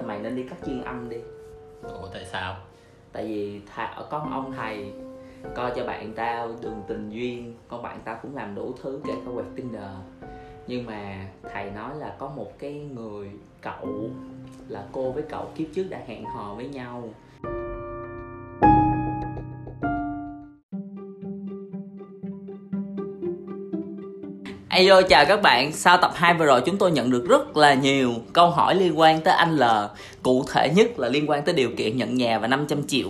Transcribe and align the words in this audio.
là 0.00 0.06
mày 0.06 0.18
nên 0.18 0.36
đi 0.36 0.42
cắt 0.42 0.56
chuyên 0.66 0.82
âm 0.82 1.08
đi. 1.08 1.16
Ủa 1.82 2.08
tại 2.12 2.24
sao? 2.24 2.56
Tại 3.12 3.26
vì 3.26 3.60
thà, 3.66 3.96
có 4.10 4.18
một 4.18 4.30
ông 4.32 4.52
thầy 4.52 4.92
coi 5.54 5.72
cho 5.76 5.86
bạn 5.86 6.12
tao 6.16 6.52
đường 6.60 6.82
tình 6.88 7.10
duyên 7.10 7.54
con 7.68 7.82
bạn 7.82 8.00
tao 8.04 8.18
cũng 8.22 8.36
làm 8.36 8.54
đủ 8.54 8.74
thứ 8.82 9.00
kể 9.06 9.12
cả 9.24 9.30
quẹt 9.34 9.46
tinder. 9.56 9.90
Nhưng 10.66 10.86
mà 10.86 11.28
thầy 11.52 11.70
nói 11.70 11.96
là 11.96 12.16
có 12.18 12.28
một 12.28 12.58
cái 12.58 12.74
người 12.74 13.30
cậu 13.60 14.10
là 14.68 14.86
cô 14.92 15.12
với 15.12 15.22
cậu 15.28 15.50
kiếp 15.56 15.66
trước 15.74 15.86
đã 15.90 16.00
hẹn 16.06 16.24
hò 16.24 16.54
với 16.54 16.68
nhau 16.68 17.08
Ayo 24.80 25.02
chào 25.02 25.24
các 25.24 25.42
bạn, 25.42 25.72
sau 25.72 25.96
tập 25.96 26.12
2 26.14 26.34
vừa 26.34 26.46
rồi 26.46 26.60
chúng 26.60 26.76
tôi 26.76 26.90
nhận 26.90 27.10
được 27.10 27.26
rất 27.28 27.56
là 27.56 27.74
nhiều 27.74 28.14
câu 28.32 28.50
hỏi 28.50 28.74
liên 28.74 28.98
quan 28.98 29.20
tới 29.20 29.34
anh 29.34 29.56
L. 29.56 29.62
Cụ 30.22 30.44
thể 30.52 30.70
nhất 30.76 30.98
là 30.98 31.08
liên 31.08 31.30
quan 31.30 31.42
tới 31.42 31.54
điều 31.54 31.70
kiện 31.76 31.96
nhận 31.96 32.14
nhà 32.14 32.38
và 32.38 32.46
500 32.46 32.86
triệu. 32.86 33.08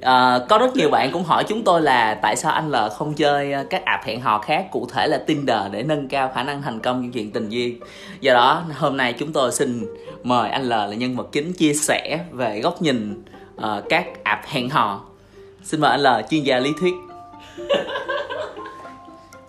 À, 0.00 0.38
Có 0.48 0.58
rất 0.58 0.76
nhiều 0.76 0.90
bạn 0.90 1.10
cũng 1.12 1.24
hỏi 1.24 1.44
chúng 1.48 1.64
tôi 1.64 1.82
là 1.82 2.14
tại 2.14 2.36
sao 2.36 2.52
anh 2.52 2.70
L 2.70 2.74
không 2.96 3.14
chơi 3.14 3.54
các 3.70 3.84
app 3.84 4.04
hẹn 4.04 4.20
hò 4.20 4.38
khác 4.38 4.66
Cụ 4.72 4.88
thể 4.92 5.06
là 5.06 5.18
Tinder 5.18 5.60
để 5.70 5.82
nâng 5.82 6.08
cao 6.08 6.32
khả 6.34 6.42
năng 6.42 6.62
thành 6.62 6.80
công 6.80 7.02
trong 7.02 7.12
chuyện 7.12 7.30
tình 7.30 7.48
duyên. 7.48 7.80
Do 8.20 8.34
đó 8.34 8.64
hôm 8.74 8.96
nay 8.96 9.12
chúng 9.12 9.32
tôi 9.32 9.52
xin 9.52 9.86
mời 10.22 10.50
anh 10.50 10.64
L 10.64 10.70
là 10.70 10.94
nhân 10.96 11.16
vật 11.16 11.28
chính 11.32 11.52
chia 11.52 11.74
sẻ 11.74 12.18
về 12.32 12.60
góc 12.60 12.82
nhìn 12.82 13.24
uh, 13.56 13.64
các 13.88 14.06
app 14.24 14.46
hẹn 14.46 14.70
hò. 14.70 15.04
Xin 15.62 15.80
mời 15.80 15.90
anh 15.90 16.00
L, 16.00 16.06
chuyên 16.30 16.42
gia 16.42 16.58
lý 16.58 16.70
thuyết. 16.80 16.94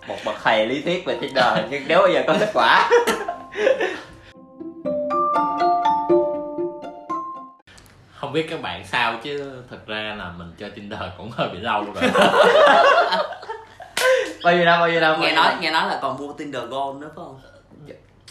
một 0.08 0.16
bậc 0.24 0.36
thầy 0.44 0.66
lý 0.66 0.82
thuyết 0.82 1.04
về 1.04 1.16
Tinder 1.20 1.44
nhưng 1.70 1.82
nếu 1.88 2.02
bây 2.02 2.14
giờ 2.14 2.22
có 2.26 2.36
kết 2.40 2.50
quả. 2.54 2.90
Không 8.14 8.32
biết 8.32 8.46
các 8.50 8.62
bạn 8.62 8.86
sao 8.86 9.14
chứ 9.22 9.62
thật 9.70 9.86
ra 9.86 10.14
là 10.18 10.32
mình 10.38 10.52
chơi 10.58 10.70
Tinder 10.70 11.00
cũng 11.18 11.30
hơi 11.30 11.48
bị 11.48 11.58
lâu 11.58 11.84
rồi. 11.84 12.10
Bao 14.44 14.54
nhiêu 14.54 14.64
năm 14.64 14.80
bao 14.80 14.88
nhiêu 14.88 15.00
năm? 15.00 15.20
Nghe 15.20 15.32
nói 15.32 15.52
nghe 15.60 15.70
nói 15.70 15.88
là 15.88 15.98
còn 16.02 16.18
mua 16.18 16.32
Tinder 16.32 16.62
Gold 16.62 17.00
nữa 17.00 17.08
phải 17.16 17.24
không? 17.24 17.40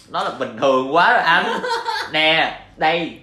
nó 0.09 0.23
là 0.23 0.30
bình 0.39 0.58
thường 0.59 0.95
quá 0.95 1.14
rồi 1.14 1.22
anh. 1.22 1.59
Nè 2.12 2.59
đây 2.78 3.19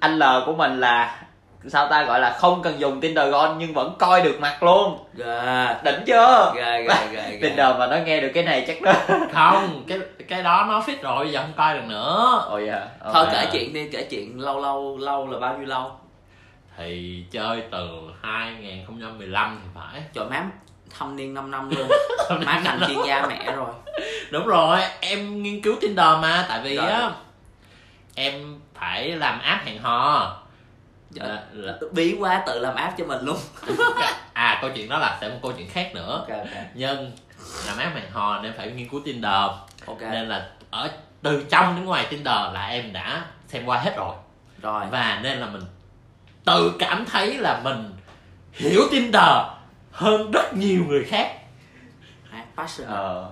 anh 0.00 0.18
L 0.18 0.22
của 0.46 0.52
mình 0.52 0.80
là 0.80 1.23
sao 1.68 1.88
ta 1.88 2.04
gọi 2.04 2.20
là 2.20 2.36
không 2.38 2.62
cần 2.62 2.80
dùng 2.80 3.00
Tinder 3.00 3.32
Gold 3.32 3.52
nhưng 3.58 3.74
vẫn 3.74 3.94
coi 3.98 4.22
được 4.22 4.40
mặt 4.40 4.62
luôn? 4.62 4.98
Ghê 5.14 5.68
đỉnh 5.84 6.00
chưa? 6.06 6.52
Ghê 6.56 6.86
ghê 6.88 6.94
ghê 7.12 7.22
ghê 7.30 7.38
Tinder 7.42 7.76
mà 7.78 7.86
nó 7.86 7.96
nghe 7.96 8.20
được 8.20 8.30
cái 8.34 8.42
này 8.44 8.64
chắc 8.66 8.82
đó 8.82 8.92
không 9.32 9.84
cái 9.88 9.98
cái 10.28 10.42
đó 10.42 10.66
nó 10.68 10.80
fit 10.80 11.02
rồi 11.02 11.32
giờ 11.32 11.40
không 11.40 11.52
coi 11.56 11.74
được 11.74 11.84
nữa. 11.88 12.44
Ôi 12.48 12.64
dạ 12.66 12.86
Thôi 13.12 13.26
kể 13.32 13.46
chuyện 13.52 13.72
đi, 13.72 13.88
kể 13.92 14.06
chuyện 14.10 14.40
lâu 14.40 14.60
lâu 14.60 14.98
lâu 15.00 15.26
là 15.30 15.38
bao 15.38 15.58
nhiêu 15.58 15.66
lâu? 15.66 15.92
thì 16.78 17.24
chơi 17.30 17.62
từ 17.70 17.88
2015 18.22 19.60
thì 19.62 19.68
phải. 19.74 20.02
Trời 20.12 20.24
má 20.30 20.44
thâm 20.98 21.16
niên 21.16 21.34
5 21.34 21.50
năm 21.50 21.70
luôn. 21.70 21.88
Má 22.46 22.60
thành 22.64 22.80
chuyên 22.86 22.98
gia 23.06 23.26
mẹ 23.26 23.52
rồi. 23.56 23.70
Đúng 24.30 24.46
rồi 24.46 24.80
em 25.00 25.42
nghiên 25.42 25.60
cứu 25.60 25.74
Tinder 25.80 26.06
mà 26.22 26.46
tại 26.48 26.60
vì 26.64 26.76
Rồi. 26.76 26.86
á 26.90 27.10
em 28.14 28.60
phải 28.74 29.08
làm 29.08 29.40
app 29.40 29.66
hẹn 29.66 29.78
hò 29.82 30.36
là, 31.14 31.42
là, 31.52 31.78
Bí 31.92 32.16
quá 32.18 32.42
tự 32.46 32.58
làm 32.60 32.74
app 32.74 32.98
cho 32.98 33.04
mình 33.04 33.24
luôn. 33.24 33.36
À 34.32 34.58
câu 34.60 34.70
chuyện 34.74 34.88
đó 34.88 34.98
là 34.98 35.18
sẽ 35.20 35.28
một 35.28 35.38
câu 35.42 35.52
chuyện 35.52 35.68
khác 35.68 35.90
nữa. 35.94 36.24
Ok 36.28 36.38
ok. 36.38 36.64
Nhưng 36.74 37.12
làm 37.66 37.78
app 37.78 37.94
hẹn 37.96 38.10
hò 38.10 38.40
nên 38.42 38.52
phải 38.56 38.70
nghiên 38.70 38.88
cứu 38.88 39.00
Tinder. 39.04 39.50
Ok. 39.86 40.00
Nên 40.00 40.28
là 40.28 40.50
ở 40.70 40.90
từ 41.22 41.44
trong 41.50 41.76
đến 41.76 41.84
ngoài 41.84 42.06
Tinder 42.10 42.34
là 42.52 42.66
em 42.66 42.92
đã 42.92 43.24
xem 43.48 43.64
qua 43.66 43.78
hết 43.78 43.96
rồi. 43.96 44.14
Rồi. 44.62 44.84
Và 44.90 45.20
nên 45.22 45.38
là 45.38 45.46
mình 45.46 45.62
tự 46.44 46.76
cảm 46.78 47.04
thấy 47.04 47.38
là 47.38 47.60
mình 47.64 47.90
hiểu 48.52 48.80
Tinder 48.90 49.38
hơn 49.92 50.30
rất 50.30 50.54
nhiều 50.54 50.84
người 50.88 51.04
khác. 51.04 51.38
À, 52.30 52.44
Passion 52.56 52.88
ờ. 52.88 53.30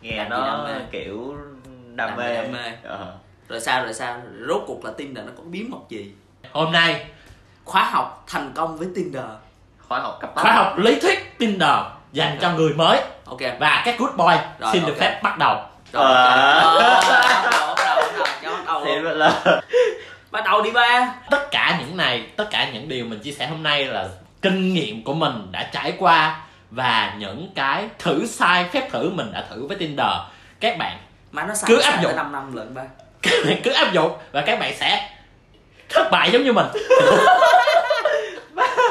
Nghe 0.00 0.16
Làm 0.16 0.30
nó 0.30 0.46
đam 0.46 0.64
mê? 0.64 0.84
kiểu 0.90 1.36
đam 1.94 2.08
Làm 2.08 2.18
mê 2.18 2.34
đam 2.34 2.52
mê? 2.52 2.72
Ờ. 2.82 3.14
Rồi 3.48 3.60
sao 3.60 3.84
rồi 3.84 3.94
sao? 3.94 4.22
Rốt 4.48 4.62
cuộc 4.66 4.84
là 4.84 4.92
Tinder 4.96 5.26
nó 5.26 5.32
có 5.36 5.42
bí 5.42 5.62
mật 5.62 5.78
gì 5.88 6.12
hôm 6.52 6.72
nay 6.72 7.04
Khóa 7.64 7.84
học 7.84 8.24
thành 8.26 8.52
công 8.54 8.76
với 8.76 8.88
Tinder. 8.94 9.24
Khóa 9.88 10.00
học 10.00 10.18
cấp 10.20 10.30
tốc 10.34 10.42
khóa 10.44 10.52
học 10.52 10.78
lý 10.78 11.00
thuyết 11.00 11.38
Tinder 11.38 11.76
dành 12.12 12.38
cho 12.40 12.52
người 12.52 12.72
mới. 12.74 13.00
Ok. 13.26 13.40
Và 13.60 13.82
các 13.84 13.98
good 13.98 14.14
boy 14.16 14.34
Rồi, 14.58 14.70
xin 14.72 14.82
được 14.86 14.92
ok. 14.92 15.00
phép 15.00 15.20
bắt 15.22 15.38
đầu. 15.38 15.56
Rồi 15.92 16.04
bắt 20.30 20.44
đầu 20.44 20.62
đi 20.62 20.70
ba. 20.70 21.14
Tất 21.30 21.50
cả 21.50 21.76
những 21.80 21.96
này 21.96 22.26
tất 22.36 22.44
cả 22.50 22.68
những 22.72 22.88
điều 22.88 23.04
mình 23.04 23.18
chia 23.18 23.32
sẻ 23.32 23.46
hôm 23.46 23.62
nay 23.62 23.84
là 23.84 24.08
kinh 24.42 24.74
nghiệm 24.74 25.04
của 25.04 25.14
mình 25.14 25.48
đã 25.52 25.70
trải 25.72 25.94
qua 25.98 26.40
và 26.70 27.14
những 27.18 27.52
cái 27.54 27.88
thử 27.98 28.26
sai 28.26 28.64
phép 28.72 28.90
thử 28.92 29.10
mình 29.10 29.32
đã 29.32 29.44
thử 29.50 29.66
với 29.66 29.76
Tinder. 29.76 30.06
Các 30.60 30.78
bạn 30.78 30.98
Má 31.32 31.44
nó 31.48 31.54
xài 31.54 31.64
Cứ 31.68 31.78
áp 31.80 32.02
dụng. 32.02 32.12
tới 32.12 32.16
5 32.16 32.32
năm 32.32 32.56
lận 32.56 32.74
ba. 32.74 32.82
Các 33.22 33.32
bạn 33.46 33.60
cứ 33.64 33.70
áp 33.72 33.92
dụng 33.92 34.12
và 34.32 34.40
các 34.40 34.58
bạn 34.60 34.74
sẽ 34.76 35.08
thất 35.92 36.10
bại 36.10 36.30
giống 36.32 36.44
như 36.44 36.52
mình. 36.52 36.66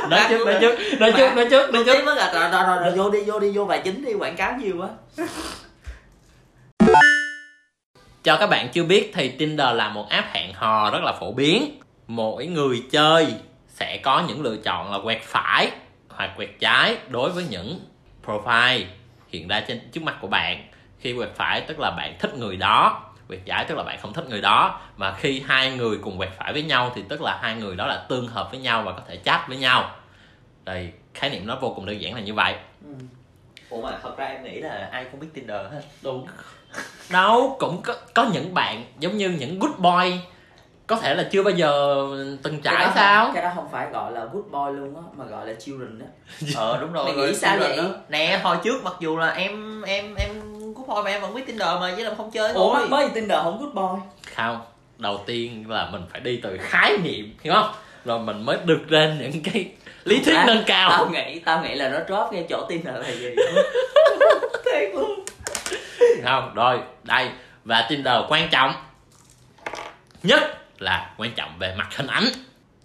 Nói 0.10 0.20
trước 0.30 0.46
nói 0.46 0.58
trước 0.62 0.76
nói 1.00 1.14
trước 1.18 1.36
nói 1.36 1.48
trước 1.50 1.74
nói 1.74 1.84
trước. 1.86 2.06
là 2.06 2.34
rồi, 2.34 2.50
rồi, 2.52 2.64
rồi, 2.64 2.78
rồi, 2.84 2.92
vô 2.98 3.10
đi 3.10 3.24
vô 3.26 3.40
đi 3.40 3.52
vô 3.56 3.66
bài 3.66 3.82
chính 3.84 4.06
đi 4.06 4.14
quảng 4.14 4.36
cáo 4.36 4.54
nhiều 4.60 4.76
quá. 4.80 4.88
Cho 8.24 8.38
các 8.38 8.48
bạn 8.48 8.70
chưa 8.70 8.84
biết 8.84 9.12
thì 9.14 9.30
Tinder 9.30 9.76
là 9.76 9.90
một 9.90 10.10
app 10.10 10.34
hẹn 10.34 10.54
hò 10.54 10.92
rất 10.92 11.00
là 11.04 11.14
phổ 11.20 11.32
biến. 11.32 11.80
Mỗi 12.08 12.46
người 12.46 12.84
chơi 12.92 13.28
sẽ 13.68 13.98
có 13.98 14.24
những 14.28 14.42
lựa 14.42 14.58
chọn 14.58 14.92
là 14.92 15.00
quẹt 15.04 15.22
phải 15.24 15.72
hoặc 16.10 16.32
quẹt 16.38 16.50
trái 16.60 16.98
đối 17.08 17.30
với 17.30 17.46
những 17.50 17.80
profile 18.26 18.84
hiện 19.28 19.48
ra 19.48 19.64
trên 19.68 19.80
trước 19.92 20.04
mặt 20.04 20.16
của 20.22 20.28
bạn. 20.28 20.64
Khi 21.00 21.14
quẹt 21.18 21.30
phải 21.36 21.62
tức 21.62 21.80
là 21.80 21.92
bạn 21.92 22.16
thích 22.20 22.38
người 22.38 22.56
đó 22.56 23.11
quẹt 23.31 23.42
trái 23.46 23.66
tức 23.68 23.75
là 23.75 23.84
bạn 23.84 23.97
không 24.02 24.14
thích 24.14 24.30
người 24.30 24.42
đó. 24.42 24.80
Mà 24.97 25.14
khi 25.19 25.44
hai 25.47 25.72
người 25.72 25.97
cùng 26.02 26.18
quẹt 26.18 26.30
phải 26.38 26.53
với 26.53 26.64
nhau 26.64 26.92
thì 26.96 27.03
tức 27.09 27.22
là 27.22 27.40
hai 27.42 27.56
người 27.56 27.75
đó 27.75 27.88
là 27.88 28.06
tương 28.09 28.28
hợp 28.28 28.52
với 28.52 28.59
nhau 28.59 28.84
và 28.86 28.92
có 28.92 29.02
thể 29.08 29.18
chat 29.18 29.47
với 29.47 29.58
nhau. 29.58 29.92
Đây 30.64 30.92
khái 31.14 31.30
niệm 31.30 31.47
nó 31.47 31.56
vô 31.62 31.74
cùng 31.75 31.86
đơn 31.86 32.02
giản 32.02 32.16
là 32.16 32.22
như 32.22 32.34
vậy. 32.34 32.56
Ủa 33.70 33.81
mà 33.81 33.97
thật 34.03 34.18
ra 34.18 34.25
em 34.25 34.44
nghĩ 34.44 34.59
là 34.59 34.90
ai 34.91 35.06
cũng 35.12 35.20
biết 35.20 35.28
Tinder 35.34 35.58
hết. 35.72 35.81
Đúng. 36.02 36.28
Đâu 37.09 37.56
cũng 37.59 37.81
có 37.81 37.94
có 38.14 38.30
những 38.34 38.53
bạn 38.53 38.84
giống 39.00 39.18
như 39.18 39.30
những 39.30 39.59
good 39.59 39.75
boy. 39.78 40.20
Có 40.88 40.96
thể 40.96 41.16
là 41.16 41.24
chưa 41.31 41.44
bao 41.44 41.53
giờ 41.53 41.96
từng 42.44 42.62
Cái 42.62 42.74
trải 42.75 42.86
đó 42.86 42.91
sao? 42.96 43.25
không- 43.25 43.34
cái 43.34 43.44
đó 43.44 43.52
không 43.56 43.68
phải 43.72 43.88
gọi 43.94 44.12
là 44.12 44.25
good 44.25 44.46
boy 44.46 44.80
luôn 44.80 44.96
á 44.96 45.02
mà 45.18 45.25
gọi 45.25 45.47
là 45.47 45.53
children 45.59 46.00
á. 46.00 46.08
Ờ 46.56 46.78
đúng 46.81 46.94
rồi 46.94 47.06
Mày 47.06 47.14
nghĩ 47.16 47.36
sao 47.36 47.58
vậy? 47.59 47.78
đó. 47.78 47.84
nè 48.09 48.40
hồi 48.44 48.58
trước 48.64 48.84
mặc 48.84 48.94
dù 49.00 49.18
là 49.18 49.30
em 49.31 49.81
em 49.81 50.16
em 50.16 50.30
thôi 50.94 51.03
mà 51.03 51.09
em 51.12 51.22
vẫn 51.22 51.34
biết 51.34 51.44
Tinder 51.47 51.68
mà 51.81 51.94
chỉ 51.97 52.03
là 52.03 52.12
không 52.18 52.31
chơi 52.31 52.53
ủa 52.53 52.75
thôi 52.75 52.88
mới 52.90 53.06
gì 53.06 53.12
Tinder 53.16 53.40
không 53.44 53.59
good 53.59 53.74
boy. 53.74 54.02
Không 54.35 54.62
đầu 54.97 55.24
tiên 55.25 55.66
là 55.69 55.90
mình 55.91 56.02
phải 56.12 56.22
đi 56.22 56.40
từ 56.44 56.57
khái 56.62 56.97
niệm 56.97 57.34
hiểu 57.41 57.53
không? 57.53 57.72
Rồi 58.06 58.19
mình 58.19 58.46
mới 58.46 58.57
được 58.66 58.81
ra 58.90 59.13
những 59.19 59.44
cái 59.44 59.72
lý 60.03 60.19
thuyết 60.24 60.35
À, 60.35 60.44
nâng 60.47 60.63
cao. 60.66 60.90
tao 60.90 61.09
nghĩ 61.09 61.40
tao 61.40 61.63
nghĩ 61.63 61.75
là 61.75 61.90
nó 61.90 61.97
drop 62.07 62.34
ngay 62.34 62.46
chỗ 62.50 62.66
Tinder 62.69 62.96
là 62.96 63.12
gì? 63.12 63.35
Thiệt 64.66 64.90
luôn. 64.94 65.25
Không 66.24 66.53
rồi 66.53 66.79
đây 67.03 67.29
và 67.66 67.85
Tinder 67.90 68.16
quan 68.29 68.50
trọng 68.50 68.73
nhất 70.23 70.41
là 70.79 71.09
quan 71.18 71.31
trọng 71.35 71.50
về 71.59 71.75
mặt 71.78 71.88
hình 71.97 72.08
ảnh. 72.08 72.23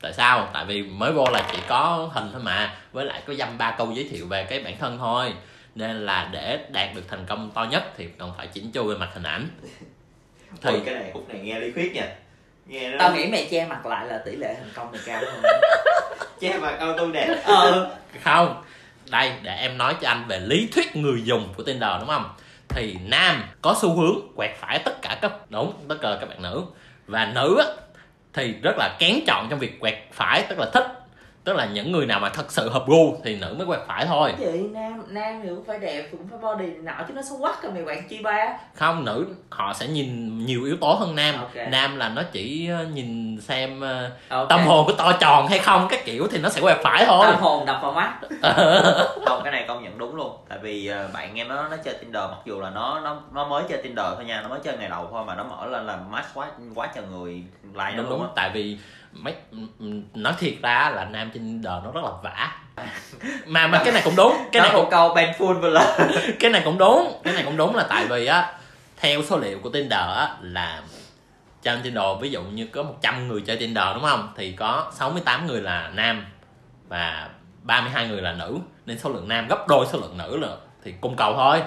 Tại 0.02 0.12
sao? 0.12 0.48
Tại 0.52 0.64
vì 0.64 0.82
mới 0.82 1.12
vô 1.12 1.24
là 1.32 1.42
chỉ 1.52 1.58
có 1.68 2.10
hình 2.12 2.28
thôi 2.32 2.42
mà 2.44 2.74
với 2.92 3.04
lại 3.04 3.22
có 3.26 3.34
dăm 3.34 3.58
ba 3.58 3.70
câu 3.70 3.92
giới 3.94 4.08
thiệu 4.10 4.26
về 4.26 4.44
cái 4.44 4.60
bản 4.60 4.74
thân 4.80 4.98
thôi 4.98 5.34
nên 5.76 6.06
là 6.06 6.28
để 6.32 6.59
đạt 6.72 6.94
được 6.94 7.03
thành 7.09 7.25
công 7.26 7.50
to 7.54 7.64
nhất 7.70 7.92
thì 7.97 8.09
cần 8.19 8.32
phải 8.37 8.47
chỉnh 8.47 8.72
chu 8.72 8.84
về 8.84 8.97
mặt 8.97 9.09
hình 9.15 9.22
ảnh. 9.22 9.48
Thì 10.50 10.59
Thôi 10.62 10.83
cái 10.86 10.95
này 10.95 11.10
khúc 11.15 11.28
này 11.28 11.39
nghe 11.39 11.60
lý 11.60 11.72
thuyết 11.72 11.95
nha. 11.95 12.09
Nghe 12.66 12.91
nó 12.91 12.97
tao 12.98 13.15
nghĩ 13.15 13.27
mày 13.27 13.48
che 13.50 13.66
mặt 13.66 13.86
lại 13.86 14.06
là 14.06 14.18
tỷ 14.18 14.36
lệ 14.36 14.54
thành 14.54 14.71
công 14.74 14.92
mày 14.92 15.00
cao 15.06 15.22
hơn. 15.27 15.42
Che 16.41 16.59
mặt 16.59 16.77
auto 16.78 17.06
đẹp. 17.06 17.42
Ờ. 17.45 17.97
Không. 18.24 18.62
Đây 19.10 19.33
để 19.42 19.54
em 19.54 19.78
nói 19.78 19.97
cho 20.00 20.09
anh 20.09 20.24
về 20.28 20.39
lý 20.39 20.68
thuyết 20.72 20.97
người 20.97 21.22
dùng 21.24 21.54
của 21.56 21.62
Tinder 21.62 21.91
đúng 22.00 22.09
không? 22.09 22.34
Thì 22.68 22.97
nam 23.04 23.45
có 23.62 23.77
xu 23.80 23.97
hướng 23.97 24.36
quẹt 24.36 24.50
phải 24.59 24.78
tất 24.78 25.03
cả 25.03 25.18
các 25.22 25.33
đúng 25.48 25.72
tất 25.89 25.97
cả 26.03 26.16
các 26.21 26.28
bạn 26.28 26.42
nữ. 26.42 26.62
Và 27.06 27.33
nữ 27.34 27.62
thì 28.33 28.54
rất 28.62 28.74
là 28.78 28.97
kén 28.98 29.21
chọn 29.27 29.47
trong 29.50 29.59
việc 29.59 29.80
quẹt 29.80 29.95
phải 30.12 30.47
tức 30.48 30.59
là 30.59 30.71
thích 30.74 31.05
tức 31.47 31.57
là 31.57 31.66
những 31.66 31.93
người 31.93 32.07
nào 32.07 32.21
mà 32.21 32.28
thật 32.28 32.53
sự 32.53 32.69
hợp 32.69 32.87
gu 32.87 33.16
thì 33.25 33.37
nữ 33.37 33.54
mới 33.59 33.66
quẹt 33.66 33.81
phải 33.89 34.07
thôi. 34.07 34.34
Vậy 34.39 34.69
nam 34.72 35.03
nam 35.09 35.41
thì 35.43 35.48
cũng 35.48 35.65
phải 35.66 35.78
đẹp 35.78 36.09
cũng 36.10 36.21
phải 36.31 36.39
body 36.39 36.66
này 36.66 36.77
nọ 36.83 37.04
chứ 37.09 37.15
nó 37.15 37.22
xấu 37.22 37.39
quắc 37.41 37.63
rồi 37.63 37.72
mày 37.72 37.83
quẹt 37.84 37.98
chi 38.09 38.21
ba? 38.22 38.47
Không 38.75 39.04
nữ 39.04 39.27
họ 39.51 39.72
sẽ 39.75 39.87
nhìn 39.87 40.39
nhiều 40.47 40.65
yếu 40.65 40.77
tố 40.81 40.93
hơn 40.95 41.15
nam. 41.16 41.34
Ok. 41.39 41.69
nam 41.71 41.97
là 41.97 42.09
nó 42.09 42.22
chỉ 42.33 42.69
ờ, 42.71 42.84
nhìn 42.84 43.41
xem 43.41 43.81
ờ, 43.81 44.10
Ok. 44.28 44.48
tâm 44.48 44.60
hồn 44.66 44.87
của 44.87 44.93
to 44.93 45.13
tròn 45.13 45.47
hay 45.48 45.59
không 45.59 45.87
cái 45.91 46.03
kiểu 46.04 46.28
thì 46.31 46.39
nó 46.39 46.48
sẽ 46.48 46.60
quẹt 46.60 46.77
phải 46.83 47.04
thôi. 47.07 47.27
Tâm 47.27 47.41
hồn 47.41 47.66
đập 47.66 47.78
vào 47.83 47.93
mắt. 47.93 48.19
Không 49.27 49.41
cái 49.45 49.53
này 49.53 49.65
công 49.69 49.83
nhận 49.84 49.98
đúng 49.98 50.15
luôn. 50.15 50.37
Tại 50.48 50.59
vì 50.63 50.87
ờ, 50.87 51.09
bạn 51.15 51.34
em 51.34 51.48
nó 51.48 51.69
nó 51.69 51.77
chơi 51.84 51.95
tinder 51.95 52.22
mặc 52.31 52.39
dù 52.45 52.60
là 52.60 52.71
nó 52.71 53.01
nó 53.01 53.21
nó 53.33 53.48
mới 53.48 53.65
chơi 53.69 53.83
tinder 53.83 54.07
thôi 54.16 54.25
nha 54.25 54.41
nó 54.43 54.48
mới 54.48 54.60
chơi 54.65 54.77
ngày 54.78 54.89
đầu 54.89 55.09
thôi 55.10 55.25
mà 55.27 55.34
nó 55.34 55.45
mở 55.45 55.66
lên 55.66 55.87
là 55.87 55.98
match 56.10 56.27
quá 56.34 56.47
quá 56.75 56.89
trời 56.95 57.04
người 57.13 57.33
like 57.75 57.91
nó 57.97 57.97
đúng 57.97 57.97
luôn 57.97 58.19
đúng 58.19 58.22
á. 58.22 58.28
Tại 58.37 58.51
vì 58.54 58.78
mấy 59.21 59.34
nói 60.15 60.34
thiệt 60.39 60.54
ra 60.63 60.91
là 60.95 61.04
nam 61.04 61.30
trên 61.34 61.42
Tinder 61.42 61.72
nó 61.84 61.91
rất 61.95 62.04
là 62.04 62.10
vả. 62.22 62.53
Mà 63.47 63.66
mà 63.66 63.83
cái 63.84 63.92
này 63.92 64.03
cũng 64.04 64.16
đúng. 64.16 64.36
Cái 64.53 64.63
này 64.63 64.71
cũng 64.74 64.91
câu 64.91 65.15
ben 65.15 65.34
full 65.39 65.60
vừa 65.60 65.78
cái 66.41 66.51
này 66.51 66.63
cũng 66.65 66.78
đúng. 66.78 67.21
Cái 67.24 67.34
này 67.34 67.42
cũng 67.45 67.57
đúng 67.57 67.77
là 67.77 67.86
tại 67.89 68.07
vì 68.07 68.27
á 68.27 68.53
theo 68.97 69.22
số 69.22 69.39
liệu 69.39 69.59
của 69.63 69.71
Tinder 69.71 70.01
á 70.01 70.36
là 70.42 70.83
trên 71.63 71.83
Tinder 71.83 72.04
ví 72.21 72.30
dụ 72.30 72.42
như 72.42 72.66
có 72.66 72.83
100 72.83 73.28
người 73.28 73.41
chơi 73.41 73.57
Tinder 73.57 73.84
đúng 73.95 74.03
không? 74.04 74.33
Thì 74.36 74.53
có 74.53 74.92
68 74.95 75.47
người 75.47 75.60
là 75.60 75.91
nam 75.95 76.27
và 76.89 77.28
32 77.62 78.09
người 78.09 78.22
là 78.22 78.33
nữ. 78.33 78.59
Nên 78.86 78.98
số 78.98 79.10
lượng 79.10 79.28
nam 79.28 79.47
gấp 79.48 79.69
đôi 79.69 79.86
số 79.86 79.98
lượng 79.98 80.19
nữ 80.19 80.36
là 80.36 80.48
thì 80.84 80.95
cung 81.01 81.16
cầu 81.16 81.34
thôi. 81.34 81.62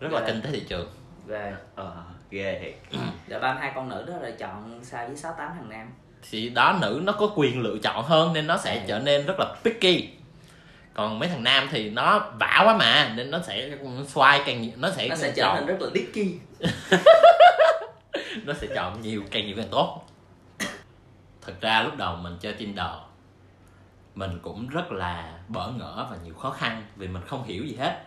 Rất 0.00 0.12
là 0.12 0.20
Dạ. 0.20 0.26
kinh 0.26 0.42
tế 0.42 0.50
thị 0.50 0.64
trường. 0.68 0.88
Về 1.26 1.54
ờ 1.74 1.92
ghê 2.30 2.60
thiệt. 2.62 3.00
Để 3.26 3.38
ba 3.38 3.56
hai 3.60 3.72
con 3.74 3.88
nữ 3.88 4.04
đó 4.08 4.14
là 4.20 4.30
chọn 4.38 4.80
sao 4.82 5.06
với 5.06 5.16
sáu 5.16 5.34
tám 5.38 5.50
thằng 5.54 5.68
nam 5.68 5.88
thì 6.30 6.48
đó 6.48 6.78
nữ 6.80 7.00
nó 7.04 7.12
có 7.12 7.30
quyền 7.36 7.60
lựa 7.60 7.78
chọn 7.82 8.04
hơn 8.04 8.32
nên 8.32 8.46
nó 8.46 8.56
sẽ 8.58 8.78
À. 8.78 8.84
trở 8.88 8.98
nên 8.98 9.26
rất 9.26 9.34
là 9.38 9.54
picky. 9.64 10.08
Còn 10.94 11.18
mấy 11.18 11.28
thằng 11.28 11.44
nam 11.44 11.68
thì 11.70 11.90
nó 11.90 12.18
vả 12.40 12.62
quá 12.64 12.76
mà 12.76 13.12
nên 13.16 13.30
nó 13.30 13.38
sẽ 13.46 13.70
xoay 14.06 14.42
càng 14.46 14.62
nhiều 14.62 14.70
nó 14.76 14.90
sẽ 14.90 15.08
nó 15.08 15.16
sẽ 15.16 15.32
trở 15.36 15.42
chọn 15.42 15.56
nên 15.56 15.66
rất 15.66 15.76
là 15.80 15.90
dicky. 15.94 16.34
Nó 18.44 18.54
sẽ 18.54 18.66
chọn 18.74 19.00
nhiều 19.00 19.22
càng 19.30 19.46
nhiều 19.46 19.56
càng 19.56 19.68
tốt. 19.70 20.04
Thật 21.42 21.52
ra 21.60 21.82
lúc 21.82 21.96
đầu 21.96 22.16
mình 22.16 22.36
chơi 22.40 22.52
Tinder 22.52 22.86
mình 24.14 24.38
cũng 24.42 24.68
rất 24.68 24.92
là 24.92 25.38
bỡ 25.48 25.70
ngỡ 25.70 26.06
và 26.10 26.16
nhiều 26.24 26.34
khó 26.34 26.50
khăn 26.50 26.82
vì 26.96 27.08
mình 27.08 27.22
không 27.26 27.44
hiểu 27.44 27.64
gì 27.64 27.76
hết. 27.76 28.04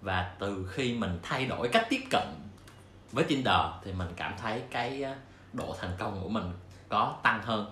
Và 0.00 0.30
từ 0.38 0.68
khi 0.72 0.94
mình 0.94 1.18
thay 1.22 1.46
đổi 1.46 1.68
cách 1.68 1.86
tiếp 1.90 2.00
cận 2.10 2.22
với 3.12 3.24
Tinder 3.24 3.60
thì 3.84 3.92
mình 3.92 4.08
cảm 4.16 4.34
thấy 4.42 4.62
cái 4.70 5.02
ờ, 5.02 5.14
độ 5.52 5.76
thành 5.80 5.90
công 5.98 6.20
của 6.22 6.28
mình 6.28 6.52
có 6.94 7.14
tăng 7.22 7.42
hơn. 7.42 7.66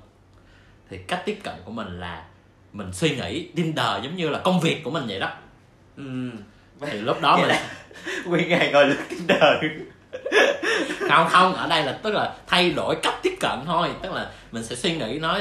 Thì 0.90 0.98
cách 0.98 1.22
tiếp 1.24 1.38
cận 1.44 1.54
của 1.64 1.72
mình 1.72 2.00
là 2.00 2.24
mình 2.72 2.92
suy 2.92 3.16
nghĩ 3.16 3.48
Tinder 3.56 4.04
giống 4.04 4.16
như 4.16 4.28
là 4.28 4.38
công 4.38 4.60
việc 4.60 4.84
của 4.84 4.90
mình 4.90 5.04
vậy 5.08 5.20
đó. 5.20 5.30
Ừ. 5.96 6.30
Thì 6.80 6.98
lúc 6.98 7.20
đó 7.20 7.36
Vậy 7.36 7.46
mình 7.46 7.56
là 7.56 7.68
nguyên 8.26 8.48
ngày 8.48 8.70
ngồi 8.72 8.86
lướt 8.86 9.00
tinder. 9.08 9.42
Không 11.08 11.28
không 11.28 11.54
ở 11.54 11.66
đây 11.66 11.84
là 11.84 11.98
tức 12.02 12.14
là 12.14 12.34
thay 12.46 12.70
đổi 12.70 12.96
cách 13.02 13.14
tiếp 13.22 13.36
cận 13.40 13.58
thôi. 13.66 13.88
Tức 14.02 14.12
là 14.12 14.30
mình 14.52 14.64
sẽ 14.64 14.76
suy 14.76 14.96
nghĩ 14.96 15.18
nó 15.18 15.38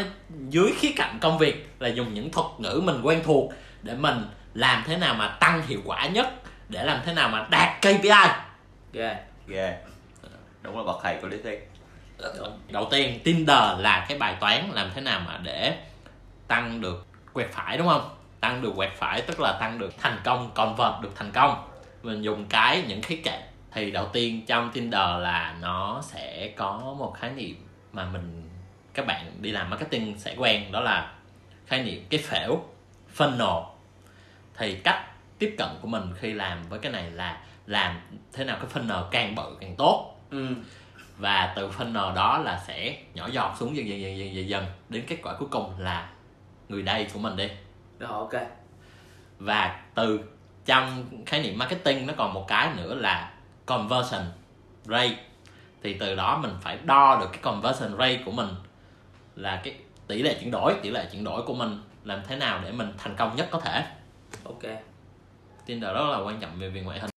dưới 0.50 0.72
khía 0.80 0.92
cạnh 0.96 1.18
công 1.22 1.38
việc 1.38 1.70
là 1.80 1.88
dùng 1.88 2.14
những 2.14 2.32
thuật 2.32 2.48
ngữ 2.58 2.82
mình 2.84 3.02
quen 3.04 3.22
thuộc 3.26 3.54
để 3.82 3.96
mình 3.96 4.26
làm 4.54 4.84
thế 4.88 4.98
nào 4.98 5.14
mà 5.14 5.28
tăng 5.28 5.68
hiệu 5.68 5.80
quả 5.86 6.08
nhất 6.08 6.28
để 6.70 6.84
làm 6.84 7.00
thế 7.06 7.14
nào 7.14 7.30
mà 7.30 7.48
đạt 7.50 7.82
KPI 7.82 8.30
ghê. 8.94 9.16
Ghê. 9.48 9.78
Đúng 10.62 10.78
là 10.78 10.84
bậc 10.84 11.00
thầy 11.04 11.18
của 11.22 11.28
lý 11.28 11.38
thuyết 11.44 11.71
đầu 12.70 12.88
tiên, 12.92 13.20
Tinder 13.24 13.80
là 13.80 14.06
cái 14.10 14.18
bài 14.18 14.36
toán 14.40 14.72
làm 14.72 14.92
thế 14.96 15.02
nào 15.02 15.22
mà 15.28 15.40
để 15.44 15.78
tăng 16.48 16.82
được 16.82 17.06
quẹt 17.34 17.48
phải, 17.52 17.78
đúng 17.78 17.88
không? 17.88 18.10
Tăng 18.40 18.62
được 18.62 18.74
quẹt 18.76 18.92
phải, 18.96 19.22
tức 19.22 19.40
là 19.40 19.58
tăng 19.60 19.80
được 19.80 19.94
thành 19.98 20.20
công, 20.24 20.52
convert 20.54 21.02
được 21.02 21.12
thành 21.16 21.32
công. 21.32 21.68
Mình 22.04 22.22
dùng 22.22 22.46
cái, 22.46 22.84
những 22.88 23.02
khía 23.02 23.22
cạnh 23.24 23.42
thì 23.72 23.92
đầu 23.92 24.08
tiên 24.14 24.46
trong 24.46 24.72
Tinder 24.72 25.20
là 25.20 25.56
nó 25.62 26.02
sẽ 26.04 26.54
có 26.58 26.96
một 26.98 27.16
khái 27.20 27.32
niệm 27.32 27.56
mà 27.94 28.06
mình, 28.06 28.50
các 28.94 29.06
bạn 29.06 29.32
đi 29.42 29.52
làm 29.52 29.70
marketing 29.70 30.20
sẽ 30.20 30.36
quen, 30.38 30.72
đó 30.72 30.80
là 30.80 31.14
khái 31.66 31.84
niệm 31.84 32.06
cái 32.10 32.20
phễu, 32.20 32.64
funnel. 33.18 33.66
Thì 34.58 34.76
cách 34.76 35.06
tiếp 35.40 35.56
cận 35.58 35.70
của 35.82 35.88
mình 35.88 36.14
khi 36.20 36.34
làm 36.34 36.64
với 36.70 36.80
cái 36.80 36.92
này 36.92 37.12
là 37.12 37.42
làm 37.68 38.02
thế 38.34 38.44
nào 38.44 38.58
cái 38.62 38.84
funnel 38.84 39.04
càng 39.12 39.36
bự 39.36 39.58
càng 39.62 39.76
tốt. 39.78 40.18
Ừ 40.32 40.48
và 41.22 41.54
từ 41.56 41.70
funnel 41.70 42.14
đó 42.14 42.38
là 42.38 42.64
sẽ 42.68 42.98
nhỏ 43.14 43.28
giọt 43.32 43.56
xuống 43.60 43.76
dần 43.76 43.88
dần 43.88 44.02
dần 44.02 44.18
dần 44.18 44.36
dần, 44.36 44.50
dần 44.50 44.66
đến 44.90 45.04
kết 45.08 45.18
quả 45.24 45.34
cuối 45.40 45.48
cùng 45.52 45.80
là 45.80 46.10
người 46.70 46.82
đây 46.82 47.08
của 47.14 47.20
mình 47.20 47.36
đi. 47.36 47.50
Rồi 48.00 48.12
ok. 48.12 48.34
Và 49.40 49.82
từ 49.96 50.20
trong 50.66 51.06
khái 51.26 51.44
niệm 51.44 51.58
marketing 51.58 52.08
nó 52.08 52.14
còn 52.18 52.34
một 52.34 52.46
cái 52.48 52.70
nữa 52.76 52.96
là 52.96 53.34
conversion 53.66 54.22
rate. 54.86 55.16
Thì 55.84 55.94
từ 55.94 56.16
đó 56.16 56.38
mình 56.38 56.52
phải 56.62 56.78
đo 56.84 57.18
được 57.20 57.30
cái 57.32 57.42
conversion 57.42 57.98
rate 57.98 58.22
của 58.26 58.32
mình 58.32 58.50
là 59.36 59.62
cái 59.64 59.76
tỷ 60.08 60.22
lệ 60.24 60.38
chuyển 60.40 60.52
đổi 60.52 60.76
tỷ 60.82 60.90
lệ 60.90 61.10
chuyển 61.12 61.24
đổi 61.24 61.42
của 61.42 61.54
mình 61.54 61.82
làm 62.04 62.22
thế 62.28 62.36
nào 62.36 62.60
để 62.64 62.72
mình 62.72 62.94
thành 62.98 63.16
công 63.16 63.36
nhất 63.36 63.48
có 63.52 63.60
thể. 63.60 63.86
Ok. 64.44 64.64
Tinder 65.66 65.94
rất 65.94 66.06
là 66.12 66.18
quan 66.18 66.40
trọng 66.40 66.60
về 66.60 66.70
việc 66.70 66.82
ngoại 66.82 67.00
hình 67.00 67.11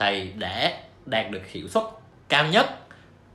thì 0.00 0.32
để 0.38 0.82
đạt 1.06 1.30
được 1.30 1.46
hiệu 1.46 1.68
suất 1.68 1.84
cao 2.28 2.46
nhất 2.46 2.66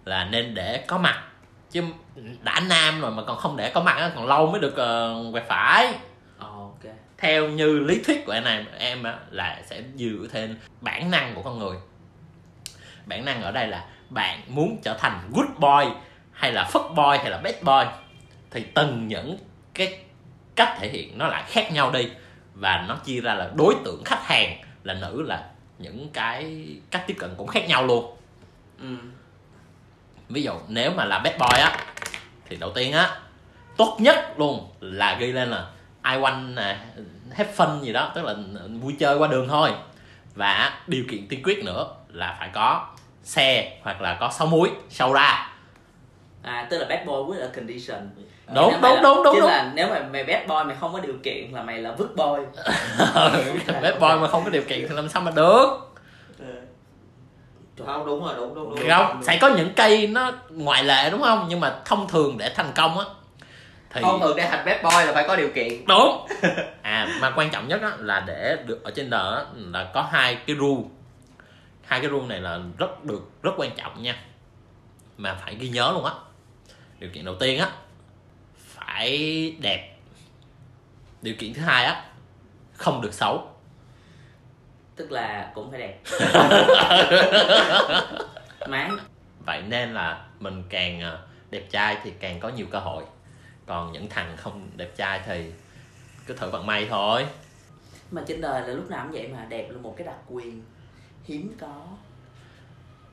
là 0.05 0.23
nên 0.23 0.53
để 0.53 0.83
có 0.87 0.97
mặt. 0.97 1.23
Chứ 1.71 1.83
đã 2.43 2.61
nam 2.69 3.01
rồi 3.01 3.11
mà 3.11 3.23
còn 3.23 3.37
không 3.37 3.57
để 3.57 3.71
có 3.73 3.81
mặt 3.81 4.11
còn 4.15 4.27
lâu 4.27 4.47
mới 4.47 4.61
được 4.61 4.75
uh, 5.27 5.33
quẹt 5.33 5.43
phải. 5.47 5.93
Ờ, 6.39 6.47
ok. 6.47 6.93
Theo 7.17 7.49
như 7.49 7.79
lý 7.79 8.03
thuyết 8.03 8.25
của 8.25 8.31
em 8.31 8.43
này 8.43 8.65
em 8.77 9.03
là 9.31 9.61
sẽ 9.65 9.83
dựa 9.95 10.27
trên 10.33 10.59
bản 10.81 11.11
năng 11.11 11.35
của 11.35 11.41
con 11.41 11.59
người. 11.59 11.77
Bản 13.05 13.25
năng 13.25 13.41
ở 13.41 13.51
đây 13.51 13.67
là 13.67 13.85
bạn 14.09 14.41
muốn 14.47 14.77
trở 14.83 14.97
thành 14.99 15.29
good 15.33 15.49
boy 15.57 15.95
hay 16.31 16.51
là 16.51 16.69
fuck 16.71 16.93
boy 16.93 17.17
hay 17.17 17.29
là 17.29 17.37
bad 17.37 17.55
boy 17.61 17.91
thì 18.51 18.65
từng 18.73 19.07
những 19.07 19.37
cái 19.73 19.99
cách 20.55 20.77
thể 20.79 20.89
hiện 20.89 21.17
nó 21.17 21.27
lại 21.27 21.43
khác 21.47 21.71
nhau 21.71 21.91
đi 21.91 22.11
và 22.53 22.85
nó 22.87 22.95
chia 22.95 23.21
ra 23.21 23.33
là 23.33 23.51
đối 23.55 23.75
tượng 23.85 24.03
khách 24.05 24.23
hàng 24.23 24.57
là 24.83 24.93
nữ 24.93 25.21
là 25.21 25.49
những 25.77 26.09
cái 26.13 26.67
cách 26.91 27.03
tiếp 27.07 27.15
cận 27.19 27.33
cũng 27.37 27.47
khác 27.47 27.67
nhau 27.67 27.83
luôn. 27.85 28.17
Ừ. 28.79 28.95
Ví 30.29 30.43
dụ 30.43 30.51
nếu 30.67 30.91
mà 30.91 31.05
là 31.05 31.19
bad 31.19 31.33
boy 31.39 31.59
á 31.59 31.77
thì 32.45 32.55
đầu 32.55 32.71
tiên 32.75 32.93
á 32.93 33.19
tốt 33.77 33.97
nhất 33.99 34.33
luôn 34.37 34.69
là 34.79 35.17
ghi 35.19 35.31
lên 35.31 35.49
là 35.49 35.69
I 36.03 36.11
want 36.11 36.53
nè 36.53 36.79
have 37.31 37.53
fun 37.55 37.81
gì 37.81 37.93
đó 37.93 38.11
tức 38.15 38.25
là 38.25 38.35
vui 38.81 38.95
chơi 38.99 39.17
qua 39.17 39.27
đường 39.27 39.47
thôi. 39.47 39.71
Và 40.35 40.79
điều 40.87 41.03
kiện 41.09 41.27
tiên 41.27 41.41
quyết 41.43 41.63
nữa 41.65 41.95
là 42.09 42.35
phải 42.39 42.49
có 42.53 42.87
xe 43.23 43.79
hoặc 43.83 44.01
là 44.01 44.17
có 44.19 44.31
sáu 44.31 44.47
muối 44.47 44.69
sâu 44.89 45.13
ra. 45.13 45.51
À 46.41 46.67
tức 46.69 46.77
là 46.77 46.85
bad 46.89 47.07
boy 47.07 47.15
với 47.27 47.39
là 47.39 47.47
condition 47.55 48.09
Đúng, 48.53 48.81
mày 48.81 48.95
đúng, 48.95 49.03
đúng, 49.03 49.23
đúng, 49.23 49.33
chứ 49.33 49.39
đúng. 49.39 49.49
là 49.49 49.71
nếu 49.75 49.87
mà 49.87 49.99
mày 50.13 50.23
bad 50.23 50.47
boy 50.47 50.63
mày 50.65 50.75
không 50.79 50.93
có 50.93 50.99
điều 50.99 51.15
kiện 51.23 51.51
là 51.51 51.63
mày 51.63 51.79
là 51.79 51.91
vứt 51.91 52.15
boy. 52.15 52.63
Bad 53.81 53.93
boy 53.99 54.21
mà 54.21 54.27
không 54.27 54.43
có 54.43 54.49
điều 54.49 54.61
kiện 54.61 54.85
thì 54.89 54.95
làm 54.95 55.09
sao 55.09 55.21
mà 55.21 55.31
được? 55.31 55.67
Không 57.85 58.05
đúng 58.05 58.23
rồi 58.25 58.33
đúng 58.37 58.55
đúng 58.55 58.75
đúng. 58.75 58.89
Không 58.89 59.23
sẽ 59.23 59.37
có 59.41 59.49
những 59.49 59.73
cây 59.75 60.07
nó 60.07 60.31
ngoại 60.49 60.83
lệ 60.83 61.09
đúng 61.09 61.21
không? 61.21 61.45
Nhưng 61.49 61.59
mà 61.59 61.75
thông 61.85 62.07
thường 62.07 62.37
để 62.37 62.51
thành 62.55 62.71
công 62.75 62.99
á 62.99 63.05
thì 63.89 64.01
không 64.01 64.21
thường 64.21 64.37
để 64.37 64.47
thành 64.49 64.65
bad 64.65 64.83
boy 64.83 65.05
là 65.05 65.11
phải 65.13 65.25
có 65.27 65.35
điều 65.35 65.49
kiện. 65.55 65.85
Đúng. 65.87 66.27
À 66.81 67.07
mà 67.21 67.33
quan 67.35 67.49
trọng 67.49 67.67
nhất 67.67 67.81
á, 67.81 67.91
là 67.99 68.23
để 68.27 68.57
được 68.65 68.83
ở 68.83 68.91
trên 68.95 69.09
đời 69.09 69.35
á, 69.37 69.43
là 69.55 69.91
có 69.93 70.01
hai 70.11 70.35
cái 70.35 70.55
rule. 70.55 70.83
Hai 71.85 71.99
cái 71.99 72.09
rule 72.09 72.27
này 72.27 72.39
là 72.39 72.59
rất 72.77 73.05
được 73.05 73.21
rất 73.43 73.51
quan 73.57 73.71
trọng 73.77 74.03
nha. 74.03 74.15
Mà 75.17 75.37
phải 75.43 75.55
ghi 75.55 75.69
nhớ 75.69 75.91
luôn 75.93 76.05
á. 76.05 76.11
Điều 76.99 77.09
kiện 77.13 77.25
đầu 77.25 77.35
tiên 77.35 77.59
á 77.59 77.69
phải 78.95 79.55
đẹp. 79.61 79.95
Điều 81.21 81.35
kiện 81.39 81.53
thứ 81.53 81.61
hai 81.61 81.85
á 81.85 82.05
không 82.73 83.01
được 83.01 83.13
xấu. 83.13 83.49
Tức 84.95 85.11
là 85.11 85.51
cũng 85.55 85.71
phải 85.71 85.79
đẹp. 85.79 85.99
Má 88.69 88.89
vậy 89.45 89.63
nên 89.67 89.93
là 89.93 90.25
mình 90.39 90.63
càng 90.69 91.01
ờ, 91.01 91.19
đẹp 91.49 91.63
trai 91.69 91.97
thì 92.03 92.13
càng 92.19 92.39
có 92.39 92.49
nhiều 92.49 92.65
cơ 92.71 92.79
hội. 92.79 93.03
Còn 93.65 93.91
những 93.91 94.09
thằng 94.09 94.37
không 94.37 94.69
đẹp 94.75 94.91
trai 94.95 95.21
thì 95.25 95.51
cứ 96.25 96.33
thử 96.33 96.49
vận 96.49 96.65
may 96.65 96.87
thôi. 96.89 97.25
Mà 98.11 98.23
trên 98.27 98.41
đời 98.41 98.61
là 98.61 98.67
lúc 98.67 98.89
nào 98.89 99.03
cũng 99.03 99.11
vậy 99.11 99.27
mà 99.27 99.45
đẹp 99.49 99.69
là 99.69 99.77
một 99.77 99.93
cái 99.97 100.07
đặc 100.07 100.17
quyền 100.29 100.63
hiếm 101.23 101.55
có. 101.59 101.85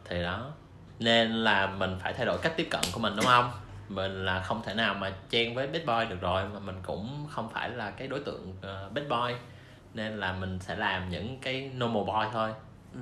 Thì 0.05 0.23
đó. 0.23 0.51
Nên 0.99 1.33
là 1.33 1.67
mình 1.67 1.99
phải 2.03 2.13
thay 2.13 2.27
đổi 2.27 2.39
cách 2.43 2.53
tiếp 2.57 2.69
cận 2.71 2.81
của 2.93 3.01
mình 3.01 3.17
đúng 3.17 3.27
không 3.27 3.51
mình 3.89 4.25
là 4.25 4.41
không 4.41 4.63
thể 4.63 4.75
nào 4.75 4.95
mà 4.95 5.13
chen 5.31 5.55
với 5.55 5.67
bad 5.67 5.83
boy 5.87 6.11
được 6.11 6.21
rồi 6.21 6.49
mà 6.49 6.59
mình 6.59 6.77
cũng 6.83 7.27
không 7.31 7.49
phải 7.49 7.71
là 7.71 7.91
cái 7.91 8.09
đối 8.09 8.21
tượng 8.21 8.51
uh, 8.51 8.93
bad 8.93 9.09
boy. 9.09 9.35
Nên 9.95 10.21
là 10.21 10.33
mình 10.33 10.59
sẽ 10.61 10.77
làm 10.77 11.11
những 11.11 11.39
cái 11.41 11.71
normal 11.79 12.05
boy 12.05 12.29
thôi. 12.33 12.51
Ừ. 12.95 13.01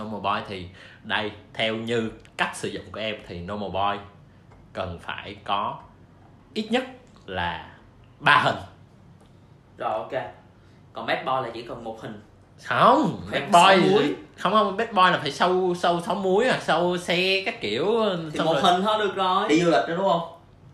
normal 0.00 0.20
boy 0.20 0.44
thì 0.48 0.68
đây 1.02 1.32
theo 1.54 1.76
như 1.76 2.12
cách 2.36 2.56
sử 2.56 2.68
dụng 2.68 2.84
của 2.92 3.00
em 3.00 3.16
thì 3.26 3.40
normal 3.40 3.70
boy 3.70 4.04
cần 4.72 4.98
phải 4.98 5.36
có 5.44 5.82
ít 6.54 6.68
nhất 6.70 6.84
là 7.26 7.76
ba 8.20 8.42
hình. 8.44 8.56
Rồi 9.78 9.90
ok. 9.90 10.12
Còn 10.92 11.06
bad 11.06 11.26
boy 11.26 11.32
là 11.32 11.50
chỉ 11.54 11.62
cần 11.62 11.84
một 11.84 12.02
hình 12.02 12.20
không 12.64 13.20
bad 13.32 13.42
boy 13.52 13.90
múi. 13.90 14.14
không 14.38 14.52
không 14.52 14.76
bad 14.76 14.88
boy 14.92 15.02
là 15.02 15.18
phải 15.22 15.32
sâu 15.32 15.74
sâu 15.78 16.00
sáu 16.06 16.14
muối 16.14 16.44
à 16.48 16.58
sâu 16.62 16.96
xe 16.98 17.42
các 17.46 17.60
kiểu 17.60 17.94
thì 18.32 18.38
xong 18.38 18.46
một 18.46 18.52
rồi 18.52 18.62
hình 18.62 18.82
thôi 18.82 18.98
được 18.98 19.14
rồi. 19.14 19.48
Đi 19.48 19.60
du 19.60 19.70
lịch 19.70 19.88
đó 19.88 19.94
đúng 19.96 20.08
không? 20.08 20.20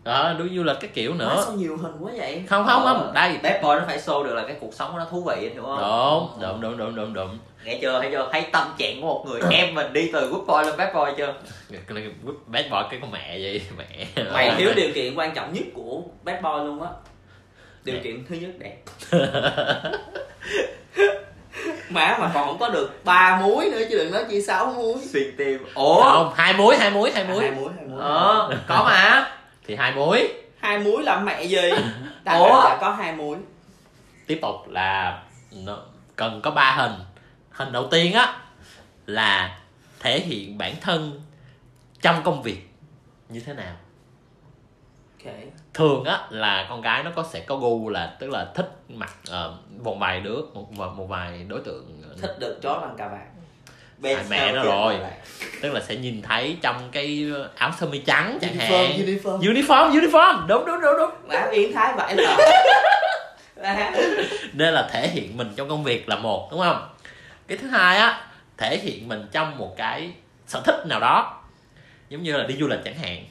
Ờ 0.03 0.33
đuổi 0.33 0.49
du 0.55 0.63
lịch 0.63 0.77
các 0.79 0.93
kiểu 0.93 1.11
Má, 1.11 1.17
nữa 1.17 1.41
sao 1.45 1.53
nhiều 1.53 1.77
hình 1.77 1.91
quá 1.99 2.11
vậy? 2.17 2.43
Không 2.49 2.65
không 2.67 2.85
Ờ. 2.85 2.93
không 3.03 3.13
đây. 3.13 3.37
bad 3.43 3.53
boy 3.63 3.69
nó 3.69 3.81
phải 3.87 3.97
show 3.99 4.23
được 4.23 4.33
là 4.33 4.43
cái 4.47 4.55
cuộc 4.59 4.73
sống 4.73 4.91
của 4.91 4.97
nó 4.97 5.05
thú 5.11 5.21
vị 5.23 5.49
hiểu 5.53 5.63
không? 5.63 6.29
Đúng 6.41 6.61
đúng 6.61 6.61
đúng 6.61 6.77
đúng 6.77 6.95
đúng 6.95 7.13
đúng. 7.13 7.37
Nghe 7.65 7.79
chưa? 7.81 7.99
Thấy 8.01 8.11
chưa? 8.11 8.29
Thấy 8.31 8.45
tâm 8.51 8.67
trạng 8.77 9.01
của 9.01 9.07
một 9.07 9.25
người 9.27 9.41
em 9.51 9.75
mình 9.75 9.93
đi 9.93 10.09
từ 10.13 10.27
good 10.27 10.47
boy 10.47 10.69
lên 10.69 10.77
bad 10.77 10.95
boy 10.95 11.11
chưa? 11.17 11.33
Bad 12.47 12.65
boy 12.71 12.77
cái 12.91 12.99
con 13.01 13.11
mẹ 13.11 13.37
gì 13.37 13.61
mẹ. 13.77 14.23
Mày 14.33 14.53
thiếu 14.57 14.73
điều 14.75 14.89
kiện 14.95 15.15
quan 15.15 15.33
trọng 15.35 15.53
nhất 15.53 15.63
của 15.73 16.01
bad 16.23 16.41
boy 16.43 16.49
luôn 16.65 16.81
á. 16.81 16.89
Điều 17.83 17.95
kiện 18.03 18.25
thứ 18.29 18.35
nhất 18.35 18.51
đẹp 18.59 18.77
má 21.89 22.17
mà 22.19 22.31
còn 22.33 22.47
không 22.47 22.59
có 22.59 22.69
được 22.69 23.05
ba 23.05 23.41
muối 23.41 23.69
nữa 23.69 23.81
chứ 23.89 23.97
đừng 23.97 24.11
nói 24.11 24.25
chi 24.29 24.41
sáu 24.41 24.65
muối. 24.65 24.95
Xuyên 25.13 25.35
tim. 25.37 25.65
Ủa? 25.75 26.03
Không 26.03 26.33
hai 26.35 26.53
muối 26.53 26.77
hai 26.77 26.91
muối 26.91 27.11
hai 27.11 27.23
muối. 27.23 27.41
Hai 27.41 27.51
muối 27.51 27.69
hai 27.77 27.85
muối. 27.85 28.01
Ờ 28.01 28.57
có 28.67 28.83
mà. 28.83 29.31
Thì 29.67 29.75
hai 29.75 29.91
muối. 29.91 30.33
Hai 30.59 30.79
muối 30.79 31.03
làm 31.03 31.25
mẹ 31.25 31.43
gì? 31.43 31.71
Ta 32.23 32.33
Ủa? 32.33 32.63
đã 32.63 32.77
có 32.81 32.91
hai 32.91 33.13
muối. 33.15 33.37
Tiếp 34.27 34.39
tục 34.41 34.55
là 34.67 35.21
cần 36.15 36.41
có 36.41 36.51
ba 36.51 36.71
hình. 36.71 36.93
Hình 37.51 37.71
đầu 37.71 37.87
tiên 37.91 38.13
á 38.13 38.35
là 39.05 39.59
thể 39.99 40.19
hiện 40.19 40.57
bản 40.57 40.75
thân 40.81 41.21
trong 42.01 42.23
công 42.23 42.43
việc 42.43 42.69
như 43.29 43.39
thế 43.39 43.53
nào. 43.53 43.75
Ok 45.25 45.33
thường 45.73 46.03
á 46.03 46.19
là 46.29 46.65
con 46.69 46.81
gái 46.81 47.03
nó 47.03 47.11
có 47.15 47.23
sẽ 47.31 47.39
có 47.39 47.55
gu 47.55 47.89
là 47.89 48.15
tức 48.19 48.29
là 48.29 48.47
thích 48.55 48.71
mặc 48.89 49.13
ờ, 49.29 49.57
một 49.83 49.97
vài 49.99 50.19
đứa 50.19 50.41
một, 50.53 50.71
một, 50.71 51.05
vài 51.09 51.45
đối 51.47 51.59
tượng 51.59 52.01
ờ, 52.09 52.15
thích 52.21 52.35
được 52.39 52.59
chó 52.61 52.79
bằng 52.81 52.95
cà 52.97 53.07
vạt. 53.07 53.21
À, 54.03 54.23
mẹ 54.29 54.51
nó 54.51 54.63
rồi. 54.63 54.95
tức 55.61 55.73
là 55.73 55.81
sẽ 55.81 55.95
nhìn 55.95 56.21
thấy 56.21 56.57
trong 56.61 56.89
cái 56.91 57.31
áo 57.55 57.71
sơ 57.79 57.87
mi 57.87 57.99
trắng 57.99 58.37
chẳng 58.41 58.55
hạn. 58.55 58.91
uniform. 58.91 59.39
Uniform 59.39 59.91
uniform. 59.91 60.47
Đúng 60.47 60.65
đúng 60.65 60.81
đúng 60.81 60.97
đúng. 60.97 61.11
Má 61.27 61.47
yến 61.51 61.73
thái 61.73 62.15
lờ. 62.15 62.37
Má. 63.63 63.91
nên 64.53 64.73
là 64.73 64.89
thể 64.91 65.07
hiện 65.07 65.37
mình 65.37 65.53
trong 65.55 65.69
công 65.69 65.83
việc 65.83 66.09
là 66.09 66.15
một 66.15 66.47
đúng 66.51 66.59
không? 66.59 66.89
Cái 67.47 67.57
thứ 67.57 67.67
hai 67.67 67.97
á 67.97 68.21
thể 68.57 68.77
hiện 68.77 69.07
mình 69.07 69.27
trong 69.31 69.57
một 69.57 69.77
cái 69.77 70.11
sở 70.47 70.61
thích 70.65 70.85
nào 70.87 70.99
đó. 70.99 71.41
Giống 72.09 72.23
như 72.23 72.37
là 72.37 72.43
đi 72.43 72.55
du 72.59 72.67
lịch 72.67 72.79
chẳng 72.85 72.97
hạn. 72.97 73.25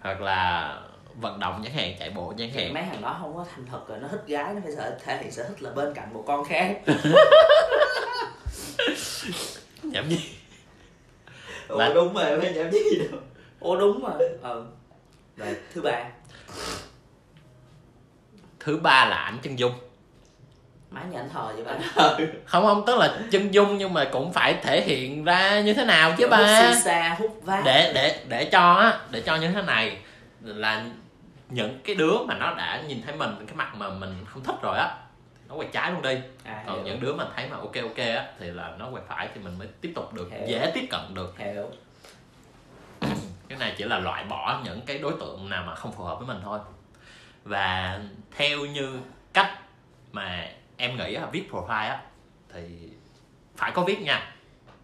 Hoặc 0.00 0.20
là 0.20 0.74
vận 1.20 1.40
động 1.40 1.60
chẳng 1.64 1.72
hạn 1.74 1.92
chạy 1.98 2.10
bộ 2.10 2.34
chẳng 2.38 2.50
hạn 2.52 2.74
mấy 2.74 2.82
thằng 2.90 3.02
đó 3.02 3.16
không 3.20 3.36
có 3.36 3.44
thành 3.54 3.66
thật 3.70 3.80
rồi 3.88 3.98
nó 4.02 4.08
thích 4.08 4.22
gái 4.26 4.54
nó 4.54 4.60
phải 4.64 4.72
sợ 4.76 4.98
thể 5.04 5.18
hiện 5.22 5.32
sở 5.32 5.42
thích 5.42 5.62
là 5.62 5.70
bên 5.70 5.94
cạnh 5.94 6.14
một 6.14 6.24
con 6.26 6.44
khác. 6.44 6.76
Nhảm 9.82 10.08
gì 10.08 10.20
ủa 11.68 11.78
Là- 11.78 11.92
đúng 11.94 12.14
rồi 12.14 12.40
phải 12.40 12.52
nhảm 12.52 12.70
gì 12.70 12.98
đâu. 13.10 13.20
Ủa 13.60 13.76
đúng 13.76 14.04
rồi 14.04 14.28
ừ 14.42 14.66
rồi 15.36 15.56
thứ 15.74 15.82
ba. 15.82 16.04
Thứ 18.60 18.76
ba 18.76 19.04
là 19.04 19.16
ảnh 19.16 19.38
chân 19.42 19.58
dung. 19.58 19.72
Má 20.90 21.00
nhà 21.10 21.20
anh 21.20 21.28
thờ 21.32 21.52
vậy 21.54 21.64
bạn 21.64 21.80
không 22.46 22.64
không 22.64 22.84
tức 22.86 22.98
là 22.98 23.18
chân 23.30 23.54
dung 23.54 23.78
nhưng 23.78 23.94
mà 23.94 24.08
cũng 24.12 24.32
phải 24.32 24.54
thể 24.62 24.80
hiện 24.80 25.24
ra 25.24 25.60
như 25.60 25.74
thế 25.74 25.84
nào 25.84 26.14
chứ 26.18 26.28
ba. 26.28 26.74
xa 26.74 27.16
hút 27.18 27.40
vát 27.42 27.64
để 27.64 27.92
để 27.94 28.20
để 28.28 28.44
cho 28.44 28.72
á 28.74 29.00
để 29.10 29.20
cho 29.20 29.36
như 29.36 29.48
thế 29.48 29.62
này 29.62 29.96
là 30.42 30.84
những 31.52 31.80
cái 31.84 31.96
đứa 31.96 32.18
mà 32.28 32.34
nó 32.34 32.54
đã 32.54 32.82
nhìn 32.86 33.02
thấy 33.02 33.16
mình 33.16 33.30
cái 33.46 33.56
mặt 33.56 33.74
mà 33.74 33.88
mình 33.88 34.24
không 34.26 34.44
thích 34.44 34.56
rồi 34.62 34.78
á 34.78 34.96
nó 35.52 35.54
quay 35.54 35.68
trái 35.72 35.92
luôn 35.92 36.02
đi. 36.02 36.18
À, 36.44 36.64
còn 36.66 36.76
hiểu, 36.76 36.84
những 36.84 37.00
đứa 37.00 37.14
mà 37.14 37.24
thấy 37.36 37.48
mà 37.50 37.56
ok 37.56 37.74
ok 37.82 37.96
á 37.96 38.26
thì 38.38 38.50
là 38.50 38.74
nó 38.78 38.88
quay 38.90 39.02
phải 39.08 39.28
thì 39.34 39.40
mình 39.40 39.58
mới 39.58 39.68
tiếp 39.80 39.92
tục 39.94 40.12
được 40.12 40.30
Hiểu. 40.30 40.46
dễ 40.48 40.70
tiếp 40.74 40.86
cận 40.90 41.00
được. 41.14 41.38
Hiểu. 41.38 41.70
Cái 43.48 43.58
này 43.58 43.74
chỉ 43.78 43.84
là 43.84 43.98
loại 43.98 44.24
bỏ 44.24 44.60
những 44.64 44.80
cái 44.86 44.98
đối 44.98 45.12
tượng 45.20 45.48
nào 45.48 45.64
mà 45.66 45.74
không 45.74 45.92
phù 45.92 46.04
hợp 46.04 46.18
với 46.18 46.26
mình 46.26 46.40
thôi. 46.44 46.58
Và 47.44 48.00
theo 48.36 48.58
như 48.58 49.00
cách 49.32 49.58
mà 50.12 50.48
em 50.76 50.96
nghĩ 50.96 51.10
là 51.10 51.26
viết 51.26 51.48
profile 51.50 51.88
á 51.88 52.02
thì 52.54 52.88
phải 53.56 53.70
có 53.70 53.82
viết 53.82 54.00
nha. 54.00 54.32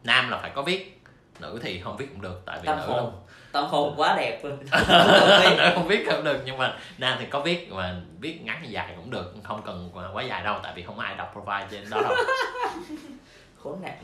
Nam 0.04 0.28
là 0.28 0.38
phải 0.38 0.50
có 0.50 0.62
viết 0.62 0.97
nữ 1.40 1.58
thì 1.62 1.80
không 1.80 1.96
viết 1.96 2.06
cũng 2.12 2.22
được 2.22 2.42
tại 2.46 2.58
vì 2.62 2.66
tâm 2.66 2.78
nữ 2.78 2.86
hồn. 2.86 3.12
tâm 3.52 3.64
hồn 3.64 3.94
quá 3.96 4.16
đẹp 4.16 4.44
luôn. 4.44 4.58
Nữ 5.56 5.70
không 5.74 5.88
viết 5.88 6.06
không 6.10 6.24
được 6.24 6.42
nhưng 6.44 6.58
mà 6.58 6.78
nam 6.98 7.16
thì 7.20 7.26
có 7.26 7.40
viết 7.40 7.72
mà 7.72 8.00
viết 8.20 8.40
ngắn 8.42 8.60
hay 8.60 8.70
dài 8.70 8.92
cũng 8.96 9.10
được 9.10 9.34
không 9.44 9.62
cần 9.64 9.90
quá 10.12 10.22
dài 10.22 10.44
đâu 10.44 10.60
tại 10.62 10.72
vì 10.76 10.82
không 10.82 10.98
ai 10.98 11.16
đọc 11.16 11.34
profile 11.36 11.66
trên 11.70 11.90
đó 11.90 12.00
đâu. 12.02 12.14
Khốn 13.62 13.78
nạn 13.82 13.98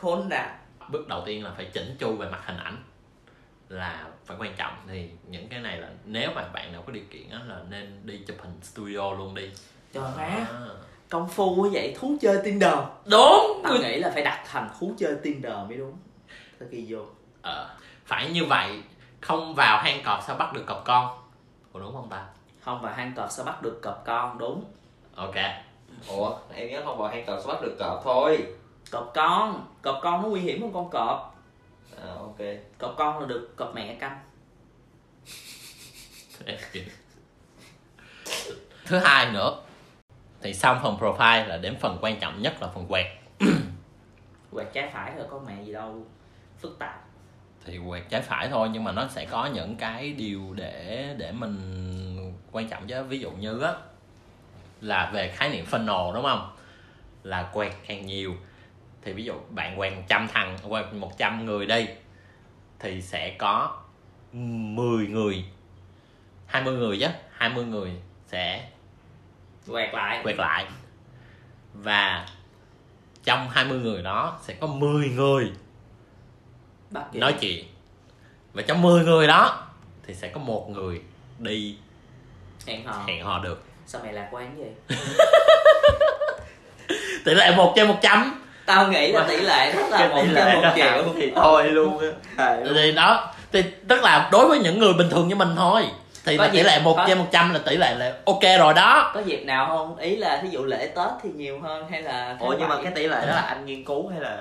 khốn 0.00 0.28
nạn. 0.28 0.58
Bước 0.88 1.08
đầu 1.08 1.22
tiên 1.26 1.44
là 1.44 1.50
phải 1.56 1.64
chỉnh 1.64 1.96
chu 1.98 2.16
về 2.16 2.28
mặt 2.30 2.40
hình 2.46 2.56
ảnh 2.56 2.82
là 3.68 4.06
phải 4.24 4.36
quan 4.40 4.54
trọng 4.56 4.72
thì 4.88 5.10
những 5.28 5.48
cái 5.48 5.60
này 5.60 5.78
là 5.78 5.88
nếu 6.04 6.30
mà 6.34 6.48
bạn 6.52 6.72
nào 6.72 6.82
có 6.86 6.92
điều 6.92 7.04
kiện 7.10 7.30
á 7.30 7.40
là 7.46 7.56
nên 7.70 8.00
đi 8.04 8.18
chụp 8.26 8.36
hình 8.40 8.58
studio 8.62 9.12
luôn 9.14 9.34
đi. 9.34 9.50
Trời 9.92 10.02
má. 10.16 10.46
À. 10.50 10.68
công 11.08 11.28
phu 11.28 11.62
quá 11.62 11.68
vậy 11.72 11.96
thú 11.98 12.16
chơi 12.20 12.38
tinder. 12.44 12.74
Đúng. 13.04 13.60
Tao 13.64 13.78
nghĩ 13.78 13.98
là 13.98 14.10
phải 14.10 14.22
đặt 14.22 14.44
thành 14.46 14.68
thú 14.80 14.94
chơi 14.98 15.16
tinder 15.22 15.52
mới 15.68 15.76
đúng 15.76 15.96
tao 16.60 16.68
ghi 16.72 16.86
vô. 16.88 16.98
Ờ, 17.42 17.76
phải 18.04 18.30
như 18.30 18.44
vậy 18.44 18.82
không 19.20 19.54
vào 19.54 19.78
hang 19.78 20.02
cọp 20.04 20.22
sao 20.26 20.36
bắt 20.36 20.52
được 20.52 20.64
cọp 20.66 20.82
con? 20.84 21.18
Ủa 21.72 21.80
đúng 21.80 21.92
không 21.92 22.08
ta? 22.08 22.26
Không 22.60 22.82
và 22.82 22.92
hang 22.92 23.12
cọp 23.16 23.30
sẽ 23.30 23.42
bắt 23.44 23.62
được 23.62 23.80
cọp 23.82 24.02
con 24.06 24.38
đúng. 24.38 24.64
Ok. 25.14 25.34
Ủa 26.08 26.36
em 26.54 26.70
nhớ 26.70 26.82
không 26.84 26.98
vào 26.98 27.08
hang 27.08 27.26
cọp 27.26 27.40
sẽ 27.40 27.46
bắt 27.48 27.62
được 27.62 27.76
cọp 27.78 28.00
thôi. 28.04 28.46
Cọp 28.90 29.12
con. 29.14 29.66
Cọp 29.82 29.98
con 30.02 30.22
nó 30.22 30.28
nguy 30.28 30.40
hiểm 30.40 30.62
hơn 30.62 30.72
con 30.72 30.90
cọp. 30.90 31.38
À, 32.02 32.14
ok. 32.18 32.38
Cọp 32.78 32.94
con 32.96 33.20
là 33.20 33.26
được 33.26 33.56
cọp 33.56 33.74
mẹ 33.74 33.94
canh. 33.94 34.18
Thứ 38.84 38.98
hai 38.98 39.32
nữa 39.32 39.60
thì 40.40 40.54
xong 40.54 40.78
phần 40.82 40.96
profile 40.96 41.46
là 41.46 41.56
đến 41.56 41.76
phần 41.80 41.98
quan 42.00 42.20
trọng 42.20 42.42
nhất 42.42 42.54
là 42.60 42.68
phần 42.74 42.86
quẹt. 42.88 43.06
Quẹt 44.52 44.68
trái 44.72 44.90
phải 44.92 45.12
rồi 45.16 45.26
có 45.30 45.40
mẹ 45.46 45.62
gì 45.64 45.72
đâu 45.72 46.06
phức 46.60 46.78
tạp. 46.78 47.04
Thì 47.64 47.78
quẹt 47.88 48.02
trái 48.08 48.22
phải 48.22 48.48
thôi 48.48 48.68
nhưng 48.72 48.84
mà 48.84 48.92
nó 48.92 49.08
sẽ 49.08 49.24
có 49.24 49.46
những 49.46 49.76
cái 49.76 50.12
điều 50.12 50.54
để 50.54 51.14
để 51.18 51.32
mình 51.32 52.34
quan 52.52 52.68
trọng 52.68 52.86
chứ. 52.86 53.02
Ví 53.02 53.20
dụ 53.20 53.30
như 53.30 53.60
á 53.60 53.72
là 54.80 55.10
về 55.12 55.28
khái 55.28 55.48
niệm 55.50 55.64
funnel 55.70 56.14
đúng 56.14 56.22
không? 56.22 56.56
Là 57.22 57.42
quẹt 57.52 57.72
càng 57.86 58.06
nhiều. 58.06 58.36
Thì 59.02 59.12
ví 59.12 59.24
dụ 59.24 59.34
bạn 59.50 59.76
quẹt 59.76 59.92
100 59.96 60.28
thằng 60.28 60.58
quẹt 60.68 60.92
100 60.92 61.46
người 61.46 61.66
đi 61.66 61.86
thì 62.78 63.02
sẽ 63.02 63.36
có 63.38 63.78
10 64.32 65.06
người. 65.06 65.44
20 66.46 66.76
người 66.76 66.98
chứ 67.00 67.06
20 67.32 67.64
người 67.64 67.92
sẽ 68.26 68.68
quẹt 69.68 69.94
lại. 69.94 70.20
quẹt 70.22 70.36
lại. 70.36 70.66
Và 71.74 72.28
trong 73.24 73.48
20 73.50 73.78
người 73.78 74.02
đó 74.02 74.38
sẽ 74.42 74.54
có 74.54 74.66
10 74.66 75.08
người 75.08 75.52
bắt 76.90 77.14
nói 77.14 77.34
chuyện. 77.40 77.64
Và 78.52 78.62
trong 78.62 78.82
10 78.82 79.04
người 79.04 79.26
đó 79.26 79.66
thì 80.06 80.14
sẽ 80.14 80.28
có 80.28 80.40
một 80.40 80.70
người 80.70 81.00
đi 81.38 81.76
hẹn 82.66 82.84
hò. 82.84 83.04
Hẹn 83.06 83.24
hò 83.24 83.38
được. 83.38 83.64
Sao 83.86 84.00
mày 84.04 84.12
lạc 84.12 84.28
quan 84.30 84.56
vậy? 84.58 84.98
Tỷ 87.24 87.34
lệ 87.34 87.54
một 87.56 87.72
trên 87.76 87.88
100 87.88 88.42
tao 88.66 88.88
nghĩ 88.88 89.12
là 89.12 89.26
tỷ 89.28 89.36
lệ 89.36 89.72
rất 89.72 89.88
là 89.90 90.08
một 90.08 90.24
trên 90.34 90.54
một 90.54 90.72
triệu. 90.76 91.04
thì 91.16 91.32
thôi 91.34 91.68
luôn 91.68 91.98
á. 92.36 92.56
Thì 92.74 92.92
đó 92.92 93.34
thì 93.52 93.62
tức 93.88 94.02
là 94.02 94.28
đối 94.32 94.48
với 94.48 94.58
những 94.58 94.78
người 94.78 94.92
bình 94.92 95.10
thường 95.10 95.28
như 95.28 95.34
mình 95.34 95.54
thôi 95.56 95.84
thì 96.28 96.36
Có 96.36 96.44
là 96.44 96.50
tỷ 96.52 96.62
lệ 96.62 96.80
một 96.84 96.98
trên 97.06 97.18
100 97.18 97.52
là 97.54 97.60
tỷ 97.66 97.76
lệ 97.76 97.94
là 97.94 98.12
ok 98.26 98.42
rồi 98.58 98.74
đó. 98.74 99.10
Có 99.14 99.20
dịp 99.20 99.44
nào 99.44 99.66
không? 99.66 99.96
Ý 99.96 100.16
là 100.16 100.40
thí 100.42 100.48
dụ 100.48 100.64
lễ 100.64 100.86
tết 100.96 101.08
thì 101.22 101.28
nhiều 101.34 101.60
hơn 101.60 101.86
hay 101.90 102.02
là 102.02 102.36
ủa 102.40 102.54
nhưng 102.58 102.68
mà 102.68 102.76
cái 102.82 102.92
tỷ 102.94 103.06
lệ 103.06 103.20
đó 103.26 103.34
là 103.34 103.40
anh 103.40 103.66
nghiên 103.66 103.84
cứu 103.84 104.08
hay 104.08 104.20
là 104.20 104.36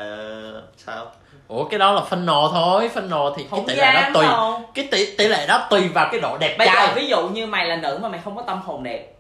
sao? 0.86 1.12
Ủa 1.48 1.64
cái 1.64 1.80
đó 1.80 1.92
là 1.92 2.02
funnel 2.10 2.52
thôi. 2.52 2.90
Funnel 2.96 3.34
thì 3.38 3.44
cái 3.44 3.50
không 3.50 3.68
tỷ 3.68 3.76
lệ 3.76 3.94
đó 3.94 4.10
tùy 4.14 4.26
đâu. 4.26 4.62
cái 4.74 4.88
tỷ 4.92 5.16
tỷ 5.18 5.28
lệ 5.28 5.48
đó 5.48 5.68
tùy 5.70 5.88
vào 5.88 6.10
cái 6.12 6.22
độ 6.22 6.38
đẹp 6.38 6.56
bây 6.58 6.68
giờ 6.68 6.74
trai. 6.74 6.94
ví 6.96 7.08
dụ 7.08 7.28
như 7.28 7.48
mày 7.48 7.66
là 7.66 7.76
nữ 7.76 8.00
mà 8.02 8.10
mày 8.10 8.20
không 8.24 8.36
có 8.36 8.42
tâm 8.42 8.62
hồn 8.62 8.84
đẹp 8.84 9.14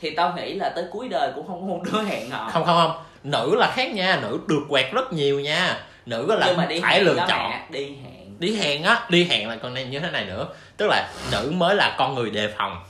thì 0.00 0.10
tao 0.10 0.32
nghĩ 0.36 0.54
là 0.54 0.68
tới 0.68 0.84
cuối 0.90 1.08
đời 1.08 1.32
cũng 1.34 1.46
không 1.46 1.60
có 1.60 1.66
một 1.66 1.80
đứa 1.92 2.02
hẹn 2.02 2.30
hò. 2.30 2.50
Không 2.52 2.64
không 2.64 2.76
không. 2.76 3.02
Nữ 3.22 3.54
là 3.54 3.70
khác 3.74 3.94
nha. 3.94 4.18
Nữ 4.22 4.40
được 4.46 4.62
quẹt 4.68 4.92
rất 4.92 5.12
nhiều 5.12 5.40
nha. 5.40 5.76
Nữ 6.06 6.36
là 6.38 6.46
nhưng 6.46 6.56
mà 6.56 6.66
đi 6.66 6.80
phải 6.80 7.00
lựa 7.00 7.26
chọn. 7.28 7.50
mẹ, 7.50 7.60
đi 7.70 7.84
hẹn 7.84 8.27
đi 8.38 8.56
hẹn 8.56 8.82
á 8.82 9.06
đi 9.08 9.24
hẹn 9.24 9.48
là 9.48 9.56
còn 9.56 9.74
này 9.74 9.84
như 9.84 10.00
thế 10.00 10.10
này 10.10 10.24
nữa. 10.24 10.48
Tức 10.76 10.86
là 10.86 11.10
nữ 11.32 11.52
mới 11.56 11.76
là 11.76 11.94
con 11.98 12.14
người 12.14 12.30
đề 12.30 12.48
phòng. 12.58 12.80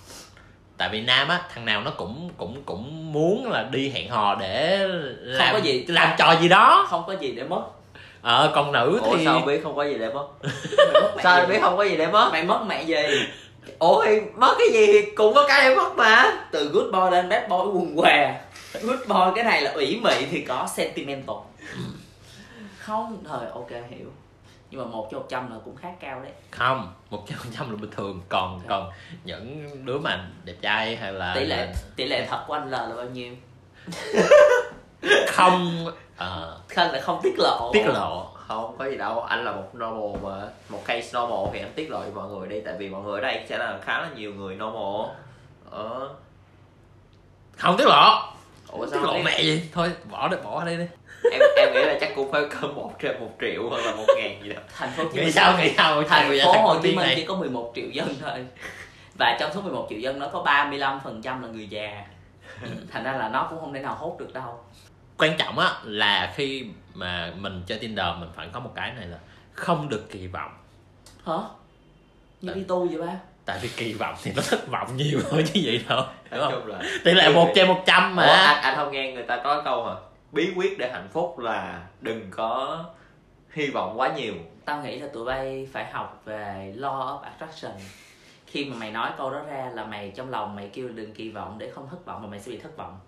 Tại 0.76 0.88
vì 0.92 1.00
nam 1.00 1.28
á 1.28 1.40
thằng 1.54 1.64
nào 1.64 1.80
nó 1.80 1.90
cũng 1.90 2.30
cũng 2.36 2.62
cũng 2.66 3.12
muốn 3.12 3.50
là 3.50 3.62
đi 3.70 3.90
hẹn 3.90 4.10
hò 4.10 4.34
để 4.34 4.78
làm 5.20 5.54
có 5.54 5.60
gì. 5.60 5.84
làm 5.88 6.14
trò 6.18 6.36
gì 6.40 6.48
đó. 6.48 6.86
Không 6.90 7.04
có 7.06 7.12
gì 7.12 7.32
để 7.32 7.44
mất. 7.44 7.62
Ờ 8.22 8.52
còn 8.54 8.72
nữ 8.72 9.00
ủa 9.02 9.16
thì 9.16 9.24
sao 9.24 9.40
biết 9.40 9.60
không 9.62 9.76
có 9.76 9.84
gì 9.84 9.98
để 9.98 10.10
mất? 10.14 10.26
Sao 11.22 11.46
biết 11.46 11.58
không 11.60 11.76
có 11.76 11.82
gì 11.82 11.96
để 11.96 12.06
mất? 12.06 12.28
Mày 12.32 12.44
mất 12.44 12.64
mẹ 12.66 12.82
gì? 12.82 12.96
Ủa 13.78 14.04
thì 14.04 14.20
mất 14.36 14.54
cái 14.58 14.68
gì 14.72 14.86
thì 14.86 15.10
cũng 15.10 15.34
có 15.34 15.44
cái 15.48 15.68
để 15.68 15.74
mất 15.74 15.96
mà. 15.96 16.32
Từ 16.52 16.68
good 16.68 16.92
boy 16.92 17.10
lên 17.10 17.28
bad 17.28 17.42
boy 17.48 17.56
quần 17.56 17.96
què. 17.96 18.40
Good 18.82 19.06
boy 19.08 19.32
cái 19.34 19.44
này 19.44 19.62
là 19.62 19.70
ủy 19.70 20.00
mị 20.02 20.26
thì 20.30 20.40
có 20.40 20.68
sentimental. 20.76 21.36
Không 22.78 23.24
thời 23.28 23.46
ok 23.54 23.70
hiểu 23.70 24.12
nhưng 24.70 24.80
mà 24.80 24.86
một 24.86 25.08
cho 25.10 25.18
một 25.18 25.26
trăm 25.28 25.52
là 25.52 25.58
cũng 25.64 25.76
khá 25.76 25.88
cao 26.00 26.20
đấy. 26.20 26.32
Không 26.50 26.92
một 27.10 27.24
phần 27.28 27.52
trăm 27.58 27.70
là 27.70 27.76
bình 27.76 27.90
thường. 27.90 28.22
Còn 28.28 28.60
còn 28.68 28.90
những 29.24 29.70
đứa 29.84 29.98
mà 29.98 30.28
đẹp 30.44 30.56
trai 30.60 30.96
hay 30.96 31.12
là 31.12 31.34
tỷ 31.34 31.44
lệ 31.44 31.72
tỷ 31.96 32.04
lệ 32.04 32.26
thật 32.30 32.44
của 32.46 32.54
anh 32.54 32.68
L 32.68 32.72
là 32.72 32.92
bao 32.96 33.06
nhiêu? 33.06 33.34
Không 35.28 35.86
ờ, 36.16 36.60
khanh 36.68 36.92
là 36.92 37.00
không 37.00 37.20
tiết 37.22 37.38
lộ. 37.38 37.70
Tiết 37.72 37.86
lộ. 37.86 38.32
Không 38.34 38.76
có 38.78 38.84
gì 38.84 38.96
đâu. 38.96 39.20
Anh 39.20 39.44
là 39.44 39.52
một 39.52 39.68
normal 39.74 40.22
mà. 40.22 40.48
Một 40.68 40.84
case 40.84 41.20
normal 41.20 41.48
thì 41.52 41.58
anh 41.58 41.72
tiết 41.74 41.90
lộ 41.90 42.02
cho 42.04 42.10
mọi 42.14 42.28
người 42.28 42.48
đi. 42.48 42.60
Tại 42.60 42.74
vì 42.78 42.88
mọi 42.88 43.02
người 43.02 43.20
ở 43.20 43.20
đây 43.20 43.44
sẽ 43.48 43.58
là 43.58 43.78
khá 43.82 44.00
là 44.00 44.08
nhiều 44.16 44.34
người 44.34 44.54
normal. 44.54 45.10
Ờ. 45.70 46.08
Không 47.56 47.76
tiết 47.76 47.86
lộ. 47.86 48.22
Ủa 48.68 48.84
tiết 48.84 48.90
sao 48.92 49.02
lộ 49.02 49.06
không 49.06 49.16
biết? 49.16 49.22
mẹ 49.24 49.42
gì? 49.42 49.70
Thôi 49.72 49.92
bỏ 50.10 50.28
đi 50.28 50.36
bỏ 50.44 50.64
đây 50.64 50.76
đi 50.76 50.86
em 51.32 51.42
em 51.56 51.72
nghĩ 51.72 51.80
là 51.80 51.98
chắc 52.00 52.12
cũng 52.16 52.32
phải 52.32 52.42
cỡ 52.50 52.66
một 52.66 52.92
triệu 53.02 53.12
một 53.20 53.30
triệu 53.40 53.68
hoặc 53.68 53.84
là 53.84 53.94
một 53.94 54.04
ngàn 54.16 54.42
gì 54.42 54.48
đó. 54.48 54.60
Thành 54.76 54.90
phố 54.90 55.04
nghĩ 55.12 55.32
sao 55.32 55.58
nghĩ 55.58 55.74
sao? 55.76 56.02
Thành 56.02 56.38
phố 56.44 56.52
Hồ 56.52 56.80
Chí 56.82 56.96
Minh 56.96 57.08
chỉ 57.16 57.24
có 57.24 57.34
11 57.34 57.72
triệu 57.74 57.88
dân 57.92 58.14
thôi. 58.20 58.46
Và 59.18 59.36
trong 59.40 59.50
số 59.54 59.60
11 59.60 59.86
triệu 59.90 59.98
dân 59.98 60.18
nó 60.18 60.28
có 60.28 60.42
35% 60.42 61.42
là 61.42 61.48
người 61.48 61.68
già. 61.68 62.04
Thành 62.90 63.04
ra 63.04 63.12
là 63.12 63.28
nó 63.28 63.46
cũng 63.50 63.60
không 63.60 63.74
thể 63.74 63.80
nào 63.80 63.94
hốt 63.94 64.16
được 64.18 64.32
đâu. 64.32 64.60
Quan 65.18 65.36
trọng 65.38 65.58
á 65.58 65.72
là 65.84 66.32
khi 66.36 66.66
mà 66.94 67.32
mình 67.36 67.62
chơi 67.66 67.78
Tinder 67.78 68.06
mình 68.18 68.28
phải 68.36 68.48
có 68.52 68.60
một 68.60 68.72
cái 68.74 68.92
này 68.92 69.06
là 69.06 69.18
không 69.52 69.88
được 69.88 70.10
kỳ 70.10 70.26
vọng. 70.26 70.50
Hả? 71.26 71.38
Như 72.40 72.54
đi 72.54 72.64
tu 72.68 72.88
vậy 72.88 73.06
ba? 73.06 73.12
tại 73.48 73.58
vì 73.62 73.68
kỳ 73.76 73.92
vọng 73.92 74.14
thì 74.22 74.32
nó 74.36 74.42
thất 74.50 74.68
vọng 74.68 74.96
nhiều 74.96 75.20
hơn 75.30 75.44
như 75.44 75.62
vậy 75.64 75.72
hiểu 75.88 75.98
nói 76.30 76.40
không? 76.40 76.66
là 76.66 76.82
tỷ 77.04 77.12
lệ 77.12 77.28
một 77.28 77.48
trên 77.54 77.68
một 77.68 77.82
trăm 77.86 78.10
Ủa, 78.10 78.16
mà 78.16 78.26
anh, 78.26 78.62
anh 78.62 78.76
không 78.76 78.92
nghe 78.92 79.12
người 79.12 79.22
ta 79.22 79.40
có 79.44 79.62
câu 79.64 79.86
hả 79.86 79.94
bí 80.32 80.52
quyết 80.56 80.78
để 80.78 80.90
hạnh 80.92 81.08
phúc 81.12 81.38
là 81.38 81.86
đừng 82.00 82.30
có 82.30 82.84
hy 83.50 83.70
vọng 83.70 83.98
quá 83.98 84.12
nhiều. 84.16 84.34
Tao 84.64 84.82
nghĩ 84.82 84.98
là 84.98 85.08
tụi 85.12 85.24
bay 85.24 85.68
phải 85.72 85.90
học 85.92 86.22
về 86.24 86.74
law 86.78 87.06
of 87.06 87.20
attraction. 87.20 87.72
Khi 88.46 88.64
mà 88.64 88.76
mày 88.76 88.90
nói 88.90 89.10
câu 89.18 89.30
đó 89.30 89.40
ra 89.46 89.70
là 89.74 89.84
mày 89.84 90.12
trong 90.16 90.30
lòng 90.30 90.56
mày 90.56 90.70
kêu 90.74 90.88
đừng 90.88 91.14
kỳ 91.14 91.30
vọng 91.30 91.58
để 91.58 91.70
không 91.74 91.88
thất 91.90 92.04
vọng 92.04 92.22
mà 92.22 92.28
mày 92.28 92.40
sẽ 92.40 92.50
bị 92.52 92.58
thất 92.58 92.76
vọng. 92.76 92.98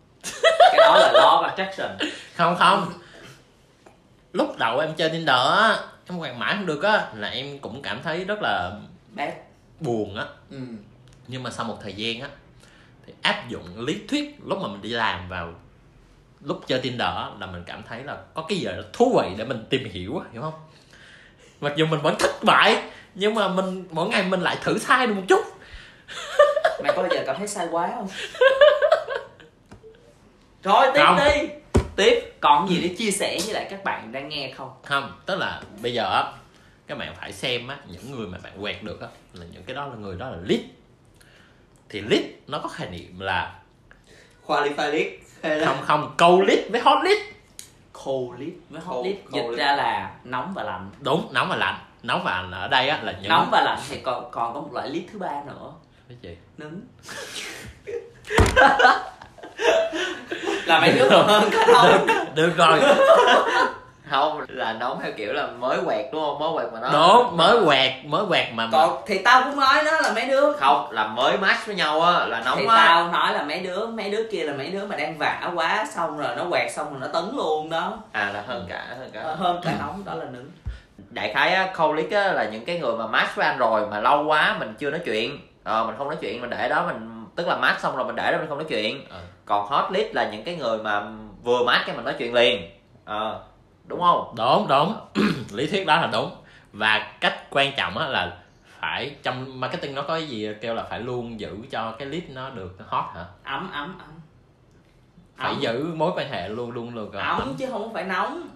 Cái 0.61 0.79
đó 0.79 0.99
là 0.99 1.13
law 1.13 1.43
of 1.43 1.43
attraction. 1.43 2.11
Không 2.37 2.57
không. 2.59 2.93
Lúc 4.33 4.59
đầu 4.59 4.79
em 4.79 4.95
chơi 4.97 5.11
Tinder 5.11 5.37
á 5.37 5.79
em 6.09 6.19
quàng 6.19 6.39
mãi 6.39 6.55
không 6.57 6.67
được 6.67 6.83
á 6.83 7.09
là 7.15 7.29
em 7.29 7.59
cũng 7.59 7.83
cảm 7.83 8.03
thấy 8.03 8.25
rất 8.25 8.39
là 8.43 8.73
bad. 9.15 9.33
buồn 9.81 10.17
á. 10.17 10.25
Ừ. 10.51 10.59
nhưng 11.29 11.43
mà 11.43 11.51
sau 11.51 11.67
một 11.67 11.79
thời 11.83 11.93
gian 11.93 12.21
á 12.21 12.29
thì 13.07 13.13
áp 13.23 13.49
dụng 13.49 13.81
lý 13.81 14.01
thuyết 14.09 14.39
lúc 14.47 14.59
mà 14.63 14.69
mình 14.69 14.83
đi 14.83 14.89
làm 14.89 15.29
vào 15.29 15.53
lúc 16.43 16.61
chơi 16.67 16.81
Tinder 16.81 17.09
là 17.39 17.47
mình 17.53 17.63
cảm 17.67 17.83
thấy 17.89 18.05
là 18.05 18.17
có 18.35 18.43
cái 18.49 18.59
gì 18.59 18.65
đó 18.65 18.73
thú 18.93 19.21
vị 19.23 19.35
để 19.39 19.45
mình 19.45 19.65
tìm 19.71 19.85
hiểu 19.85 20.19
á, 20.19 20.25
hiểu 20.33 20.43
không? 20.43 20.55
Mặc 21.61 21.73
dù 21.77 21.87
mình 21.87 22.01
vẫn 22.01 22.15
thất 22.19 22.45
bại 22.45 22.83
nhưng 23.15 23.35
mà 23.35 23.49
mình 23.49 23.85
mỗi 23.91 24.09
ngày 24.09 24.23
mình 24.23 24.41
lại 24.41 24.57
thử 24.63 24.79
sai 24.79 25.07
được 25.07 25.15
một 25.15 25.23
chút. 25.29 25.41
Mày 26.83 26.93
có 26.97 27.03
bao 27.03 27.11
giờ 27.11 27.23
cảm 27.27 27.37
thấy 27.39 27.49
sai 27.49 27.69
quá 27.71 27.91
không? 27.95 28.09
Rồi 30.63 30.87
tiếp 30.95 31.01
Không. 31.07 31.19
đi. 31.25 31.49
Tiếp 31.97 32.33
còn 32.41 32.69
gì 32.69 32.81
để 32.83 32.95
chia 32.99 33.11
sẻ 33.11 33.39
với 33.45 33.55
lại 33.55 33.67
các 33.71 33.85
bạn 33.85 34.13
đang 34.13 34.29
nghe 34.29 34.53
không? 34.57 34.71
Không 34.85 35.13
tức 35.27 35.39
là 35.39 35.63
bây 35.83 35.95
giờ 35.95 36.05
á 36.13 36.33
các 36.87 36.99
bạn 36.99 37.15
phải 37.21 37.33
xem 37.33 37.69
á 37.69 37.77
những 37.87 38.11
người 38.11 38.27
mà 38.27 38.39
bạn 38.43 38.53
quẹt 38.61 38.83
được 38.83 39.01
á 39.01 39.09
là 39.33 39.47
những 39.53 39.63
cái 39.63 39.77
đó 39.77 39.87
là 39.87 39.95
người 39.95 40.17
đó 40.17 40.31
là 40.31 40.37
lead 40.45 40.61
thì 41.89 42.01
lead 42.01 42.23
nó 42.47 42.59
có 42.59 42.69
khái 42.69 42.91
niệm 42.91 43.21
là 43.21 43.59
qualify 44.47 44.91
list 44.91 45.09
hay 45.30 45.30
không 45.43 45.77
không 45.87 46.15
câu 46.17 46.41
lead 46.43 46.59
với 46.71 46.81
hot 46.81 46.99
lead. 47.05 47.19
Cold 48.05 48.41
lead 48.41 48.53
với 48.71 48.81
hot 48.81 48.97
Cold- 48.97 49.05
lead. 49.05 49.17
cold 49.33 49.35
dịch 49.51 49.59
ra 49.59 49.73
là 49.77 50.11
nóng 50.25 50.53
và 50.55 50.63
lạnh. 50.63 50.91
Đúng 51.01 51.29
nóng 51.33 51.49
và 51.49 51.57
lạnh. 51.57 51.79
Nóng 52.03 52.23
và 52.25 52.31
lạnh 52.31 52.51
ở 52.51 52.69
đây 52.69 52.89
á 52.89 52.99
là 53.03 53.13
những 53.13 53.29
nóng 53.29 53.49
và 53.53 53.61
lạnh 53.61 53.79
thì 53.91 53.99
còn 54.01 54.31
còn 54.31 54.55
có 54.55 54.61
một 54.61 54.69
loại 54.73 54.89
lead 54.89 55.03
thứ 55.13 55.19
ba 55.19 55.43
nữa. 55.47 55.73
Cái 56.09 56.17
gì? 56.23 56.37
Nứng. 56.59 56.81
Là 60.67 60.81
mấy 60.81 60.93
đứa 60.93 61.09
còn 61.11 61.27
hơn 61.27 61.51
cả 61.53 61.67
nóng 61.73 62.07
được 62.35 62.57
rồi 62.57 62.81
không 64.11 64.45
là 64.49 64.73
nóng 64.73 65.01
theo 65.03 65.13
kiểu 65.17 65.33
là 65.33 65.47
mới 65.47 65.79
quẹt 65.85 66.07
đúng 66.13 66.23
không? 66.25 66.39
Mới 66.39 66.51
quẹt 66.55 66.73
mà 66.73 66.81
nó 66.81 66.91
đúng 66.93 67.37
mới 67.37 67.65
quẹt 67.67 67.93
mới 68.05 68.27
quẹt 68.29 68.47
mà 68.55 68.69
còn 68.73 69.03
thì 69.07 69.19
tao 69.19 69.43
cũng 69.43 69.61
nói 69.61 69.85
đó 69.85 70.01
là 70.01 70.13
mấy 70.15 70.27
đứa 70.27 70.53
không 70.53 70.91
là 70.91 71.07
mới 71.07 71.39
match 71.39 71.67
với 71.67 71.75
nhau 71.75 72.01
á 72.01 72.27
là 72.27 72.43
nóng 72.45 72.59
thì 72.59 72.67
á 72.67 72.77
tao 72.77 73.09
nói 73.09 73.33
là 73.33 73.43
mấy 73.43 73.61
đứa 73.61 73.87
mấy 73.87 74.11
đứa 74.11 74.31
kia 74.31 74.45
là 74.45 74.53
mấy 74.53 74.67
đứa 74.67 74.87
mà 74.87 74.97
đang 74.97 75.19
vả 75.19 75.51
quá 75.55 75.87
xong 75.91 76.19
rồi 76.19 76.37
nó 76.37 76.45
quẹt 76.51 76.73
xong 76.73 76.91
rồi 76.91 77.01
nó 77.01 77.07
tấn 77.07 77.37
luôn 77.37 77.71
đó. 77.71 77.99
À 78.13 78.31
là 78.35 78.43
hơn 78.47 78.67
cả 78.69 78.87
hơn 78.99 79.11
cả. 79.13 79.21
Ờ, 79.23 79.35
hơn 79.35 79.61
cả 79.65 79.73
nóng 79.79 80.03
đó 80.05 80.15
là 80.15 80.25
nứng. 80.25 80.51
Đại 81.11 81.33
khái 81.35 81.55
á 81.55 81.73
list 81.97 82.11
á 82.13 82.33
là 82.33 82.49
những 82.53 82.65
cái 82.65 82.79
người 82.79 82.97
mà 82.97 83.07
match 83.07 83.37
với 83.37 83.47
anh 83.47 83.59
rồi 83.59 83.87
mà 83.91 84.01
lâu 84.01 84.25
quá 84.25 84.57
mình 84.59 84.75
chưa 84.79 84.91
nói 84.91 85.01
chuyện. 85.05 85.39
Ờ 85.65 85.85
mình 85.85 85.95
không 85.99 86.07
nói 86.07 86.17
chuyện 86.21 86.41
mình 86.41 86.51
để 86.51 86.69
đó 86.69 86.85
mình 86.87 87.27
tức 87.37 87.47
là 87.47 87.57
match 87.57 87.81
xong 87.81 87.97
rồi 87.97 88.07
mình 88.07 88.17
để 88.17 88.33
đó 88.33 88.39
mình 88.39 88.49
không 88.49 88.59
nói 88.59 88.67
chuyện. 88.69 89.07
Ờ. 89.11 89.19
còn 89.47 89.67
hot 89.67 89.93
list 89.93 90.15
là 90.15 90.29
những 90.33 90.45
cái 90.45 90.57
người 90.57 90.79
mà 90.79 91.03
vừa 91.45 91.65
match 91.65 91.87
cái 91.87 91.97
mình 91.97 92.05
nói 92.05 92.15
chuyện 92.19 92.35
liền. 92.35 92.71
Ờ 93.05 93.41
đúng 93.91 94.01
không? 94.01 94.35
Đúng 94.37 94.67
đúng. 94.69 94.95
Lý 95.53 95.67
thuyết 95.67 95.87
đó 95.87 96.01
là 96.01 96.07
đúng. 96.13 96.31
Và 96.73 97.13
cách 97.21 97.35
quan 97.51 97.73
trọng 97.77 97.99
á 97.99 98.07
là 98.09 98.37
phải 98.81 99.15
trong 99.23 99.61
marketing 99.61 99.95
nó 99.95 100.03
có 100.03 100.15
cái 100.15 100.27
gì 100.29 100.49
kêu 100.61 100.75
là 100.75 100.83
phải 100.91 101.01
luôn 101.01 101.41
giữ 101.41 101.57
cho 101.71 101.93
cái 101.99 102.09
lead 102.09 102.23
nó 102.29 102.51
được 102.51 102.77
hot 102.89 103.05
hả? 103.15 103.25
Ấm 103.45 103.71
ấm 103.73 103.99
ấm. 103.99 104.11
Phải 105.37 105.51
Ấm. 105.53 105.61
giữ 105.61 105.85
mối 105.95 106.13
quan 106.17 106.31
hệ 106.31 106.49
luôn 106.49 106.71
luôn 106.71 106.95
được 106.95 107.13
ấm 107.15 107.55
chứ 107.59 107.67
không 107.71 107.95
phải 107.95 108.05
nóng. 108.05 108.49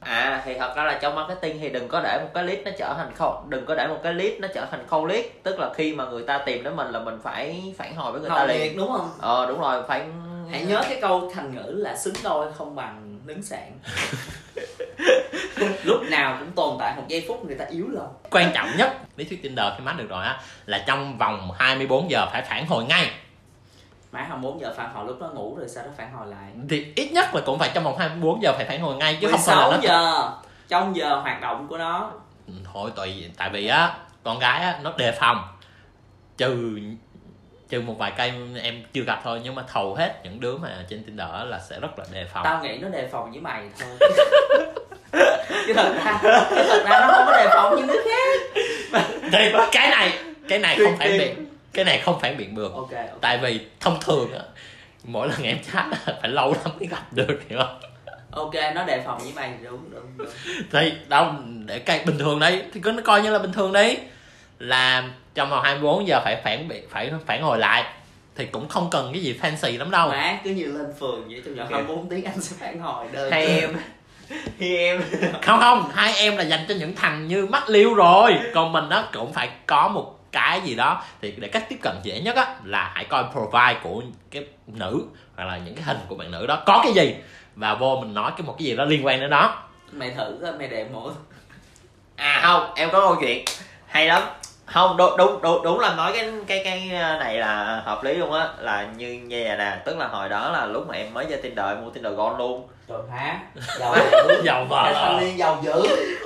À 0.00 0.42
thì 0.44 0.54
thật 0.58 0.72
ra 0.76 0.84
là 0.84 0.98
trong 1.02 1.14
marketing 1.14 1.58
thì 1.60 1.68
đừng 1.68 1.88
có 1.88 2.00
để 2.04 2.18
một 2.22 2.30
cái 2.34 2.44
list 2.44 2.60
nó 2.64 2.70
trở 2.78 2.94
thành 2.94 3.14
không 3.14 3.50
đừng 3.50 3.66
có 3.66 3.74
để 3.74 3.86
một 3.88 3.98
cái 4.02 4.14
list 4.14 4.40
nó 4.40 4.48
trở 4.54 4.66
thành 4.70 4.86
cold 4.90 5.12
list 5.12 5.26
tức 5.42 5.58
là 5.58 5.70
khi 5.74 5.94
mà 5.94 6.04
người 6.04 6.22
ta 6.22 6.38
tìm 6.38 6.64
đến 6.64 6.76
mình 6.76 6.90
là 6.90 7.00
mình 7.00 7.18
phải 7.22 7.74
phản 7.78 7.94
hồi 7.96 8.12
với 8.12 8.20
người 8.20 8.30
ta 8.30 8.36
nồng 8.38 8.48
liền. 8.48 8.76
đúng 8.76 8.92
không? 8.92 9.10
Ờ 9.20 9.46
đúng 9.46 9.60
rồi 9.60 9.82
phải 9.88 10.06
hãy 10.50 10.64
nhớ 10.64 10.82
cái 10.88 10.98
câu 11.00 11.30
thành 11.34 11.54
ngữ 11.54 11.72
là 11.76 11.96
xứng 11.96 12.14
đôi 12.24 12.52
không 12.52 12.74
bằng 12.74 13.11
nứng 13.24 13.42
sạn. 13.42 13.78
Lúc 15.84 16.02
nào 16.10 16.36
cũng 16.38 16.52
tồn 16.52 16.76
tại 16.78 16.94
một 16.96 17.02
giây 17.08 17.24
phút 17.28 17.44
người 17.44 17.54
ta 17.54 17.64
yếu 17.64 17.88
lòng. 17.88 18.14
Quan 18.30 18.50
trọng 18.54 18.68
nhất 18.76 18.96
lý 19.16 19.24
thuyết 19.24 19.42
Tinder 19.42 19.66
khi 19.78 19.84
match 19.84 19.98
được 19.98 20.08
rồi 20.08 20.24
á 20.24 20.40
là 20.66 20.84
trong 20.86 21.18
vòng 21.18 21.50
24 21.58 22.10
giờ 22.10 22.26
phải 22.32 22.42
phản 22.42 22.66
hồi 22.66 22.84
ngay. 22.84 23.10
Má 24.12 24.20
24 24.20 24.60
giờ 24.60 24.74
phản 24.76 24.94
hồi 24.94 25.06
lúc 25.06 25.20
đó 25.20 25.30
ngủ 25.34 25.56
rồi 25.56 25.68
sau 25.68 25.84
đó 25.84 25.90
phản 25.96 26.12
hồi 26.12 26.26
lại? 26.26 26.52
Thì 26.68 26.92
ít 26.96 27.12
nhất 27.12 27.34
là 27.34 27.40
cũng 27.46 27.58
phải 27.58 27.70
trong 27.74 27.84
vòng 27.84 27.98
24 27.98 28.42
giờ 28.42 28.52
phải 28.56 28.64
phản 28.64 28.80
hồi 28.80 28.96
ngay 28.96 29.18
chứ 29.20 29.28
không 29.30 29.40
phải 29.46 29.56
16 29.56 29.70
là 29.70 29.76
nó 29.76 29.82
giờ. 29.82 30.30
trong 30.68 30.96
giờ 30.96 31.16
hoạt 31.16 31.40
động 31.40 31.66
của 31.68 31.78
nó. 31.78 32.12
Ừ, 32.46 32.52
thôi 32.72 32.90
tùy 32.96 33.30
tại 33.36 33.50
vì 33.50 33.66
á 33.66 33.96
con 34.22 34.38
gái 34.38 34.60
á 34.60 34.78
nó 34.82 34.92
đề 34.96 35.12
phòng. 35.12 35.48
Trừ 36.36 36.80
trừ 37.72 37.80
một 37.80 37.98
vài 37.98 38.12
cây 38.16 38.32
em 38.62 38.82
chưa 38.92 39.02
gặp 39.02 39.20
thôi 39.24 39.40
nhưng 39.44 39.54
mà 39.54 39.62
hầu 39.68 39.94
hết 39.94 40.20
những 40.24 40.40
đứa 40.40 40.56
mà 40.56 40.84
trên 40.88 41.04
Tinder 41.04 41.28
là 41.46 41.60
sẽ 41.70 41.80
rất 41.80 41.98
là 41.98 42.04
đề 42.12 42.24
phòng. 42.32 42.44
Tao 42.44 42.62
nghĩ 42.62 42.78
nó 42.78 42.88
đề 42.88 43.08
phòng 43.12 43.30
với 43.30 43.40
mày 43.40 43.62
thôi. 43.78 44.10
Chứ 45.66 45.72
thật 45.74 45.94
ra 46.04 46.18
chứ 46.22 46.62
thật 46.68 46.82
ra 46.84 47.00
nó 47.00 47.06
không 47.12 47.24
có 47.26 47.32
đề 47.32 47.48
phòng 47.54 47.76
như 47.76 47.82
đứa 47.92 48.00
khác. 48.04 48.40
Thì 49.32 49.52
cái 49.72 49.90
này 49.90 50.18
cái 50.48 50.58
này 50.58 50.78
không 50.78 50.96
phản 50.98 51.18
biện 51.18 51.46
cái 51.72 51.84
này 51.84 51.98
không 51.98 52.20
phản 52.20 52.36
biện 52.36 52.54
được 52.54 52.72
ok 52.74 52.90
ok. 52.90 53.20
Tại 53.20 53.38
vì 53.38 53.60
thông 53.80 54.00
thường 54.00 54.32
á 54.32 54.44
mỗi 55.04 55.28
lần 55.28 55.42
em 55.42 55.58
chat 55.72 55.86
phải 56.04 56.30
lâu 56.30 56.54
lắm 56.64 56.72
mới 56.78 56.88
gặp 56.88 57.02
được 57.10 57.40
hiểu 57.48 57.58
không? 57.58 57.80
Ok 58.30 58.54
nó 58.74 58.84
đề 58.84 59.02
phòng 59.06 59.18
với 59.18 59.32
mày 59.36 59.52
đúng 59.62 59.90
đúng 59.90 60.06
đúng. 60.16 60.28
Thì 60.72 60.92
đâu 61.08 61.26
để 61.66 61.78
cái 61.78 62.02
bình 62.06 62.18
thường 62.18 62.40
đấy 62.40 62.62
thì 62.74 62.80
cứ 62.80 62.92
nó 62.92 63.02
coi 63.04 63.22
như 63.22 63.30
là 63.30 63.38
bình 63.38 63.52
thường 63.52 63.72
đi 63.72 63.96
là 64.58 65.04
trong 65.34 65.50
vòng 65.50 65.62
24 65.62 66.06
giờ 66.06 66.20
phải 66.24 66.40
phản 66.44 66.68
biện 66.68 66.84
phải 66.90 67.12
phản 67.26 67.42
hồi 67.42 67.58
lại 67.58 67.84
thì 68.36 68.46
cũng 68.46 68.68
không 68.68 68.90
cần 68.90 69.10
cái 69.12 69.22
gì 69.22 69.38
fancy 69.42 69.78
lắm 69.78 69.90
đâu. 69.90 70.08
Má 70.08 70.38
cứ 70.44 70.50
như 70.50 70.66
lên 70.66 70.94
phường 71.00 71.28
vậy 71.28 71.42
trong 71.44 71.54
vòng 71.54 71.66
Ok. 71.66 71.72
24 71.72 72.08
tiếng 72.08 72.24
anh 72.24 72.40
sẽ 72.40 72.56
phản 72.60 72.80
hồi 72.80 73.06
đơn 73.12 73.30
hay 73.30 73.46
em. 73.46 73.76
Hay 74.60 74.76
em. 74.76 75.02
Không 75.42 75.60
không 75.60 75.90
hai 75.94 76.14
em 76.16 76.36
là 76.36 76.42
dành 76.42 76.64
cho 76.68 76.74
những 76.74 76.94
thằng 76.96 77.28
như 77.28 77.46
mắt 77.46 77.68
liêu 77.68 77.94
rồi. 77.94 78.38
Còn 78.54 78.72
mình 78.72 78.88
á 78.88 79.04
cũng 79.12 79.32
phải 79.32 79.50
có 79.66 79.88
một 79.88 80.18
cái 80.32 80.60
gì 80.60 80.74
đó 80.74 81.04
thì 81.22 81.34
để 81.36 81.48
cách 81.48 81.64
tiếp 81.68 81.78
cận 81.82 81.96
dễ 82.02 82.20
nhất 82.20 82.36
á 82.36 82.54
là 82.64 82.92
hãy 82.94 83.04
coi 83.04 83.24
profile 83.34 83.74
của 83.82 84.02
cái 84.30 84.46
nữ 84.66 85.02
hoặc 85.36 85.44
là 85.44 85.58
những 85.58 85.74
cái 85.74 85.84
hình 85.84 85.98
của 86.08 86.14
bạn 86.14 86.30
nữ 86.30 86.46
đó. 86.46 86.62
Có 86.66 86.80
cái 86.84 86.92
gì? 86.92 87.14
Và 87.56 87.74
vô 87.74 87.98
mình 88.00 88.14
nói 88.14 88.32
cái 88.36 88.46
một 88.46 88.54
cái 88.58 88.66
gì 88.66 88.76
đó 88.76 88.84
liên 88.84 89.06
quan 89.06 89.20
đến 89.20 89.30
đó. 89.30 89.62
Mày 89.92 90.10
thử 90.10 90.54
mày 90.58 90.68
đẹp 90.68 90.86
mỗi 90.92 91.12
à 92.16 92.40
không 92.42 92.74
em 92.74 92.90
có 92.92 93.00
câu 93.00 93.16
chuyện. 93.20 93.44
Hay 93.86 94.06
lắm 94.06 94.22
không 94.72 94.96
đúng 94.96 95.16
đúng 95.16 95.42
đúng, 95.42 95.62
đúng 95.62 95.80
là 95.80 95.94
nói 95.94 96.12
cái 96.14 96.30
cái 96.46 96.60
cái 96.64 96.88
này 97.18 97.38
là 97.38 97.82
hợp 97.84 98.04
lý 98.04 98.14
luôn 98.14 98.32
á 98.32 98.48
là 98.58 98.86
như 98.96 99.12
như 99.12 99.44
vậy 99.46 99.56
nè 99.58 99.76
tức 99.84 99.98
là 99.98 100.06
hồi 100.06 100.28
đó 100.28 100.50
là 100.50 100.66
lúc 100.66 100.88
mà 100.88 100.94
em 100.94 101.14
mới 101.14 101.24
chơi 101.24 101.42
tinder 101.42 101.66
em 101.66 101.84
mua 101.84 101.90
tinder 101.90 102.12
gold 102.16 102.38
luôn. 102.38 102.68
Trời 102.88 102.98
hả 103.10 103.40
giàu 103.78 103.94
dữ. 103.96 104.42
Giàu 104.44 104.66
vợ 104.68 104.92
thanh 104.94 105.20
niên 105.20 105.38
giàu 105.38 105.58
dữ. 105.62 105.82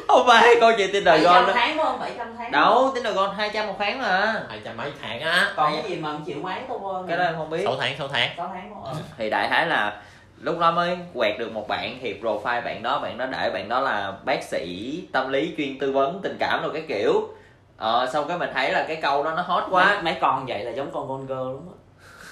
Không 0.09 0.27
phải 0.27 0.55
câu 0.61 0.71
chuyện 0.77 0.93
tinder 0.93 1.23
gold 1.23 1.35
trăm 1.35 1.47
đó. 1.47 1.53
tháng 1.55 1.79
không? 1.79 1.99
Bảy 2.01 2.13
trăm 2.19 2.35
tháng. 2.39 2.53
Đâu 2.53 2.91
tinder 2.95 3.15
gold 3.15 3.33
200 3.37 3.67
một 3.67 3.75
tháng 3.79 4.03
mà. 4.03 4.43
Hai 4.49 4.61
trăm 4.65 4.77
mấy 4.77 4.93
tháng 5.03 5.21
á. 5.21 5.53
Còn 5.57 5.73
cái 5.73 5.91
gì 5.91 5.97
mà 5.97 6.13
một 6.13 6.21
triệu 6.27 6.37
mấy 6.43 6.61
thôi 6.69 7.05
cái 7.09 7.17
đó 7.17 7.25
em 7.25 7.35
không 7.37 7.51
biết. 7.51 7.63
Sáu 7.65 7.77
tháng 7.81 7.95
sáu 7.99 8.09
tháng. 8.09 8.31
Sáu 8.37 8.51
tháng 8.55 8.95
thì 9.19 9.31
đại 9.31 9.49
khái 9.49 9.67
là 9.67 10.01
lúc 10.41 10.59
đó 10.59 10.71
mới 10.71 10.99
quẹt 11.15 11.39
được 11.39 11.53
một 11.53 11.69
bạn 11.69 11.99
thì 12.03 12.15
profile 12.23 12.63
bạn 12.65 12.83
đó 12.83 12.99
bạn 12.99 13.19
đó 13.19 13.27
để 13.27 13.51
bạn 13.51 13.69
đó 13.69 13.81
là 13.81 14.13
bác 14.25 14.43
sĩ 14.43 15.01
tâm 15.13 15.33
lý 15.33 15.55
chuyên 15.57 15.79
tư 15.79 15.93
vấn 15.93 16.21
tình 16.23 16.37
cảm 16.41 16.63
rồi 16.63 16.71
cái 16.73 16.83
kiểu 16.89 17.29
ờ 17.77 18.09
xong 18.13 18.29
cái 18.29 18.39
mình 18.39 18.51
thấy 18.55 18.73
là 18.73 18.85
cái 18.89 18.97
câu 18.97 19.25
đó 19.25 19.33
nó 19.37 19.43
hot 19.43 19.65
quá. 19.71 19.85
Mấy, 19.87 20.03
mấy 20.03 20.17
con 20.21 20.47
vậy 20.47 20.65
là 20.65 20.71
giống 20.71 20.91
con 20.93 21.09
con 21.09 21.27
girl 21.27 21.53
đúng 21.53 21.63
không? 21.67 21.77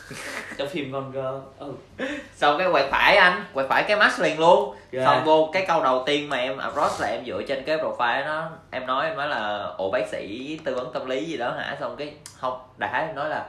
Trong 0.58 0.68
phim 0.68 0.92
con 0.92 1.12
girl. 1.12 1.34
Ừ. 1.58 1.72
Xong 2.36 2.58
cái 2.58 2.68
quẹt 2.72 2.86
phải 2.90 3.16
anh 3.16 3.44
quẹt 3.54 3.66
phải 3.68 3.82
cái 3.82 3.96
match 3.96 4.20
liền 4.20 4.38
luôn. 4.38 4.74
Ghê. 4.90 5.04
xong 5.04 5.24
vô 5.24 5.50
cái 5.52 5.64
câu 5.66 5.82
đầu 5.82 6.02
tiên 6.06 6.28
mà 6.28 6.36
em 6.36 6.58
approach 6.58 7.00
là 7.00 7.08
em 7.08 7.24
dựa 7.26 7.42
trên 7.48 7.64
cái 7.64 7.76
profile 7.76 8.26
đó 8.26 8.48
em 8.70 8.86
nói 8.86 9.06
em 9.06 9.16
nói 9.16 9.28
là 9.28 9.68
ồ 9.76 9.90
bác 9.90 10.08
sĩ 10.08 10.58
tư 10.64 10.74
vấn 10.74 10.92
tâm 10.92 11.06
lý 11.06 11.24
gì 11.24 11.36
đó 11.36 11.52
hả? 11.58 11.76
Xong 11.80 11.96
cái 11.96 12.14
không 12.40 12.58
đại 12.76 12.90
khái 12.92 13.06
em 13.06 13.14
nói 13.14 13.28
là 13.28 13.44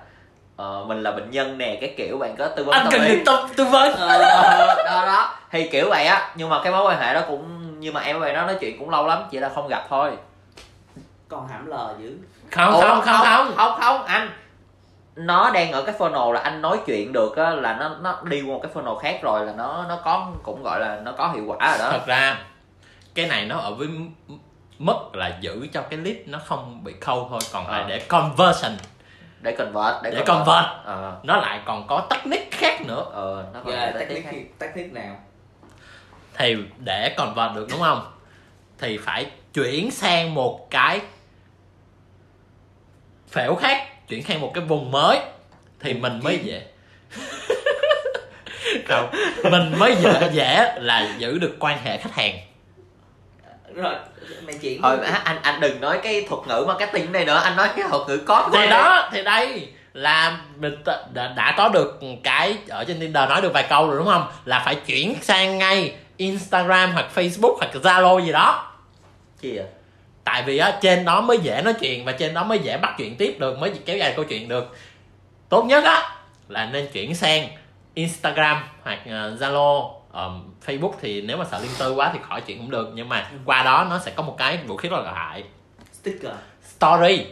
ờ, 0.55 0.83
mình 0.87 1.03
là 1.03 1.11
bệnh 1.11 1.31
nhân 1.31 1.57
nè 1.57 1.77
cái 1.81 1.93
kiểu 1.97 2.17
bạn 2.17 2.35
có 2.35 2.47
tư 2.47 2.63
vấn 2.63 2.73
anh 2.73 2.83
tâm 2.83 2.91
cần 2.91 3.01
lý. 3.01 3.15
được 3.15 3.23
tư 3.25 3.37
tư 3.57 3.65
vấn. 3.65 3.93
Ờ, 3.93 4.17
đó 4.85 5.05
đó. 5.05 5.33
Thì 5.51 5.69
kiểu 5.69 5.89
vậy 5.89 6.05
á 6.05 6.31
nhưng 6.35 6.49
mà 6.49 6.63
cái 6.63 6.71
mối 6.71 6.85
quan 6.85 6.99
hệ 6.99 7.13
đó 7.13 7.21
cũng 7.27 7.45
nhưng 7.79 7.93
mà 7.93 8.01
em 8.01 8.19
với 8.19 8.29
bạn 8.29 8.35
đó 8.41 8.45
nói 8.45 8.57
chuyện 8.59 8.79
cũng 8.79 8.89
lâu 8.89 9.07
lắm 9.07 9.23
chỉ 9.31 9.39
là 9.39 9.49
không 9.49 9.67
gặp 9.67 9.85
thôi 9.89 10.11
con 11.27 11.47
hãm 11.47 11.65
lờ 11.65 11.95
dữ. 11.99 12.17
Không 12.51 12.73
Ủa, 12.73 12.81
không 12.81 13.01
không 13.01 13.25
không 13.25 13.53
không. 13.55 13.79
không 13.81 14.03
anh. 14.05 14.29
Nó 15.15 15.51
đang 15.51 15.71
ở 15.71 15.81
cái 15.81 15.95
funnel 15.97 16.31
là 16.31 16.39
anh 16.41 16.61
nói 16.61 16.79
chuyện 16.85 17.13
được 17.13 17.37
á 17.37 17.49
là 17.49 17.73
nó 17.73 17.89
nó 18.01 18.21
đi 18.23 18.41
qua 18.41 18.47
một 18.53 18.59
cái 18.63 18.71
funnel 18.73 18.97
khác 18.97 19.19
rồi 19.21 19.45
là 19.45 19.53
nó 19.57 19.85
nó 19.89 19.99
có 20.03 20.31
cũng 20.43 20.63
gọi 20.63 20.79
là 20.79 20.99
nó 21.03 21.11
có 21.11 21.27
hiệu 21.31 21.43
quả 21.47 21.69
rồi 21.69 21.77
đó. 21.79 21.89
Thật 21.91 22.05
ra 22.07 22.37
cái 23.15 23.27
này 23.27 23.45
nó 23.45 23.57
ở 23.57 23.73
với 23.73 23.87
mức 24.79 24.95
là 25.15 25.37
giữ 25.41 25.67
cho 25.73 25.81
cái 25.81 25.99
lead 25.99 26.17
nó 26.25 26.39
không 26.45 26.83
bị 26.83 26.93
khâu 27.01 27.27
thôi 27.29 27.39
còn 27.53 27.67
lại 27.67 27.81
Ờ. 27.81 27.87
để 27.89 27.99
conversion. 27.99 28.71
Để 29.41 29.55
convert 29.57 29.95
để 30.03 30.23
convert. 30.27 30.65
ờ. 30.85 31.17
Nó 31.23 31.37
lại 31.37 31.59
còn 31.65 31.87
có 31.87 32.01
technique 32.09 32.49
khác 32.51 32.81
nữa. 32.85 33.05
Ờ 33.13 33.45
nó 33.53 33.59
còn 33.65 33.73
yeah, 33.73 33.95
là 33.95 33.99
technique 33.99 34.43
technique 34.59 35.01
nào? 35.01 35.15
Thì 36.37 36.55
để 36.77 37.13
convert 37.17 37.55
được 37.55 37.67
đúng 37.71 37.79
không? 37.79 38.11
Thì 38.79 38.97
phải 38.97 39.31
chuyển 39.53 39.91
sang 39.91 40.33
một 40.33 40.67
cái 40.69 41.01
phễu 43.31 43.55
khác 43.55 44.07
chuyển 44.07 44.23
sang 44.23 44.41
một 44.41 44.51
cái 44.53 44.63
vùng 44.63 44.91
mới 44.91 45.19
thì 45.79 45.93
mình 45.93 46.19
mới 46.23 46.39
dễ. 46.43 46.61
Không. 48.87 49.09
Mình 49.51 49.79
mới 49.79 49.95
dễ 49.95 50.29
dễ 50.33 50.73
là 50.79 51.09
giữ 51.17 51.37
được 51.37 51.55
quan 51.59 51.77
hệ 51.83 51.97
khách 51.97 52.13
hàng. 52.13 52.39
Rồi 53.75 53.95
mày 54.45 54.55
chuyển 54.57 54.81
thôi 54.81 54.97
á, 55.05 55.21
anh 55.23 55.37
anh 55.41 55.59
đừng 55.59 55.81
nói 55.81 55.99
cái 56.03 56.25
thuật 56.29 56.47
ngữ 56.47 56.65
marketing 56.67 57.11
này 57.11 57.25
nữa 57.25 57.41
anh 57.43 57.55
nói 57.55 57.69
cái 57.75 57.85
thuật 57.89 58.07
ngữ 58.07 58.17
có 58.17 58.49
thì 58.53 58.67
đó 58.67 59.09
thì 59.11 59.23
đây 59.23 59.67
là 59.93 60.37
mình 60.57 60.75
t- 60.85 61.13
đã, 61.13 61.27
đã 61.27 61.53
có 61.57 61.69
được 61.69 61.99
cái 62.23 62.57
ở 62.69 62.83
trên 62.83 62.99
Tinder 62.99 63.29
nói 63.29 63.41
được 63.41 63.53
vài 63.53 63.65
câu 63.69 63.87
rồi 63.87 63.97
đúng 63.97 64.07
không? 64.07 64.27
Là 64.45 64.61
phải 64.65 64.75
chuyển 64.75 65.15
sang 65.21 65.57
ngay 65.57 65.95
Instagram 66.17 66.91
hoặc 66.91 67.05
Facebook 67.15 67.57
hoặc 67.57 67.71
Zalo 67.73 68.25
gì 68.25 68.31
đó. 68.31 68.73
Chi 69.41 69.57
à 69.57 69.65
tại 70.25 70.43
vì 70.43 70.57
á 70.57 70.77
trên 70.81 71.05
đó 71.05 71.21
mới 71.21 71.37
dễ 71.37 71.61
nói 71.61 71.73
chuyện 71.73 72.05
và 72.05 72.11
trên 72.11 72.33
đó 72.33 72.43
mới 72.43 72.59
dễ 72.59 72.77
bắt 72.77 72.95
chuyện 72.97 73.15
tiếp 73.15 73.35
được 73.39 73.59
mới 73.59 73.73
kéo 73.85 73.97
dài 73.97 74.13
câu 74.15 74.25
chuyện 74.25 74.47
được. 74.47 74.75
Tốt 75.49 75.63
nhất 75.63 75.83
á 75.83 76.15
là 76.47 76.65
nên 76.65 76.87
chuyển 76.91 77.15
sang 77.15 77.47
Instagram 77.93 78.63
hoặc 78.83 78.99
ờ, 79.05 79.35
Zalo. 79.39 79.91
Ờm, 80.11 80.53
Facebook 80.65 80.93
thì 81.01 81.21
nếu 81.21 81.37
mà 81.37 81.45
sợ 81.51 81.59
liên 81.59 81.71
tư 81.79 81.93
quá 81.93 82.11
thì 82.13 82.19
khỏi 82.29 82.41
chuyện 82.41 82.57
cũng 82.57 82.71
được 82.71 82.91
nhưng 82.93 83.09
mà 83.09 83.31
qua 83.45 83.63
đó 83.63 83.87
nó 83.89 83.99
sẽ 83.99 84.11
có 84.15 84.23
một 84.23 84.35
cái 84.37 84.57
vũ 84.57 84.77
khí 84.77 84.89
rất 84.89 84.97
là 85.03 85.13
hại. 85.13 85.43
Sticker. 85.93 86.31
Story. 86.63 87.25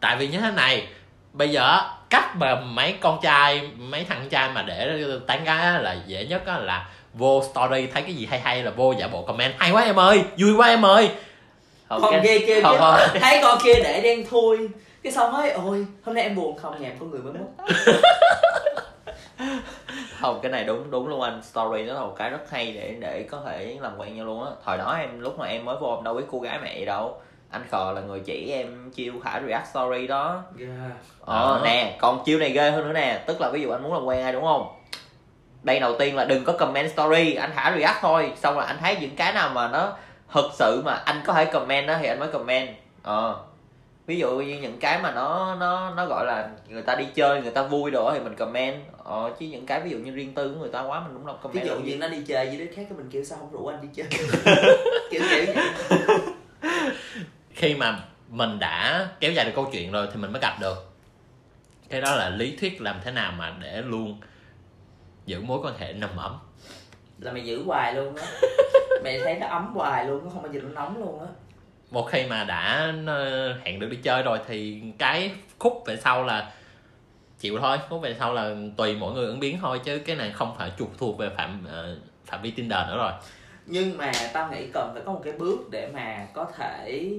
Tại 0.00 0.16
vì 0.16 0.28
như 0.28 0.40
thế 0.40 0.50
này 0.50 0.88
bây 1.32 1.50
giờ 1.50 1.80
cách 2.10 2.36
mà 2.36 2.60
mấy 2.60 2.96
con 3.00 3.18
trai 3.22 3.70
mấy 3.78 4.04
thằng 4.04 4.28
trai 4.28 4.50
mà 4.50 4.62
để 4.62 5.04
tán 5.26 5.44
gái 5.44 5.82
là 5.82 5.96
dễ 6.06 6.26
nhất 6.26 6.42
là 6.46 6.88
vô 7.14 7.42
story 7.50 7.86
thấy 7.86 8.02
cái 8.02 8.14
gì 8.14 8.26
hay 8.26 8.40
hay 8.40 8.62
là 8.62 8.70
vô 8.70 8.92
giả 8.98 9.08
bộ 9.08 9.22
comment. 9.22 9.54
Hay 9.58 9.70
quá 9.70 9.82
em 9.82 9.98
ơi 9.98 10.22
vui 10.38 10.54
quá 10.56 10.68
em 10.68 10.84
ơi. 10.84 11.10
Không, 11.88 12.02
cái- 12.10 12.20
kia 12.24 12.38
kia 12.46 12.60
không, 12.62 12.76
không. 12.78 12.94
thấy 13.20 13.38
con 13.42 13.58
kia 13.64 13.74
để 13.84 14.00
đen 14.02 14.26
thui. 14.30 14.58
Cái 15.02 15.12
xong 15.12 15.34
ấy 15.34 15.50
ôi 15.50 15.86
hôm 16.04 16.14
nay 16.14 16.24
em 16.24 16.36
buồn 16.36 16.56
không 16.58 16.82
nhà 16.82 16.88
em 16.88 16.96
có 17.00 17.06
người 17.06 17.20
mới 17.20 17.32
mất. 17.32 17.74
Không 20.20 20.38
cái 20.42 20.52
này 20.52 20.64
đúng 20.64 20.90
đúng 20.90 21.08
luôn 21.08 21.20
anh. 21.20 21.42
Story 21.42 21.82
nó 21.82 21.94
là 21.94 22.00
một 22.00 22.14
cái 22.18 22.30
rất 22.30 22.50
hay 22.50 22.72
để 22.72 22.94
để 23.00 23.22
có 23.30 23.40
thể 23.46 23.76
làm 23.80 23.92
quen 23.98 24.16
nhau 24.16 24.26
luôn 24.26 24.44
á. 24.44 24.50
Thời 24.64 24.78
đó 24.78 24.96
em 25.00 25.20
lúc 25.20 25.38
mà 25.38 25.46
em 25.46 25.64
mới 25.64 25.76
vô 25.80 25.94
em 25.94 26.04
đâu 26.04 26.14
biết 26.14 26.24
cô 26.32 26.38
gái 26.40 26.58
mẹ 26.62 26.78
gì 26.78 26.84
đâu. 26.84 27.14
Anh 27.50 27.62
khờ 27.70 27.92
là 27.94 28.00
người 28.00 28.20
chỉ 28.20 28.50
em 28.52 28.90
chiêu 28.94 29.12
khả 29.24 29.40
react 29.46 29.66
story 29.70 30.06
đó. 30.06 30.42
Yeah. 30.58 30.70
ờ 31.20 31.40
Đó. 31.58 31.60
nè 31.64 31.96
còn 32.00 32.24
chiêu 32.24 32.38
này 32.38 32.50
ghê 32.50 32.70
hơn 32.70 32.84
nữa 32.88 32.92
nè. 32.92 33.22
Tức 33.26 33.40
là 33.40 33.50
ví 33.52 33.60
dụ 33.62 33.70
anh 33.70 33.82
muốn 33.82 33.92
làm 33.92 34.04
quen 34.04 34.22
ai 34.22 34.32
đúng 34.32 34.42
không 34.44 34.66
đây 35.62 35.80
đầu 35.80 35.98
tiên 35.98 36.16
là 36.16 36.24
đừng 36.24 36.44
có 36.44 36.52
comment 36.52 36.92
story 36.92 37.34
anh 37.34 37.50
thả 37.54 37.76
react 37.78 37.98
thôi. 38.00 38.32
Xong 38.36 38.54
rồi 38.54 38.64
anh 38.64 38.76
thấy 38.80 38.96
những 39.00 39.16
cái 39.16 39.32
nào 39.32 39.50
mà 39.54 39.68
nó 39.68 39.92
thực 40.32 40.50
sự 40.54 40.82
mà 40.84 40.94
anh 40.94 41.22
có 41.26 41.32
thể 41.32 41.44
comment 41.44 41.88
đó 41.88 41.96
thì 42.00 42.06
anh 42.08 42.18
mới 42.18 42.28
comment. 42.28 42.68
Ờ. 43.02 43.36
Ví 44.06 44.18
dụ 44.18 44.38
như 44.38 44.58
những 44.60 44.78
cái 44.80 44.98
mà 45.02 45.12
nó 45.12 45.54
nó 45.54 45.94
nó 45.96 46.06
gọi 46.06 46.26
là 46.26 46.48
người 46.68 46.82
ta 46.82 46.94
đi 46.94 47.04
chơi 47.14 47.42
người 47.42 47.50
ta 47.50 47.62
vui 47.62 47.90
đồ 47.90 48.12
thì 48.12 48.20
mình 48.20 48.34
comment. 48.36 48.82
Ờ 49.04 49.32
chứ 49.40 49.46
những 49.46 49.66
cái 49.66 49.80
ví 49.80 49.90
dụ 49.90 49.98
như 49.98 50.10
riêng 50.10 50.34
tư 50.34 50.48
của 50.54 50.60
người 50.60 50.70
ta 50.72 50.80
quá 50.80 51.00
mình 51.00 51.12
cũng 51.14 51.26
đâu 51.26 51.36
ví 51.36 51.42
comment 51.42 51.66
dụ 51.66 51.74
đâu. 51.74 51.82
như 51.84 51.96
nó 51.96 52.08
đi 52.08 52.22
chơi 52.26 52.46
với 52.46 52.56
đứa 52.56 52.66
khác 52.66 52.82
cái 52.88 52.98
mình 52.98 53.08
kêu 53.10 53.24
sao 53.24 53.38
không 53.38 53.52
rủ 53.52 53.66
anh 53.66 53.80
đi 53.82 53.88
chơi? 53.94 54.06
Kiểu 55.10 55.22
kiểu 55.30 55.44
vậy. 55.46 55.56
Khi 57.54 57.74
mà 57.74 57.98
mình 58.28 58.58
đã 58.58 59.08
kéo 59.20 59.32
dài 59.32 59.44
được 59.44 59.52
câu 59.54 59.68
chuyện 59.72 59.92
rồi 59.92 60.08
thì 60.12 60.20
mình 60.20 60.32
mới 60.32 60.40
gặp 60.40 60.56
được. 60.60 60.86
Cái 61.88 62.00
đó 62.00 62.14
là 62.16 62.28
lý 62.28 62.56
thuyết 62.60 62.80
làm 62.80 62.96
thế 63.04 63.10
nào 63.10 63.32
mà 63.38 63.54
để 63.60 63.82
luôn 63.82 64.20
giữ 65.30 65.40
mối 65.40 65.60
quan 65.62 65.74
hệ 65.78 65.92
nằm 65.92 66.16
ấm. 66.16 66.38
Là 67.18 67.32
mày 67.32 67.44
giữ 67.44 67.62
hoài 67.64 67.94
luôn 67.94 68.16
á. 68.16 68.26
Mày 69.04 69.18
thấy 69.24 69.38
nó 69.38 69.46
ấm 69.46 69.74
hoài 69.74 70.06
luôn 70.06 70.30
không 70.32 70.42
bao 70.42 70.52
giờ 70.52 70.60
nó 70.62 70.68
nóng 70.68 70.98
luôn 70.98 71.20
á. 71.20 71.26
Một 71.90 72.08
khi 72.10 72.26
mà 72.26 72.44
đã 72.44 72.92
ờ, 73.06 73.52
hẹn 73.64 73.80
được 73.80 73.88
đi 73.90 73.96
chơi 74.02 74.22
rồi 74.22 74.38
thì 74.46 74.82
cái 74.98 75.30
khúc 75.58 75.82
về 75.86 75.96
sau 75.96 76.24
là 76.24 76.52
chịu 77.38 77.58
thôi 77.60 77.78
khúc 77.88 78.00
về 78.02 78.16
sau 78.18 78.34
là 78.34 78.54
tùy 78.76 78.96
mỗi 78.96 79.12
người 79.12 79.26
ứng 79.26 79.40
biến 79.40 79.58
thôi 79.60 79.80
chứ 79.84 79.98
cái 79.98 80.16
này 80.16 80.32
không 80.32 80.54
phải 80.58 80.72
thuộc 80.78 80.88
thuộc 80.98 81.18
về 81.18 81.30
phạm 81.36 81.64
ờ, 81.68 81.96
phạm 82.26 82.42
vi 82.42 82.50
tinder 82.50 82.78
nữa 82.88 82.96
rồi. 82.96 83.12
Nhưng 83.66 83.96
mà 83.96 84.12
tao 84.32 84.50
nghĩ 84.50 84.66
cần 84.72 84.90
phải 84.94 85.02
có 85.06 85.12
một 85.12 85.20
cái 85.24 85.32
bước 85.32 85.70
để 85.70 85.90
mà 85.94 86.26
có 86.32 86.46
thể 86.56 87.12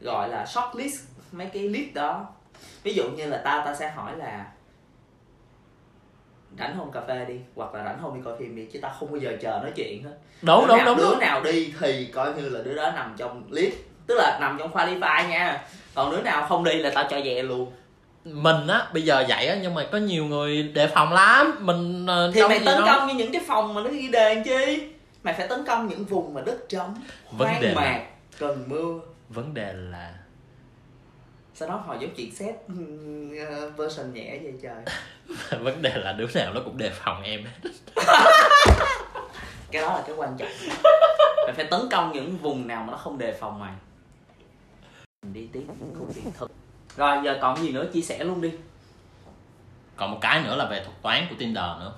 gọi 0.00 0.28
là 0.28 0.46
shortlist 0.46 1.02
mấy 1.32 1.46
cái 1.46 1.62
list 1.62 1.94
đó. 1.94 2.26
Ví 2.82 2.94
dụ 2.94 3.10
như 3.10 3.26
là 3.26 3.40
tao 3.44 3.62
tao 3.64 3.74
sẽ 3.74 3.90
hỏi 3.90 4.16
là 4.16 4.46
rảnh 6.58 6.76
hôm 6.76 6.92
cà 6.92 7.00
phê 7.08 7.24
đi 7.28 7.34
hoặc 7.54 7.74
là 7.74 7.84
rảnh 7.84 7.98
hôm 7.98 8.14
đi 8.14 8.20
coi 8.24 8.38
phim 8.38 8.56
đi 8.56 8.66
chứ 8.72 8.78
tao 8.82 8.94
không 9.00 9.10
bao 9.10 9.20
giờ 9.20 9.32
chờ 9.40 9.60
nói 9.62 9.72
chuyện 9.76 10.02
hết. 10.02 10.14
Đúng 10.42 10.60
đứa 10.60 10.66
đúng 10.66 10.76
nào, 10.76 10.86
đúng, 10.86 10.96
đứa 10.96 11.10
đúng. 11.10 11.18
nào 11.18 11.42
đi 11.42 11.72
thì 11.80 12.04
coi 12.04 12.34
như 12.34 12.48
là 12.48 12.60
đứa 12.62 12.74
đó 12.74 12.90
nằm 12.94 13.14
trong 13.18 13.42
list 13.50 13.74
tức 14.06 14.14
là 14.18 14.38
nằm 14.40 14.56
trong 14.58 14.72
qualify 14.72 15.28
nha. 15.28 15.64
Còn 15.94 16.10
đứa 16.10 16.22
nào 16.22 16.46
không 16.48 16.64
đi 16.64 16.78
là 16.78 16.90
tao 16.94 17.04
cho 17.10 17.20
về 17.24 17.42
luôn. 17.42 17.72
Mình 18.24 18.66
á 18.66 18.86
bây 18.92 19.02
giờ 19.02 19.24
vậy 19.28 19.46
á 19.46 19.56
nhưng 19.62 19.74
mà 19.74 19.84
có 19.92 19.98
nhiều 19.98 20.24
người 20.24 20.62
đề 20.62 20.86
phòng 20.86 21.12
lắm. 21.12 21.58
Mình 21.60 22.06
ờ, 22.06 22.30
thì 22.34 22.42
mày 22.42 22.58
tấn 22.58 22.64
đâu. 22.64 22.86
công 22.86 23.08
như 23.08 23.14
những 23.14 23.32
cái 23.32 23.42
phòng 23.46 23.74
mà 23.74 23.82
nó 23.82 23.90
ghi 23.90 24.08
đề 24.08 24.42
chi? 24.44 24.82
Mày 25.22 25.34
phải 25.34 25.48
tấn 25.48 25.64
công 25.64 25.88
những 25.88 26.04
vùng 26.04 26.34
mà 26.34 26.40
đất 26.46 26.68
trống 26.68 26.94
Vấn 27.32 27.48
đề 27.60 27.74
mạc 27.74 28.00
cần 28.38 28.64
mưa. 28.66 29.00
Vấn 29.28 29.54
đề 29.54 29.72
là 29.72 30.12
sau 31.56 31.68
đó 31.68 31.82
họ 31.86 31.96
giống 32.00 32.14
chuyện 32.16 32.34
xét 32.34 32.54
uh, 32.54 33.76
version 33.76 34.14
nhẹ 34.14 34.38
vậy 34.42 34.52
trời. 34.62 34.84
Vấn 35.60 35.82
đề 35.82 35.96
là 35.96 36.12
đứa 36.12 36.26
nào 36.34 36.52
nó 36.54 36.60
cũng 36.64 36.78
đề 36.78 36.90
phòng 36.90 37.22
em 37.22 37.44
hết. 37.44 37.70
cái 39.70 39.82
đó 39.82 39.92
là 39.92 40.02
cái 40.06 40.16
quan 40.16 40.36
trọng. 40.38 40.48
Mày 41.44 41.52
phải 41.54 41.64
tấn 41.64 41.80
công 41.90 42.12
những 42.12 42.36
vùng 42.36 42.66
nào 42.66 42.82
mà 42.82 42.90
nó 42.90 42.98
không 42.98 43.18
đề 43.18 43.32
phòng 43.32 43.58
mày 43.58 43.72
Mình 45.22 45.32
đi 45.32 45.48
tiếp 45.52 45.62
câu 45.94 46.08
chuyện 46.14 46.32
thực 46.38 46.50
rồi 46.96 47.16
giờ 47.24 47.38
còn 47.40 47.56
gì 47.56 47.72
nữa? 47.72 47.86
Chia 47.92 48.00
sẻ 48.00 48.24
luôn 48.24 48.40
đi. 48.40 48.50
Còn 49.96 50.10
một 50.10 50.18
cái 50.20 50.42
nữa 50.42 50.56
là 50.56 50.66
về 50.66 50.84
thuật 50.84 51.02
toán 51.02 51.26
của 51.30 51.36
tinder 51.38 51.64
nữa. 51.80 51.92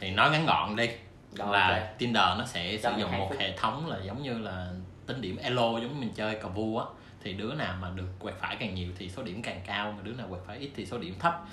Thì 0.00 0.10
nói 0.10 0.30
ngắn 0.30 0.46
gọn 0.46 0.76
đi 0.76 0.90
Rồi, 1.32 1.52
là 1.52 1.68
ok. 1.68 1.98
tinder 1.98 2.24
nó 2.38 2.44
sẽ 2.46 2.70
sử 2.70 2.78
Cho 2.82 2.96
dụng 2.98 3.18
một 3.18 3.30
hệ 3.38 3.56
thống 3.56 3.86
là 3.88 3.98
giống 4.04 4.22
như 4.22 4.38
là 4.38 4.68
tính 5.06 5.20
điểm 5.20 5.36
elo 5.42 5.70
giống 5.70 5.88
như 5.94 6.00
mình 6.00 6.12
chơi 6.14 6.34
cờ 6.34 6.48
vua 6.48 6.80
á 6.80 6.86
thì 7.26 7.32
đứa 7.32 7.54
nào 7.54 7.76
mà 7.80 7.90
được 7.94 8.08
quẹt 8.18 8.34
phải 8.40 8.56
càng 8.60 8.74
nhiều 8.74 8.88
thì 8.98 9.10
số 9.10 9.22
điểm 9.22 9.42
càng 9.42 9.60
cao 9.66 9.92
mà 9.96 10.02
đứa 10.02 10.12
nào 10.12 10.26
quẹt 10.30 10.42
phải 10.46 10.58
ít 10.58 10.70
thì 10.76 10.86
số 10.86 10.98
điểm 10.98 11.14
thấp. 11.18 11.44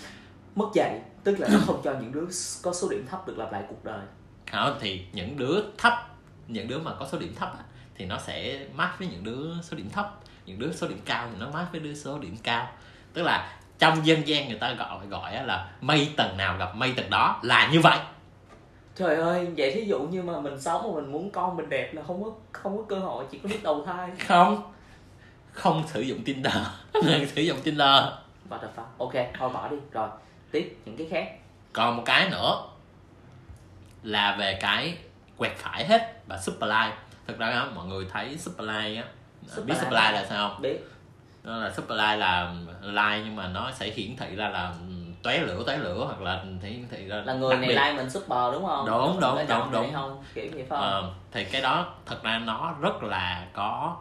Mất 0.55 0.69
dạy 0.73 0.99
tức 1.23 1.39
là 1.39 1.47
nó 1.51 1.59
không 1.65 1.81
cho 1.83 1.93
những 2.01 2.11
đứa 2.11 2.25
có 2.61 2.73
số 2.73 2.89
điểm 2.89 3.05
thấp 3.11 3.27
được 3.27 3.37
lặp 3.37 3.51
lại 3.51 3.63
cuộc 3.69 3.83
đời. 3.83 4.01
Đó 4.51 4.75
thì 4.79 5.05
những 5.13 5.37
đứa 5.37 5.63
thấp 5.77 5.93
những 6.47 6.67
đứa 6.67 6.79
mà 6.79 6.91
có 6.99 7.07
số 7.11 7.19
điểm 7.19 7.35
thấp 7.35 7.53
á, 7.57 7.63
thì 7.95 8.05
nó 8.05 8.17
sẽ 8.19 8.67
match 8.73 8.99
với 8.99 9.07
những 9.07 9.23
đứa 9.23 9.61
số 9.61 9.77
điểm 9.77 9.89
thấp. 9.89 10.19
Những 10.45 10.59
đứa 10.59 10.71
số 10.71 10.87
điểm 10.87 10.99
cao 11.05 11.27
thì 11.31 11.37
nó 11.39 11.49
match 11.49 11.71
với 11.71 11.81
đứa 11.81 11.93
số 11.93 12.19
điểm 12.19 12.35
cao. 12.43 12.67
Tức 13.13 13.21
là 13.21 13.57
trong 13.79 14.05
dân 14.05 14.27
gian 14.27 14.49
người 14.49 14.57
ta 14.57 14.73
gọi 14.73 15.07
gọi 15.07 15.45
là 15.45 15.71
mây 15.81 16.09
tầng 16.17 16.37
nào 16.37 16.57
gặp 16.57 16.75
mây 16.75 16.93
tầng 16.95 17.09
đó 17.09 17.39
là 17.43 17.69
như 17.71 17.79
vậy. 17.79 17.99
Trời 18.95 19.15
ơi 19.15 19.47
vậy 19.57 19.71
thí 19.71 19.81
dụ 19.81 19.99
như 19.99 20.23
mà 20.23 20.39
mình 20.39 20.61
sống 20.61 20.81
mà 20.83 21.01
mình 21.01 21.11
muốn 21.11 21.31
con 21.31 21.57
mình 21.57 21.69
đẹp 21.69 21.93
là 21.93 22.03
không 22.03 22.23
có 22.23 22.31
không 22.51 22.77
có 22.77 22.83
cơ 22.83 22.99
hội 22.99 23.25
chỉ 23.31 23.39
có 23.39 23.49
biết 23.49 23.63
đầu 23.63 23.85
thai. 23.85 24.11
Không 24.27 24.73
không 25.53 25.87
sử 25.87 26.01
dụng 26.01 26.23
tinder. 26.23 26.53
Đừng 26.93 27.27
sử 27.27 27.41
dụng 27.41 27.57
tinder. 27.63 28.03
What 28.49 28.57
the 28.61 28.67
fuck? 28.75 28.85
Ok 28.97 29.13
thôi 29.39 29.49
bỏ 29.53 29.67
đi. 29.67 29.77
Rồi 29.91 30.09
tiếp 30.51 30.77
những 30.85 30.97
cái 30.97 31.07
khác. 31.11 31.27
Còn 31.73 31.97
một 31.97 32.03
cái 32.05 32.29
nữa 32.29 32.63
là 34.03 34.35
về 34.39 34.57
cái 34.61 34.97
quẹt 35.37 35.51
phải 35.57 35.85
hết 35.85 36.13
và 36.27 36.37
super 36.37 36.69
like 36.69 36.97
thực 37.27 37.37
ra 37.37 37.47
á, 37.47 37.65
mọi 37.75 37.85
người 37.85 38.05
thấy 38.11 38.37
super 38.37 38.67
like 38.67 39.01
á 39.01 39.07
Super 39.47 39.65
biết 39.67 39.75
like 39.83 40.11
là 40.11 40.25
sao 40.29 40.49
không? 40.49 40.61
biết. 40.61 40.77
Đó 41.43 41.57
là 41.57 41.71
super 41.71 41.97
like 41.97 42.15
là 42.15 42.53
like 42.81 43.21
nhưng 43.25 43.35
mà 43.35 43.47
nó 43.47 43.71
sẽ 43.71 43.89
hiển 43.89 44.15
thị 44.17 44.35
ra 44.35 44.49
là 44.49 44.73
tóe 45.23 45.39
lửa 45.39 45.63
tóe 45.65 45.77
lửa 45.77 46.05
hoặc 46.05 46.21
là 46.21 46.43
hiển 46.61 46.87
thị 46.91 47.07
ra 47.07 47.21
là 47.25 47.33
người 47.33 47.55
này 47.55 47.67
biệt. 47.67 47.75
like 47.75 47.93
mình 47.93 48.09
super 48.09 48.53
đúng 48.53 48.65
không? 48.65 48.85
Đúng, 48.85 49.19
đúng, 49.19 49.19
đúng, 49.21 49.35
này 49.35 49.45
đúng. 49.71 49.93
không? 49.93 50.23
Kiểu 50.33 50.45
vậy 50.53 50.65
phải 50.69 50.79
không? 50.79 50.81
Ờ, 50.81 51.11
thì 51.31 51.45
cái 51.45 51.61
đó 51.61 51.87
thật 52.05 52.23
ra 52.23 52.39
nó 52.39 52.75
rất 52.81 53.03
là 53.03 53.47
có 53.53 53.97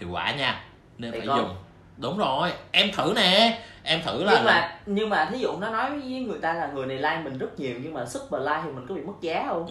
hiệu 0.00 0.10
quả 0.10 0.32
nha 0.32 0.64
nên 0.98 1.12
Thiệt 1.12 1.20
phải 1.20 1.28
không? 1.28 1.38
dùng. 1.38 1.56
Đúng 1.96 2.18
rồi 2.18 2.52
em 2.72 2.92
thử 2.92 3.12
nè. 3.16 3.58
Em 3.82 4.02
thử 4.02 4.24
là 4.24 4.32
nhưng 4.34 4.44
mà 4.44 4.78
nhưng 4.86 5.08
mà 5.08 5.28
thí 5.32 5.38
dụ 5.38 5.56
nó 5.60 5.70
nói 5.70 5.90
với 5.90 6.20
người 6.20 6.38
ta 6.38 6.52
là 6.52 6.66
người 6.66 6.86
này 6.86 6.96
like 6.96 7.20
mình 7.24 7.38
rất 7.38 7.60
nhiều 7.60 7.74
nhưng 7.82 7.94
mà 7.94 8.06
super 8.06 8.40
like 8.40 8.60
thì 8.64 8.70
mình 8.70 8.86
có 8.88 8.94
bị 8.94 9.00
mất 9.02 9.12
giá 9.20 9.44
không? 9.48 9.70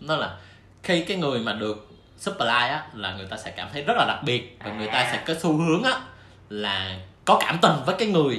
Nó 0.00 0.16
là 0.16 0.38
khi 0.82 1.04
cái 1.04 1.16
người 1.16 1.38
mà 1.40 1.52
được 1.52 1.88
super 2.18 2.48
like 2.48 2.68
á 2.68 2.86
là 2.94 3.14
người 3.14 3.26
ta 3.26 3.36
sẽ 3.36 3.50
cảm 3.50 3.68
thấy 3.72 3.82
rất 3.82 3.94
là 3.96 4.04
đặc 4.08 4.22
biệt 4.24 4.58
và 4.64 4.72
người 4.72 4.86
ta 4.86 4.92
À. 4.92 5.08
sẽ 5.12 5.22
có 5.26 5.40
xu 5.40 5.52
hướng 5.56 5.82
á 5.82 6.00
là 6.48 6.98
có 7.24 7.38
cảm 7.40 7.58
tình 7.62 7.72
với 7.86 7.94
cái 7.98 8.08
người 8.08 8.38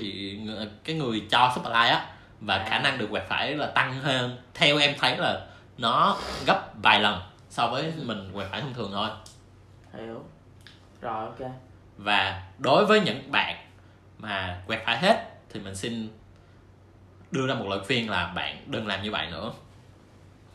cái 0.83 0.95
người 0.95 1.23
cho 1.31 1.51
super 1.55 1.71
like 1.73 1.89
á 1.89 2.05
và 2.41 2.55
À. 2.55 2.65
khả 2.69 2.79
năng 2.79 2.97
được 2.97 3.07
quẹt 3.11 3.23
phải 3.29 3.55
là 3.55 3.65
tăng 3.67 3.93
hơn. 4.01 4.37
Theo 4.53 4.77
em 4.77 4.93
thấy 4.99 5.17
là 5.17 5.45
nó 5.77 6.17
gấp 6.45 6.69
vài 6.83 6.99
lần 6.99 7.21
so 7.49 7.67
với 7.67 7.93
mình 8.03 8.31
quẹt 8.33 8.47
phải 8.51 8.61
thông 8.61 8.73
thường 8.73 8.91
thôi. 8.93 9.09
Hiểu. 9.97 10.23
Rồi 11.01 11.25
ok 11.25 11.51
và 11.97 12.43
đối 12.57 12.85
với 12.85 13.01
những 13.01 13.31
bạn 13.31 13.55
mà 14.17 14.61
quẹt 14.67 14.81
phải 14.85 14.97
hết, 14.97 15.29
thì 15.49 15.59
mình 15.59 15.75
xin 15.75 16.09
đưa 17.31 17.47
ra 17.47 17.53
một 17.53 17.67
lời 17.67 17.79
khuyên 17.87 18.09
là 18.09 18.27
bạn 18.35 18.63
đừng 18.67 18.87
làm 18.87 19.03
như 19.03 19.11
vậy 19.11 19.27
nữa. 19.31 19.51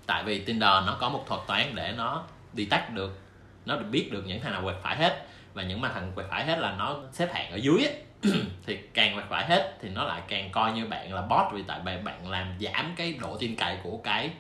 Tại 0.07 0.25
vì 0.25 0.45
Tinder 0.45 0.71
nó 0.87 0.97
có 1.01 1.09
một 1.09 1.25
thuật 1.27 1.41
toán 1.47 1.75
để 1.75 1.95
nó 1.97 2.25
detect 2.55 2.91
được, 2.95 3.19
nó 3.67 3.77
được 3.77 3.87
biết 3.91 4.09
được 4.13 4.27
những 4.27 4.41
thằng 4.41 4.53
nào 4.53 4.63
quẹt 4.63 4.77
phải 4.83 4.97
hết. 4.97 5.27
Và 5.55 5.63
những 5.63 5.81
mà 5.81 5.91
thằng 5.95 6.13
quẹt 6.15 6.27
phải 6.31 6.45
hết 6.45 6.59
là 6.59 6.75
nó 6.79 6.97
xếp 7.13 7.29
hạng 7.33 7.51
ở 7.51 7.57
dưới 7.57 7.85
ấy. 7.85 8.03
thì 8.67 8.77
càng 8.95 9.15
quẹt 9.15 9.27
phải 9.29 9.47
hết 9.47 9.79
thì 9.81 9.89
nó 9.89 10.05
lại 10.05 10.23
càng 10.29 10.51
coi 10.53 10.73
như 10.73 10.87
bạn 10.87 11.15
là 11.15 11.23
bot. 11.23 11.53
Vì 11.53 11.63
tại 11.63 11.81
bạn 11.81 12.05
bạn 12.05 12.31
làm 12.31 12.55
giảm 12.61 12.95
cái 12.97 13.15
độ 13.21 13.37
tin 13.37 13.57
cậy 13.57 13.79
của 13.83 14.01
cái 14.05 14.31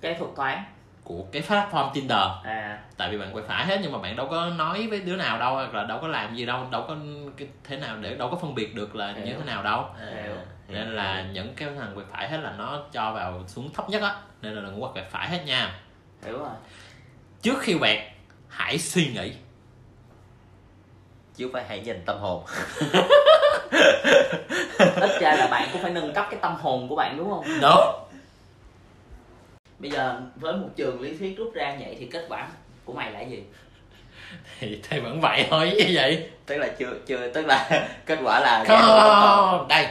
cái 0.00 0.14
thuật 0.14 0.30
toán 0.36 0.64
của 1.08 1.24
cái 1.32 1.42
platform 1.42 1.90
Tinder. 1.94 2.28
À. 2.44 2.78
Tại 2.96 3.10
vì 3.10 3.18
bạn 3.18 3.36
quay 3.36 3.44
phải 3.48 3.66
hết 3.66 3.78
nhưng 3.82 3.92
mà 3.92 3.98
bạn 3.98 4.16
đâu 4.16 4.28
có 4.30 4.46
nói 4.46 4.86
với 4.86 5.00
đứa 5.00 5.16
nào 5.16 5.38
đâu 5.38 5.54
hoặc 5.54 5.74
là 5.74 5.84
đâu 5.84 5.98
có 6.02 6.08
làm 6.08 6.36
gì 6.36 6.46
đâu 6.46 6.66
đâu 6.70 6.84
có 6.88 6.96
cái 7.36 7.48
thế 7.64 7.76
nào 7.76 7.96
để 8.00 8.14
đâu 8.14 8.30
có 8.30 8.36
phân 8.36 8.54
biệt 8.54 8.74
được 8.74 8.96
là 8.96 9.12
Hiểu. 9.12 9.26
như 9.26 9.32
thế 9.32 9.44
nào 9.44 9.62
đâu. 9.62 9.84
Hiểu. 10.24 10.34
nên 10.68 10.96
là 10.96 11.24
những 11.32 11.54
cái 11.54 11.68
thằng 11.78 11.94
quẹt 11.94 12.06
phải 12.12 12.28
hết 12.28 12.38
là 12.38 12.54
nó 12.58 12.82
cho 12.92 13.12
vào 13.12 13.44
xuống 13.46 13.70
thấp 13.74 13.90
nhất 13.90 14.02
á. 14.02 14.16
Nên 14.42 14.54
là 14.54 14.62
đừng 14.62 14.80
có 14.80 14.88
quẹt 14.88 15.04
phải 15.10 15.28
hết 15.28 15.44
nha. 15.46 15.80
Hiểu 16.24 16.38
rồi. 16.38 16.48
Trước 17.42 17.58
khi 17.60 17.78
quẹt 17.78 17.98
hãy 18.48 18.78
suy 18.78 19.06
nghĩ. 19.06 19.32
Chứ 21.36 21.50
phải 21.52 21.64
hãy 21.68 21.80
nhìn 21.80 22.02
tâm 22.06 22.18
hồn. 22.18 22.44
Ít 24.78 25.20
ra 25.20 25.34
là 25.34 25.48
bạn 25.50 25.68
cũng 25.72 25.82
phải 25.82 25.90
nâng 25.90 26.12
cấp 26.12 26.26
cái 26.30 26.40
tâm 26.42 26.54
hồn 26.54 26.88
của 26.88 26.96
bạn 26.96 27.16
đúng 27.18 27.30
không? 27.30 27.44
Đúng 27.62 28.07
bây 29.78 29.90
giờ 29.90 30.20
với 30.36 30.52
một 30.52 30.68
trường 30.76 31.00
lý 31.00 31.16
thuyết 31.16 31.38
rút 31.38 31.54
ra 31.54 31.76
vậy 31.80 31.96
thì 31.98 32.06
kết 32.06 32.26
quả 32.28 32.48
của 32.84 32.92
mày 32.92 33.12
là 33.12 33.20
gì? 33.20 33.42
Thì 34.60 34.80
thì 34.88 35.00
vẫn 35.00 35.20
vậy 35.20 35.46
thôi 35.50 35.72
như 35.78 35.90
vậy? 35.92 36.28
Tức 36.46 36.56
là 36.56 36.68
chưa 36.78 36.94
chưa 37.06 37.30
tức 37.30 37.46
là 37.46 37.88
kết 38.06 38.18
quả 38.24 38.40
là 38.40 38.64
không 38.68 39.68
đây 39.68 39.86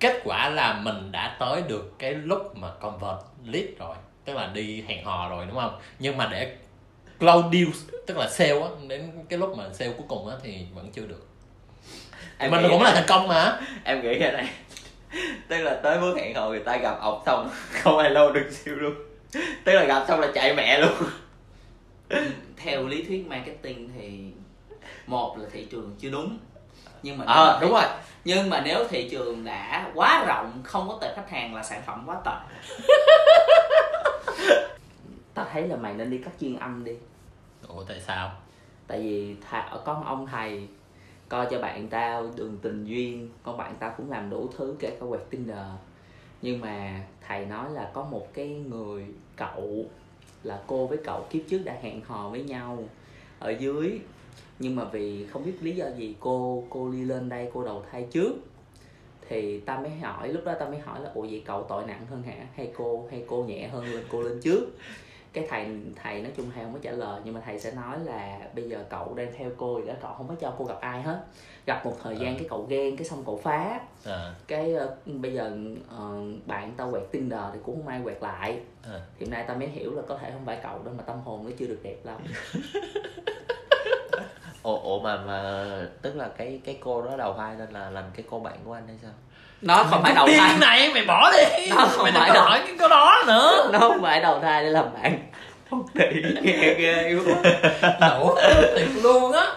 kết 0.00 0.20
quả 0.24 0.48
là 0.48 0.72
mình 0.72 1.12
đã 1.12 1.36
tới 1.40 1.62
được 1.68 1.92
cái 1.98 2.14
lúc 2.14 2.56
mà 2.56 2.68
convert 2.80 3.18
lead 3.44 3.64
rồi 3.78 3.96
tức 4.24 4.34
là 4.34 4.50
đi 4.54 4.84
hẹn 4.88 5.04
hò 5.04 5.28
rồi 5.28 5.46
đúng 5.46 5.56
không? 5.56 5.78
Nhưng 5.98 6.16
mà 6.16 6.28
để 6.32 6.56
close 7.18 7.48
deal 7.52 7.68
tức 8.06 8.16
là 8.16 8.28
sale 8.28 8.60
á 8.60 8.68
đến 8.88 9.10
cái 9.28 9.38
lúc 9.38 9.56
mà 9.56 9.64
sale 9.72 9.92
cuối 9.92 10.06
cùng 10.08 10.28
á 10.28 10.36
thì 10.42 10.66
vẫn 10.74 10.90
chưa 10.92 11.06
được. 11.06 11.28
Em 12.38 12.50
mình 12.50 12.66
cũng 12.70 12.82
là 12.82 12.92
thành 12.94 13.04
công 13.08 13.28
mà. 13.28 13.60
em 13.84 14.02
nghĩ 14.02 14.18
cái 14.18 14.32
này. 14.32 14.48
Tức 15.48 15.58
là 15.58 15.80
tới 15.82 16.00
bước 16.00 16.16
hẹn 16.16 16.34
hò 16.34 16.48
người 16.48 16.60
ta 16.60 16.76
gặp 16.76 16.98
ọc 17.00 17.22
xong 17.26 17.50
không 17.82 17.98
ai 17.98 18.10
lâu 18.10 18.32
được 18.32 18.50
siêu 18.50 18.74
luôn 18.74 18.94
tức 19.64 19.72
là 19.72 19.84
gặp 19.84 20.04
xong 20.08 20.20
là 20.20 20.32
chạy 20.34 20.54
mẹ 20.54 20.80
luôn. 20.80 21.10
Theo 22.56 22.86
lý 22.86 23.02
thuyết 23.02 23.26
marketing 23.26 23.90
thì 23.98 24.32
một 25.06 25.38
là 25.38 25.48
thị 25.52 25.66
trường 25.70 25.96
chưa 25.98 26.10
đúng. 26.10 26.38
Nhưng 27.02 27.18
mà 27.18 27.24
ờ 27.24 27.58
đúng 27.62 27.72
rồi. 27.72 27.84
Nhưng 28.24 28.50
mà 28.50 28.62
nếu 28.64 28.88
thị 28.88 29.08
trường 29.10 29.44
đã 29.44 29.90
quá 29.94 30.24
rộng 30.26 30.62
không 30.64 30.88
có 30.88 30.98
tệp 31.00 31.16
khách 31.16 31.30
hàng 31.30 31.54
là 31.54 31.62
sản 31.62 31.82
phẩm 31.86 32.04
quá 32.06 32.16
tệ. 32.24 32.30
Tao 35.34 35.46
thấy 35.52 35.68
là 35.68 35.76
mày 35.76 35.94
nên 35.94 36.10
đi 36.10 36.18
cắt 36.18 36.30
chuyên 36.40 36.58
âm 36.58 36.84
đi. 36.84 36.92
Ủa 37.68 37.84
tại 37.84 38.00
sao? 38.00 38.32
Tại 38.86 39.00
vì 39.00 39.36
thà, 39.50 39.70
có 39.84 39.94
một 39.94 40.02
ông 40.06 40.26
thầy 40.26 40.68
coi 41.28 41.46
cho 41.50 41.58
bạn 41.58 41.88
tao 41.88 42.30
đường 42.36 42.58
tình 42.62 42.84
duyên 42.84 43.30
con 43.42 43.56
bạn 43.56 43.74
tao 43.80 43.94
cũng 43.96 44.10
làm 44.10 44.30
đủ 44.30 44.50
thứ 44.58 44.76
kể 44.80 44.96
cả 45.00 45.06
quẹt 45.08 45.30
tinder 45.30 45.66
nhưng 46.44 46.60
mà 46.60 47.02
thầy 47.28 47.46
nói 47.46 47.70
là 47.70 47.90
có 47.94 48.04
một 48.04 48.34
cái 48.34 48.48
người 48.48 49.04
cậu, 49.36 49.84
là 50.42 50.62
cô 50.66 50.86
với 50.86 50.98
cậu 51.04 51.26
kiếp 51.30 51.42
trước 51.48 51.58
đã 51.64 51.76
hẹn 51.82 52.00
hò 52.00 52.28
với 52.28 52.42
nhau 52.42 52.78
ở 53.38 53.50
dưới. 53.50 54.00
Nhưng 54.58 54.76
mà 54.76 54.84
vì 54.84 55.26
không 55.26 55.44
biết 55.44 55.52
lý 55.60 55.72
do 55.72 55.86
gì 55.98 56.14
cô 56.20 56.64
cô 56.70 56.90
đi 56.90 57.04
lên 57.04 57.28
đây, 57.28 57.50
cô 57.54 57.64
đầu 57.64 57.84
thai 57.90 58.06
trước. 58.10 58.32
Thì 59.28 59.60
ta 59.60 59.78
mới 59.78 59.90
hỏi, 59.90 60.28
lúc 60.28 60.44
đó 60.44 60.54
ta 60.60 60.68
mới 60.68 60.78
hỏi 60.78 61.00
là, 61.00 61.10
ủa 61.14 61.22
vậy 61.22 61.42
cậu 61.46 61.62
tội 61.62 61.86
nặng 61.86 62.06
hơn 62.10 62.22
hả? 62.22 62.46
Hay 62.54 62.72
cô 62.76 63.08
hay 63.10 63.24
cô 63.26 63.44
nhẹ 63.44 63.68
hơn 63.68 63.84
lên, 63.84 64.04
cô 64.08 64.22
lên 64.22 64.40
trước? 64.40 64.66
Cái 65.34 65.46
thầy 65.50 65.66
thầy 66.02 66.20
nói 66.22 66.32
chung 66.36 66.50
thầy 66.54 66.64
không 66.64 66.72
có 66.72 66.78
trả 66.82 66.90
lời 66.90 67.20
nhưng 67.24 67.34
mà 67.34 67.40
thầy 67.44 67.58
sẽ 67.60 67.70
nói 67.70 67.96
là 68.04 68.38
bây 68.54 68.68
giờ 68.68 68.78
cậu 68.90 69.14
đang 69.14 69.32
theo 69.38 69.50
cô 69.56 69.80
thì 69.80 69.86
đó 69.88 69.94
cậu 70.02 70.12
không 70.16 70.28
có 70.28 70.34
cho 70.40 70.52
cô 70.58 70.64
gặp 70.64 70.76
ai 70.80 71.02
hết. 71.02 71.20
Gặp 71.66 71.86
một 71.86 71.96
thời 72.02 72.16
gian 72.16 72.34
Ừ. 72.34 72.38
cái 72.38 72.46
cậu 72.50 72.66
ghen 72.68 72.96
cái 72.96 73.04
xong 73.06 73.22
cậu 73.26 73.40
phá. 73.44 73.80
À, 74.06 74.34
cái 74.48 74.74
ờ, 74.74 74.94
bây 75.04 75.32
giờ 75.32 75.52
ờ, 75.98 76.04
bạn 76.46 76.72
tao 76.76 76.90
quẹt 76.90 77.02
tinder 77.12 77.40
thì 77.52 77.58
cũng 77.64 77.76
không 77.76 77.88
ai 77.88 78.00
quẹt 78.04 78.16
lại. 78.22 78.58
À. 78.84 79.00
thì 79.18 79.26
hôm 79.26 79.30
nay 79.30 79.44
tao 79.48 79.56
mới 79.56 79.68
hiểu 79.68 79.94
là 79.96 80.02
có 80.08 80.18
thể 80.18 80.30
không 80.30 80.46
phải 80.46 80.58
cậu 80.62 80.82
đâu 80.84 80.94
mà 80.98 81.02
tâm 81.06 81.16
hồn 81.24 81.44
nó 81.44 81.50
chưa 81.58 81.66
được 81.66 81.80
đẹp 81.82 81.96
lắm. 82.04 82.16
Ủa, 84.62 84.78
ủa 84.80 85.00
mà 85.00 85.16
mà 85.16 85.64
tức 86.02 86.16
là 86.16 86.28
cái 86.36 86.60
cái 86.64 86.78
cô 86.80 87.02
đó 87.02 87.16
đầu 87.16 87.32
hai 87.34 87.54
nên 87.58 87.70
là 87.70 87.90
làm 87.90 88.04
cái 88.16 88.24
cô 88.30 88.40
bạn 88.40 88.54
của 88.64 88.72
anh 88.72 88.86
hay 88.86 88.96
sao? 89.02 89.10
Nó 89.62 89.84
không 89.84 90.02
phải 90.02 90.14
đầu 90.14 90.26
thai. 90.38 90.58
này 90.58 90.90
mày 90.94 91.04
bỏ 91.04 91.30
đi. 91.32 91.70
Nó 91.70 91.86
không 91.90 92.02
mày 92.02 92.12
đừng 92.12 92.20
phải 92.20 92.28
có 92.28 92.34
đâu. 92.34 92.44
hỏi 92.44 92.60
cái 92.66 92.76
câu 92.78 92.88
đó 92.88 93.22
nữa. 93.26 93.70
Nó 93.72 93.78
không 93.78 94.02
phải 94.02 94.20
đầu 94.20 94.40
thai 94.40 94.62
để 94.64 94.70
làm 94.70 94.84
bạn 94.94 95.18
nghe 96.42 96.74
ghê 96.74 97.16
quá 97.26 97.42
đủ 98.00 98.34
thiệt 98.76 98.88
luôn 99.02 99.32
á. 99.32 99.56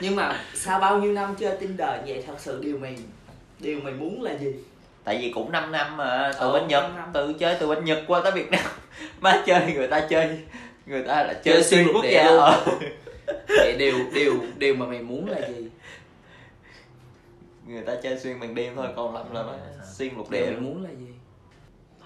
Nhưng 0.00 0.16
mà 0.16 0.40
sau 0.54 0.80
bao 0.80 0.98
nhiêu 0.98 1.12
năm 1.12 1.34
chơi 1.38 1.56
tinder 1.56 1.88
vậy 2.06 2.24
thật 2.26 2.34
sự 2.38 2.60
điều 2.62 2.78
mày 2.78 2.96
điều 3.58 3.80
mày 3.80 3.92
muốn 3.92 4.22
là 4.22 4.34
gì? 4.38 4.52
Tại 5.04 5.18
vì 5.22 5.30
cũng 5.34 5.52
5 5.52 5.72
năm 5.72 5.96
mà 5.96 6.30
từ 6.32 6.38
Ờ, 6.46 6.52
bên 6.52 6.68
nhật 6.68 6.84
từ 7.14 7.32
chơi 7.32 7.56
từ 7.60 7.68
bên 7.68 7.84
nhật 7.84 7.98
qua 8.06 8.20
tới 8.20 8.32
việt 8.32 8.50
nam. 8.50 8.64
Má 9.20 9.42
chơi 9.46 9.72
người 9.74 9.86
ta 9.88 10.00
chơi 10.10 10.38
người 10.86 11.02
ta 11.02 11.22
là 11.22 11.32
Chơi 11.44 11.54
chơi 11.54 11.64
xuyên 11.64 11.86
quốc 11.94 12.02
địa 12.02 12.10
gia. 12.12 12.24
luôn. 12.30 12.40
ờ. 12.40 12.64
vậy 13.48 13.76
điều 13.78 13.94
điều 14.14 14.34
điều 14.58 14.74
mà 14.74 14.86
mày 14.86 14.98
muốn 14.98 15.28
là 15.30 15.48
gì? 15.48 15.68
Người 17.66 17.82
ta 17.82 17.92
chơi 18.02 18.18
xuyên 18.18 18.40
bằng 18.40 18.54
đêm 18.54 18.72
thôi 18.76 18.86
còn 18.96 19.14
lâm 19.14 19.34
là 19.34 19.42
nó 19.42 19.52
xuyên 19.94 20.16
lục 20.16 20.30
địa. 20.30 20.40
mày 20.40 20.50
luôn. 20.50 20.64
muốn 20.64 20.84
là 20.84 20.90
gì 20.90 21.06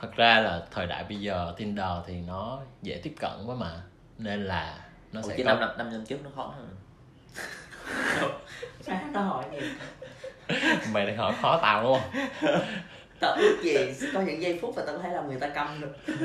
thật 0.01 0.17
ra 0.17 0.41
là 0.41 0.63
thời 0.71 0.87
đại 0.87 1.05
bây 1.05 1.21
giờ 1.21 1.55
Tinder 1.57 1.89
thì 2.07 2.21
nó 2.21 2.61
dễ 2.83 3.01
tiếp 3.03 3.15
cận 3.21 3.31
quá 3.47 3.55
mà 3.55 3.83
nên 4.19 4.45
là 4.45 4.79
nó 5.13 5.21
Ủa, 5.23 5.29
sẽ 5.29 5.35
chứ 5.37 5.45
có 5.45 5.55
năm 5.55 5.61
năm 5.61 5.79
năm 5.79 5.93
năm 5.93 6.05
trước 6.07 6.19
nó 6.25 6.31
khó 6.37 6.55
hơn. 6.57 6.77
À, 8.87 9.11
nó 9.13 9.21
hỏi 9.21 9.45
gì 9.53 9.59
mày 10.93 11.07
đang 11.07 11.17
hỏi 11.17 11.35
khó 11.43 11.59
tao 11.63 11.83
đúng 11.83 11.99
không? 12.01 12.11
Tao 13.21 13.33
ước 13.33 13.61
gì 13.63 13.77
có 14.15 14.21
những 14.21 14.43
giây 14.43 14.59
phút 14.63 14.77
mà 14.77 14.83
tao 14.87 14.97
có 14.97 15.03
thể 15.03 15.13
làm 15.13 15.29
người 15.29 15.41
ta 15.41 15.49
câm 15.49 15.81
được. 15.81 15.97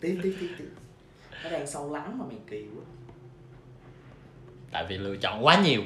Tiếp 0.00 0.20
tiếp 0.22 0.36
tiếp 0.40 0.54
tiếp. 0.58 0.68
Nó 1.44 1.50
đang 1.50 1.66
sâu 1.66 1.92
lắng 1.92 2.18
mà 2.18 2.24
mày 2.28 2.38
kỳ 2.50 2.66
quá. 2.76 2.84
Tại 4.70 4.84
vì 4.88 4.98
lựa 4.98 5.16
chọn 5.16 5.44
quá 5.44 5.60
nhiều. 5.64 5.82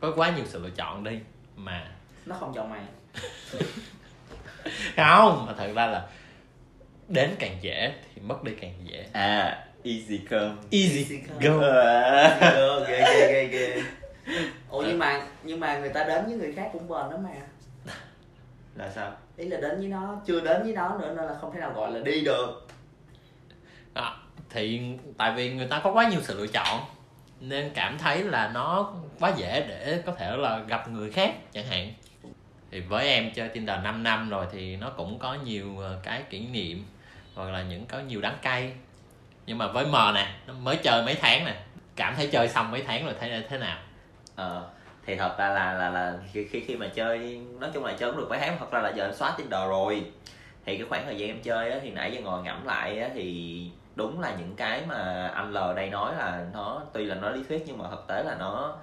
Có 0.00 0.12
quá 0.16 0.32
nhiều 0.36 0.44
sự 0.48 0.62
lựa 0.62 0.70
chọn 0.70 1.04
đi 1.04 1.18
mà 1.56 1.90
nó 2.26 2.36
không 2.40 2.52
chọn 2.54 2.70
mày 2.70 2.82
không 4.96 5.46
mà 5.46 5.54
thật 5.58 5.72
ra 5.74 5.86
là 5.86 6.06
đến 7.08 7.30
càng 7.38 7.56
dễ 7.60 7.92
thì 8.14 8.22
mất 8.22 8.44
đi 8.44 8.52
càng 8.60 8.74
dễ. 8.84 9.06
À 9.12 9.64
easy 9.84 10.18
come. 10.30 10.54
Easy 10.70 11.16
go. 11.40 11.50
go. 11.50 11.66
Ờ, 12.40 12.86
ghê 12.88 12.98
ghê 12.98 13.28
ghê 13.32 13.46
ghê. 13.46 13.82
Ủa 14.70 14.82
nhưng 14.82 14.98
mà 14.98 15.26
nhưng 15.42 15.60
mà 15.60 15.78
người 15.78 15.90
ta 15.90 16.04
đến 16.04 16.26
với 16.26 16.36
người 16.36 16.52
khác 16.52 16.70
cũng 16.72 16.88
bền 16.88 17.10
lắm 17.10 17.22
mà. 17.22 17.30
Là 18.74 18.90
sao? 18.90 19.12
Ý 19.36 19.48
là 19.48 19.60
đến 19.60 19.78
với 19.78 19.88
nó 19.88 20.20
chưa 20.26 20.40
đến 20.40 20.62
với 20.62 20.72
nó 20.72 20.98
nữa 20.98 21.14
nên 21.16 21.26
là 21.26 21.34
không 21.40 21.52
thể 21.54 21.60
nào 21.60 21.72
gọi 21.72 21.92
là 21.92 22.00
đi 22.00 22.24
được. 22.24 22.66
À, 23.94 24.16
thì 24.50 24.80
tại 25.18 25.32
vì 25.36 25.54
người 25.54 25.66
ta 25.66 25.80
có 25.84 25.92
quá 25.92 26.08
nhiều 26.08 26.20
sự 26.22 26.40
lựa 26.40 26.46
chọn 26.46 26.80
nên 27.40 27.70
cảm 27.74 27.98
thấy 27.98 28.22
là 28.22 28.50
nó 28.54 28.92
quá 29.20 29.32
dễ 29.36 29.64
để 29.68 30.02
có 30.06 30.12
thể 30.12 30.36
là 30.36 30.58
gặp 30.68 30.90
người 30.90 31.10
khác 31.10 31.34
chẳng 31.52 31.66
hạn 31.66 31.92
thì 32.74 32.80
với 32.80 33.08
em 33.08 33.30
chơi 33.34 33.48
Tinder 33.48 33.80
5 33.82 34.02
năm 34.02 34.30
rồi 34.30 34.46
thì 34.52 34.76
nó 34.76 34.90
cũng 34.90 35.18
có 35.18 35.36
nhiều 35.44 35.78
ờ, 35.78 35.98
cái 36.02 36.22
kỷ 36.30 36.46
niệm 36.46 36.84
hoặc 37.34 37.50
là 37.50 37.62
những 37.62 37.86
có 37.86 37.98
nhiều 37.98 38.20
đắng 38.20 38.36
cay 38.42 38.72
nhưng 39.46 39.58
mà 39.58 39.66
với 39.66 39.86
mờ 39.86 40.12
nè 40.14 40.28
nó 40.46 40.54
mới 40.54 40.76
chơi 40.76 41.02
mấy 41.04 41.14
tháng 41.14 41.44
nè. 41.44 41.56
Cảm 41.96 42.14
thấy 42.16 42.26
chơi 42.26 42.48
xong 42.48 42.70
mấy 42.70 42.82
tháng 42.86 43.04
rồi 43.04 43.14
thấy 43.20 43.44
thế 43.48 43.58
nào? 43.58 43.78
Ờ 44.36 44.66
thì 45.06 45.16
thật 45.16 45.38
ra 45.38 45.48
là 45.48 45.72
là 45.72 45.90
là 45.90 46.14
khi 46.32 46.46
khi 46.50 46.60
khi 46.60 46.76
mà 46.76 46.88
chơi 46.88 47.40
nói 47.60 47.70
chung 47.74 47.84
là 47.84 47.92
chơi 47.92 48.10
cũng 48.10 48.20
được 48.20 48.26
mấy 48.30 48.38
tháng 48.38 48.56
hoặc 48.58 48.72
là 48.72 48.80
là 48.80 48.92
giờ 48.96 49.04
em 49.04 49.14
xóa 49.14 49.34
Tinder 49.38 49.68
rồi. 49.68 50.04
Thì 50.66 50.76
cái 50.78 50.86
khoảng 50.88 51.04
thời 51.04 51.18
gian 51.18 51.28
em 51.28 51.42
chơi 51.42 51.70
á, 51.70 51.78
thì 51.82 51.90
nãy 51.90 52.12
giờ 52.12 52.20
ngồi 52.20 52.42
ngẫm 52.42 52.66
lại 52.66 52.98
á, 52.98 53.08
thì 53.14 53.70
đúng 53.94 54.20
là 54.20 54.34
những 54.38 54.56
cái 54.56 54.82
mà 54.88 55.28
anh 55.34 55.52
L 55.52 55.56
đây 55.76 55.90
nói 55.90 56.14
là 56.18 56.46
nó 56.52 56.82
tuy 56.92 57.04
là 57.04 57.14
nó 57.14 57.30
lý 57.30 57.42
thuyết 57.48 57.62
nhưng 57.66 57.78
mà 57.78 57.84
thực 57.90 58.04
tế 58.08 58.22
là 58.22 58.36
nó 58.38 58.76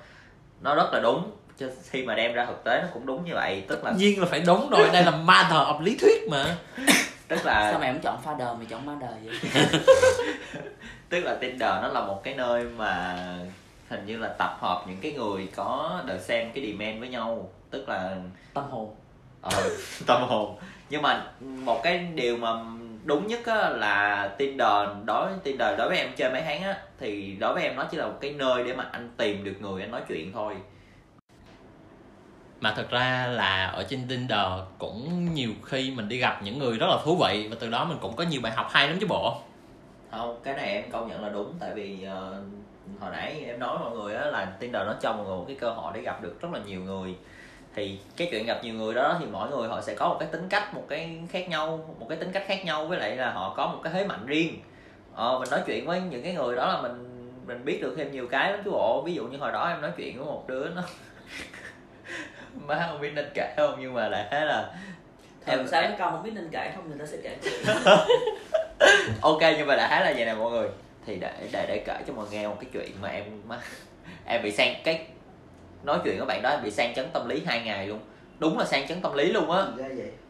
nó 0.62 0.76
rất 0.76 0.94
là 0.94 1.00
đúng 1.04 1.32
chứ 1.58 1.70
khi 1.90 2.06
mà 2.06 2.16
đem 2.16 2.34
ra 2.34 2.46
thực 2.46 2.64
tế 2.64 2.82
nó 2.82 2.88
cũng 2.94 3.06
đúng 3.06 3.26
như 3.26 3.34
vậy 3.34 3.64
tức 3.68 3.84
là 3.84 3.92
tất 3.92 3.98
nhiên 3.98 4.20
là 4.20 4.26
phải 4.26 4.40
đúng 4.40 4.70
rồi 4.70 4.90
đây 4.94 5.04
là 5.04 5.12
matter 5.12 5.58
of 5.58 5.82
lý 5.82 5.98
thuyết 5.98 6.28
mà. 6.30 6.56
Tức 7.28 7.46
là 7.46 7.72
sao 7.72 7.80
mày 7.80 7.94
không 7.94 8.02
chọn 8.02 8.18
father 8.26 8.58
mày 8.58 8.66
chọn 8.66 8.86
mother 8.86 9.10
vậy? 9.24 9.64
Tức 11.10 11.20
là 11.20 11.36
Tinder 11.36 11.70
nó 11.82 11.88
là 11.88 12.02
một 12.02 12.24
cái 12.24 12.34
nơi 12.34 12.64
mà 12.64 13.18
hình 13.90 14.06
như 14.06 14.18
là 14.18 14.28
tập 14.28 14.58
hợp 14.60 14.84
những 14.88 14.98
cái 15.02 15.12
người 15.12 15.48
có 15.56 16.02
đời 16.06 16.20
xem 16.20 16.52
cái 16.54 16.66
demand 16.66 17.00
với 17.00 17.10
nhau. 17.10 17.50
Tức 17.70 17.90
là 17.90 18.16
tâm 18.54 18.64
hồn. 18.70 18.96
Ờ, 19.42 19.52
tâm 20.06 20.22
hồn. 20.22 20.58
Nhưng 20.90 21.02
mà 21.02 21.26
một 21.40 21.84
cái 21.84 21.98
điều 21.98 22.38
mà 22.38 22.50
đúng 23.04 23.28
nhất 23.28 23.46
á, 23.46 23.70
là 23.70 24.28
Tinder 24.38 24.88
đối 25.06 25.32
Tinder 25.44 25.78
đối 25.78 25.90
với 25.90 25.98
em 25.98 26.12
chơi 26.16 26.32
mấy 26.32 26.42
tháng 26.42 26.64
á 26.64 26.78
thì 27.00 27.36
đối 27.40 27.54
với 27.54 27.64
em 27.64 27.76
nó 27.76 27.88
chỉ 27.92 27.98
là 27.98 28.08
một 28.08 28.18
cái 28.22 28.32
nơi 28.32 28.64
để 28.64 28.74
mà 28.74 28.90
anh 28.92 29.10
tìm 29.18 29.44
được 29.44 29.56
người 29.60 29.82
anh 29.82 29.92
nói 29.92 30.02
chuyện 30.08 30.32
thôi 30.34 30.56
mà 32.62 32.74
thật 32.76 32.90
ra 32.90 33.28
là 33.28 33.66
ở 33.66 33.84
trên 33.84 34.08
Tinder 34.10 34.48
cũng 34.78 35.34
nhiều 35.34 35.52
khi 35.66 35.92
mình 35.96 36.10
đi 36.10 36.18
gặp 36.18 36.42
những 36.44 36.60
người 36.60 36.78
rất 36.78 36.88
là 36.90 36.98
thú 37.04 37.16
vị 37.16 37.48
và 37.50 37.56
từ 37.60 37.70
đó 37.70 37.86
mình 37.86 37.98
cũng 38.02 38.16
có 38.16 38.24
nhiều 38.24 38.42
bài 38.42 38.52
học 38.52 38.68
hay 38.70 38.88
lắm 38.88 38.98
chứ 39.02 39.08
bộ. 39.10 39.38
Không 40.12 40.40
cái 40.44 40.54
này 40.54 40.66
em 40.66 40.92
công 40.92 41.10
nhận 41.10 41.24
là 41.24 41.30
đúng 41.30 41.54
tại 41.60 41.72
vì 41.76 42.08
uh, 42.08 43.02
hồi 43.02 43.12
nãy 43.12 43.44
em 43.48 43.60
nói 43.60 43.78
mọi 43.80 43.92
người 43.92 44.16
á 44.16 44.26
là 44.26 44.46
Tinder 44.46 44.82
nó 44.88 44.94
cho 45.02 45.14
mọi 45.14 45.26
người 45.26 45.38
một 45.38 45.44
cái 45.48 45.56
cơ 45.60 45.70
hội 45.70 45.92
để 45.96 46.02
gặp 46.02 46.22
được 46.22 46.42
rất 46.42 46.50
là 46.54 46.60
nhiều 46.66 46.82
người. 46.82 47.16
Thì 47.76 48.00
cái 48.18 48.28
chuyện 48.32 48.46
gặp 48.46 48.60
nhiều 48.64 48.74
người 48.74 48.94
đó 48.94 49.18
thì 49.20 49.26
mỗi 49.32 49.50
người 49.50 49.70
họ 49.70 49.82
sẽ 49.82 49.96
có 49.96 50.08
một 50.08 50.18
cái 50.20 50.30
tính 50.32 50.50
cách 50.50 50.74
một 50.74 50.84
cái 50.90 51.20
khác 51.30 51.50
nhau 51.50 51.96
một 52.00 52.06
cái 52.10 52.18
tính 52.18 52.32
cách 52.32 52.44
khác 52.48 52.66
nhau 52.66 52.86
với 52.86 53.00
lại 53.00 53.16
là 53.16 53.32
họ 53.32 53.54
có 53.58 53.68
một 53.68 53.80
cái 53.84 53.94
thế 53.94 54.06
mạnh 54.06 54.26
riêng. 54.26 54.60
Ờ, 55.14 55.40
mình 55.40 55.50
nói 55.52 55.60
chuyện 55.66 55.86
với 55.86 56.02
những 56.02 56.24
cái 56.24 56.34
người 56.34 56.56
đó 56.56 56.68
là 56.68 56.82
mình 56.82 57.08
mình 57.48 57.66
biết 57.66 57.82
được 57.82 57.94
thêm 57.98 58.12
nhiều 58.12 58.28
cái 58.28 58.52
lắm 58.52 58.62
chú 58.66 58.72
bộ. 58.72 59.02
Ví 59.06 59.14
dụ 59.14 59.28
như 59.28 59.38
hồi 59.38 59.52
đó 59.52 59.70
em 59.70 59.82
nói 59.82 59.92
chuyện 59.98 60.18
với 60.18 60.26
một 60.26 60.48
đứa 60.48 60.70
nó 60.76 60.82
má 62.68 62.88
không 62.90 63.02
biết 63.02 63.12
nên 63.16 63.30
kể 63.34 63.54
không 63.58 63.78
nhưng 63.80 63.94
mà 63.94 64.10
lại 64.10 64.26
thế 64.32 64.46
là 64.46 64.72
thường 65.46 65.68
sao 65.68 65.82
cái 65.82 65.96
câu 65.98 66.12
không 66.12 66.24
biết 66.24 66.32
nên 66.36 66.50
kể 66.52 66.72
không 66.76 66.90
người 66.90 67.00
ta 67.00 67.06
sẽ 67.06 67.18
kể 67.24 67.36
ok 69.22 69.40
nhưng 69.58 69.68
mà 69.68 69.76
đại 69.76 69.90
khái 69.90 70.06
là 70.06 70.14
vậy 70.16 70.26
nè 70.26 70.34
mọi 70.34 70.52
người. 70.52 70.68
Thì 71.06 71.16
để 71.16 71.32
để 71.52 71.66
để 71.68 71.84
kể 71.86 71.96
cho 72.08 72.14
mọi 72.14 72.26
người 72.26 72.40
nghe 72.40 72.48
một 72.48 72.56
cái 72.62 72.70
chuyện 72.74 72.92
mà 73.02 73.10
em 73.10 73.24
má, 73.48 73.58
em 74.26 74.44
bị 74.44 74.52
sang 74.52 74.76
cái 74.84 75.06
nói 75.84 76.00
chuyện 76.04 76.18
với 76.18 76.26
bạn 76.26 76.42
đó 76.42 76.50
em 76.50 76.64
bị 76.64 76.72
sang 76.72 76.94
chấn 76.94 77.10
tâm 77.14 77.30
lý 77.30 77.42
hai 77.46 77.62
ngày 77.62 77.88
luôn. 77.88 78.00
Đúng 78.40 78.60
là 78.60 78.66
sang 78.66 78.88
chấn 78.88 79.02
tâm 79.02 79.14
lý 79.14 79.26
luôn 79.26 79.52
á. 79.52 79.64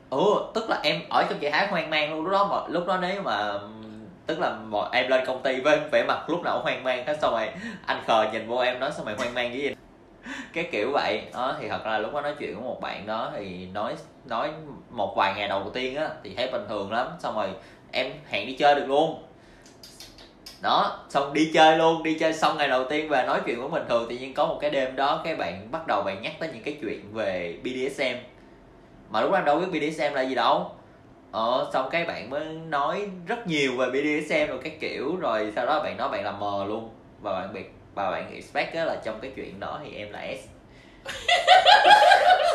Ừ 0.10 0.52
tức 0.54 0.70
là 0.70 0.80
em 0.84 1.02
ở 1.10 1.26
trong 1.30 1.40
trạng 1.40 1.52
thái 1.52 1.68
hoang 1.68 1.90
mang 1.90 2.14
luôn. 2.14 2.24
Lúc 2.24 2.32
đó 2.32 2.48
mà 2.52 2.74
lúc 2.74 2.88
đó 2.88 2.98
nếu 3.02 3.22
mà 3.22 3.54
tức 4.26 4.40
là 4.40 4.50
mọi- 4.50 4.90
em 4.92 5.08
lên 5.10 5.26
công 5.26 5.44
ty 5.44 5.60
với 5.60 5.80
vẻ 5.92 6.04
mặt 6.04 6.30
lúc 6.30 6.44
nào 6.44 6.56
cũng 6.56 6.64
hoang 6.64 6.84
mang 6.84 7.06
hết 7.06 7.18
xong 7.22 7.32
rồi 7.34 7.50
anh 7.86 8.04
khờ 8.08 8.26
nhìn 8.34 8.48
vô 8.48 8.58
em 8.58 8.80
nói 8.80 8.92
sao 8.96 9.06
mày 9.06 9.16
hoang 9.16 9.34
mang 9.34 9.50
cái 9.50 9.62
gì 9.62 9.76
cái 10.54 10.70
kiểu 10.72 10.92
vậy. 10.92 11.22
Đó, 11.34 11.56
thì 11.60 11.68
thật 11.70 11.86
ra 11.86 11.98
lúc 11.98 12.14
đó 12.14 12.22
nói 12.22 12.34
chuyện 12.40 12.56
với 12.56 12.64
một 12.64 12.82
bạn 12.82 13.08
đó 13.08 13.32
thì 13.36 13.68
nói 13.74 13.96
nói 14.26 14.50
một 14.90 15.14
vài 15.18 15.34
ngày 15.38 15.48
đầu 15.48 15.70
tiên 15.74 15.96
á, 15.96 16.10
thì 16.24 16.34
thấy 16.36 16.52
bình 16.52 16.66
thường 16.70 16.92
lắm. 16.92 17.08
Xong 17.20 17.36
rồi 17.36 17.48
em 17.92 18.12
hẹn 18.30 18.48
đi 18.48 18.54
chơi 18.54 18.76
được 18.76 18.86
luôn. 18.88 19.24
Đó, 20.62 21.00
xong 21.10 21.34
đi 21.34 21.52
chơi 21.54 21.78
luôn, 21.78 22.04
đi 22.04 22.20
chơi 22.20 22.34
xong 22.34 22.58
ngày 22.58 22.68
đầu 22.68 22.84
tiên 22.90 23.10
về 23.10 23.24
nói 23.28 23.42
chuyện 23.46 23.62
cũng 23.62 23.72
bình 23.72 23.86
thường. 23.90 24.10
Tự 24.10 24.16
nhiên 24.16 24.34
có 24.34 24.46
một 24.46 24.58
cái 24.62 24.70
đêm 24.70 24.96
đó, 24.96 25.22
cái 25.24 25.36
bạn, 25.36 25.72
bắt 25.72 25.88
đầu 25.88 26.04
bạn 26.04 26.22
nhắc 26.22 26.34
tới 26.40 26.50
những 26.54 26.64
cái 26.64 26.78
chuyện 26.82 27.14
về 27.14 27.58
BDSM 27.64 28.18
mà 29.10 29.22
lúc 29.22 29.32
đó 29.32 29.38
anh 29.38 29.46
đâu 29.46 29.60
biết 29.60 29.80
BDSM 29.80 30.14
là 30.14 30.22
gì 30.22 30.36
đâu. 30.36 30.72
Ờ 31.32 31.70
xong 31.74 31.90
cái 31.92 32.06
bạn 32.06 32.30
mới 32.30 32.46
nói 32.46 33.08
rất 33.28 33.48
nhiều 33.48 33.72
về 33.78 33.88
BDSM 33.90 34.48
rồi 34.48 34.60
cái 34.64 34.78
kiểu. 34.80 35.16
Rồi 35.16 35.52
sau 35.56 35.66
đó 35.66 35.84
bạn 35.84 35.98
nói 35.98 36.10
bạn 36.10 36.24
là 36.24 36.32
mờ 36.32 36.66
luôn. 36.68 36.90
Và 37.22 37.34
bạn 37.34 37.54
biệt 37.54 37.74
và 37.96 38.12
bạn 38.12 38.34
expect 38.36 38.76
á 38.76 38.86
là 38.86 38.96
trong 39.06 39.20
cái 39.22 39.32
chuyện 39.36 39.60
đó 39.60 39.80
thì 39.84 39.98
em 39.98 40.12
là 40.12 40.20
S. 40.20 40.48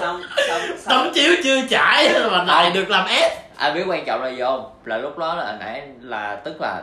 Xong 0.01 0.23
xong 0.49 0.61
tấm 0.69 0.79
xong 0.79 1.11
chiếu 1.15 1.35
chưa 1.45 1.61
trải 1.71 2.09
mà 2.31 2.45
lại 2.45 2.71
được 2.71 2.91
làm 2.91 3.09
S. 3.09 3.33
Anh 3.57 3.75
biết 3.75 3.85
quan 3.87 4.05
trọng 4.05 4.23
là 4.23 4.29
gì 4.29 4.41
không? 4.41 4.71
Là 4.85 4.99
lúc 4.99 5.19
đó 5.19 5.35
là 5.35 5.57
nãy 5.61 5.83
là 6.01 6.41
tức 6.45 6.61
là 6.61 6.83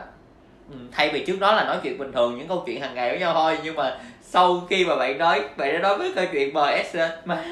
ừ, 0.70 0.76
thay 0.92 1.08
vì 1.08 1.24
trước 1.24 1.40
đó 1.40 1.54
là 1.54 1.64
nói 1.64 1.76
chuyện 1.82 1.98
bình 1.98 2.12
thường 2.12 2.38
những 2.38 2.48
câu 2.48 2.62
chuyện 2.66 2.80
hàng 2.80 2.94
ngày 2.94 3.10
với 3.10 3.18
nhau 3.18 3.34
thôi 3.34 3.58
nhưng 3.64 3.76
mà 3.76 3.96
sau 4.22 4.62
khi 4.70 4.84
mà 4.84 4.96
bạn 4.96 5.18
nói 5.18 5.40
bạn 5.56 5.72
đã 5.72 5.78
nói 5.78 5.98
với 5.98 6.12
câu 6.14 6.24
chuyện 6.32 6.54
MS 6.54 6.96
mà 7.24 7.44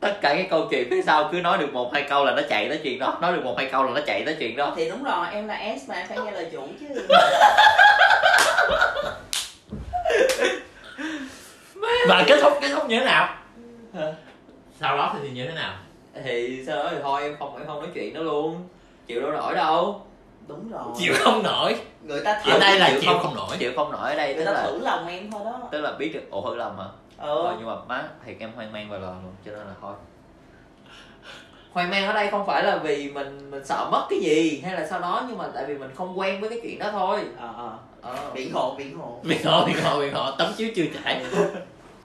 tất 0.00 0.12
cả 0.20 0.34
cái 0.34 0.46
câu 0.50 0.66
chuyện 0.70 0.86
phía 0.90 1.02
sau 1.02 1.28
cứ 1.32 1.38
nói 1.38 1.58
được 1.58 1.72
một 1.72 1.94
hai 1.94 2.02
câu 2.02 2.24
là 2.24 2.32
nó 2.32 2.42
chạy 2.48 2.68
tới 2.68 2.80
chuyện 2.82 2.98
đó 2.98 3.18
nói 3.20 3.32
được 3.32 3.44
một 3.44 3.54
hai 3.58 3.68
câu 3.72 3.84
là 3.84 3.90
nó 3.90 4.00
chạy 4.06 4.22
tới 4.26 4.36
chuyện 4.38 4.56
đó. 4.56 4.72
Thì 4.76 4.90
đúng 4.90 5.04
rồi 5.04 5.26
em 5.32 5.48
là 5.48 5.58
S 5.80 5.88
mà 5.88 5.94
em 5.94 6.06
phải 6.08 6.18
nghe 6.24 6.30
lời 6.30 6.46
chủ 6.52 6.62
chứ 6.80 6.86
và 12.08 12.24
kết 12.26 12.38
thúc 12.42 12.52
kết 12.60 12.68
thúc 12.68 12.88
như 12.88 12.98
thế 12.98 13.04
nào? 13.04 13.34
Sau 14.80 14.96
đó 14.96 15.16
thì 15.22 15.30
như 15.30 15.46
thế 15.46 15.54
nào? 15.54 15.74
Thì 16.24 16.64
sau 16.66 16.76
đó 16.76 16.88
thì 16.90 16.96
thôi 17.02 17.22
em 17.22 17.36
không 17.38 17.56
em 17.56 17.66
không 17.66 17.80
nói 17.80 17.88
chuyện 17.94 18.14
nữa 18.14 18.22
luôn. 18.22 18.68
Chịu 19.06 19.20
đâu 19.20 19.30
nổi 19.30 19.54
đâu. 19.54 20.06
Đúng 20.46 20.70
rồi. 20.72 20.82
Chịu 20.98 21.14
không 21.18 21.42
nổi. 21.42 21.76
Người 22.02 22.20
ta 22.20 22.42
ở 22.44 22.58
đây 22.58 22.78
là 22.78 22.90
chịu 23.00 23.12
không 23.12 23.22
không 23.22 23.34
nổi. 23.34 23.56
Chịu 23.58 23.72
không 23.76 23.92
nổi 23.92 24.10
ở 24.10 24.16
đây 24.16 24.34
người 24.34 24.44
tức 24.44 24.52
ta 24.52 24.60
là 24.60 24.66
thử 24.66 24.78
lòng 24.78 25.08
em 25.08 25.30
thôi 25.30 25.40
đó. 25.44 25.68
tức 25.70 25.80
là 25.80 25.92
biết 25.92 26.10
được 26.14 26.30
ồ 26.30 26.40
hơi 26.40 26.56
lầm 26.56 26.76
mà 26.76 26.84
ừ. 27.18 27.44
Ờ, 27.44 27.54
nhưng 27.58 27.66
mà 27.66 27.74
má 27.88 28.04
thì 28.24 28.36
em 28.38 28.52
hoang 28.56 28.72
mang 28.72 28.90
vài 28.90 29.00
lần 29.00 29.20
luôn 29.22 29.34
cho 29.44 29.52
nên 29.52 29.60
là 29.60 29.74
thôi 29.80 29.94
hoang 31.72 31.90
mang 31.90 32.06
ở 32.06 32.12
đây 32.12 32.28
không 32.30 32.46
phải 32.46 32.64
là 32.64 32.76
vì 32.76 33.10
mình 33.10 33.50
mình 33.50 33.64
sợ 33.64 33.88
mất 33.92 34.06
cái 34.10 34.20
gì 34.20 34.60
hay 34.64 34.74
là 34.74 34.86
sau 34.86 35.00
đó 35.00 35.24
nhưng 35.28 35.38
mà 35.38 35.48
tại 35.54 35.64
vì 35.66 35.78
mình 35.78 35.90
không 35.94 36.18
quen 36.18 36.40
với 36.40 36.50
cái 36.50 36.58
chuyện 36.62 36.78
đó 36.78 36.90
thôi. 36.92 37.20
Ờ 37.38 37.52
ờ. 37.56 37.78
Ờ. 38.02 38.30
biện 38.34 38.52
hộ 38.52 38.74
biện 38.78 38.98
hộ 38.98 39.20
biện 39.22 39.44
hộ 39.44 39.64
biện 39.66 39.76
hộ 39.84 40.00
biện 40.00 40.14
hộ 40.14 40.30
tấm 40.38 40.52
chiếu 40.56 40.68
chưa 40.76 40.84
trải. 40.94 41.24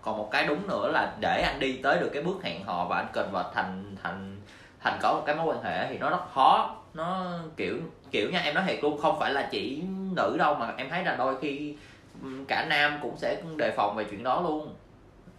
Còn 0.02 0.18
một 0.18 0.30
cái 0.32 0.48
đúng 0.48 0.68
nữa 0.68 0.92
là 0.92 1.16
để 1.20 1.42
anh 1.42 1.60
đi 1.60 1.80
tới 1.84 2.00
được 2.00 2.10
cái 2.14 2.24
bước 2.24 2.44
hẹn 2.44 2.64
hò 2.64 2.86
và 2.86 2.98
anh 2.98 3.08
cần 3.14 3.30
vào 3.32 3.52
thành 3.54 3.96
thành 4.04 4.38
thành 4.80 5.00
có 5.02 5.14
một 5.14 5.24
cái 5.26 5.36
mối 5.36 5.46
quan 5.46 5.64
hệ 5.64 5.88
thì 5.90 5.98
nó 5.98 6.10
rất 6.10 6.32
khó. 6.34 6.76
Nó 6.94 7.40
kiểu 7.58 7.78
kiểu 8.12 8.30
nha 8.30 8.40
em 8.40 8.56
nói 8.56 8.64
thiệt 8.68 8.84
luôn 8.84 9.02
không 9.02 9.20
phải 9.20 9.34
là 9.34 9.48
chỉ 9.52 9.84
nữ 10.16 10.36
đâu 10.40 10.54
mà 10.56 10.74
em 10.78 10.90
thấy 10.90 11.04
là 11.04 11.16
đôi 11.16 11.36
khi 11.42 11.76
ừm, 12.22 12.46
cả 12.46 12.66
nam 12.70 13.00
cũng 13.02 13.18
sẽ 13.18 13.42
đề 13.56 13.72
phòng 13.72 13.96
về 13.96 14.04
chuyện 14.04 14.24
đó 14.24 14.42
luôn. 14.42 14.76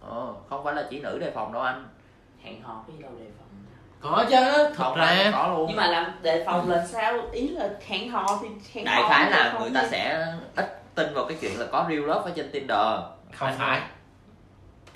Ờ, 0.01 0.33
không 0.49 0.63
phải 0.63 0.75
là 0.75 0.87
chỉ 0.89 0.99
nữ 0.99 1.19
đề 1.19 1.31
phòng 1.31 1.53
đâu 1.53 1.61
anh. 1.61 1.87
Hẹn 2.43 2.61
hò 2.61 2.83
cái 2.87 2.95
gì 2.97 3.03
đâu 3.03 3.11
đề 3.19 3.25
phòng 3.37 3.48
có 4.01 4.25
chứ 4.29 4.69
thật 4.75 4.93
ra. 4.95 5.29
có 5.33 5.47
luôn. 5.47 5.65
Nhưng 5.67 5.77
mà 5.77 5.87
làm 5.87 6.11
đề 6.21 6.43
phòng 6.45 6.69
là 6.69 6.85
sao? 6.85 7.13
Ý 7.31 7.47
là 7.47 7.69
hẹn 7.87 8.09
hò 8.11 8.39
thì 8.41 8.47
hẹn 8.73 8.85
đại 8.85 9.01
hò 9.01 9.09
khái 9.09 9.31
là 9.31 9.57
người 9.59 9.71
ta 9.73 9.81
gì. 9.83 9.87
sẽ 9.91 10.25
ít 10.55 10.81
tin 10.95 11.13
vào 11.13 11.25
cái 11.25 11.37
chuyện 11.41 11.59
là 11.59 11.65
có 11.71 11.85
real 11.89 11.99
love 12.01 12.21
ở 12.23 12.31
trên 12.35 12.51
tinder. 12.51 12.77
Không 13.33 13.51
phải. 13.57 13.81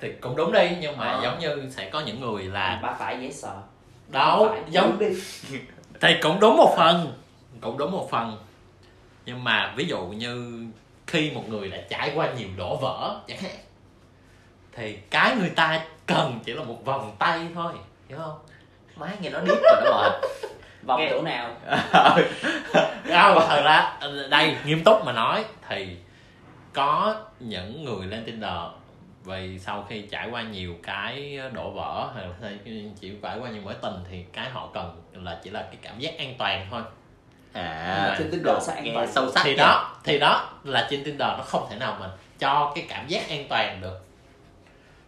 thì 0.00 0.12
cũng 0.20 0.36
đúng 0.36 0.52
đi 0.52 0.76
nhưng 0.80 0.96
mà 0.98 1.06
Ờ. 1.06 1.20
giống 1.22 1.38
như 1.38 1.70
sẽ 1.70 1.90
có 1.90 2.00
những 2.00 2.20
người 2.20 2.44
là 2.44 2.80
ba 2.82 2.92
phải 2.98 3.16
dễ 3.20 3.30
sợ. 3.30 3.56
Đâu 4.08 4.48
Phải, 4.50 4.60
giống 4.68 4.98
đi. 4.98 5.06
Thì 6.00 6.14
cũng 6.22 6.40
đúng 6.40 6.56
một 6.56 6.74
phần. 6.76 7.12
Cũng 7.60 7.78
đúng 7.78 7.90
một 7.92 8.08
phần. 8.10 8.36
Nhưng 9.26 9.44
mà 9.44 9.72
ví 9.76 9.84
dụ 9.86 10.00
như 10.06 10.64
khi 11.06 11.30
một 11.30 11.48
người 11.48 11.68
đã 11.68 11.78
trải 11.88 12.12
qua 12.14 12.28
nhiều 12.38 12.48
đổ 12.56 12.76
vỡ 12.76 13.20
chẳng 13.28 13.38
hạn 13.38 13.52
thì 14.72 14.98
cái 15.10 15.36
người 15.36 15.50
ta 15.50 15.80
cần 16.06 16.38
chỉ 16.44 16.52
là 16.52 16.62
một 16.64 16.84
vòng 16.84 17.16
tay 17.18 17.46
thôi 17.54 17.72
hiểu 18.08 18.18
không 18.18 18.38
má 18.96 19.08
nghe 19.20 19.30
nó 19.30 19.40
điếc 19.40 19.58
rồi 19.62 19.82
nó 19.84 20.02
mệt 20.02 20.12
vòng 20.82 21.00
Nghe- 21.00 21.08
chỗ 21.10 21.22
nào? 21.22 21.50
Không 23.08 23.44
thật 23.48 23.62
ra 23.64 23.92
đây 24.30 24.56
nghiêm 24.64 24.84
túc 24.84 25.04
mà 25.04 25.12
nói 25.12 25.44
thì 25.68 25.96
có 26.72 27.16
những 27.40 27.84
người 27.84 28.06
lên 28.06 28.24
Tinder 28.24 28.50
vì 29.24 29.58
sau 29.58 29.86
khi 29.88 30.02
trải 30.02 30.28
qua 30.30 30.42
nhiều 30.42 30.74
cái 30.82 31.40
đổ 31.52 31.70
vỡ 31.70 32.08
hay 32.14 32.24
là 32.40 32.50
chỉ 33.00 33.12
trải 33.22 33.38
qua 33.38 33.50
nhiều 33.50 33.62
mối 33.64 33.74
tình 33.82 33.94
thì 34.10 34.24
cái 34.32 34.50
họ 34.50 34.68
cần 34.74 35.02
là 35.12 35.38
chỉ 35.42 35.50
là 35.50 35.62
cái 35.62 35.76
cảm 35.82 35.98
giác 35.98 36.18
an 36.18 36.34
toàn 36.38 36.66
thôi. 36.70 36.82
À. 37.52 38.14
Trên 38.18 38.30
Tinder 38.30 38.62
sẽ 38.62 38.74
an 38.74 38.84
nghe 38.84 38.94
toàn. 38.94 39.12
sâu 39.12 39.30
sắc 39.32 39.40
thì 39.44 39.54
nha. 39.56 39.62
đó 39.64 39.96
thì 40.04 40.18
đó 40.18 40.48
là 40.64 40.86
trên 40.90 41.04
Tinder 41.04 41.28
nó 41.38 41.44
không 41.46 41.66
thể 41.70 41.76
nào 41.76 41.96
mà 42.00 42.10
cho 42.38 42.72
cái 42.74 42.84
cảm 42.88 43.08
giác 43.08 43.28
an 43.28 43.44
toàn 43.48 43.80
được 43.80 44.00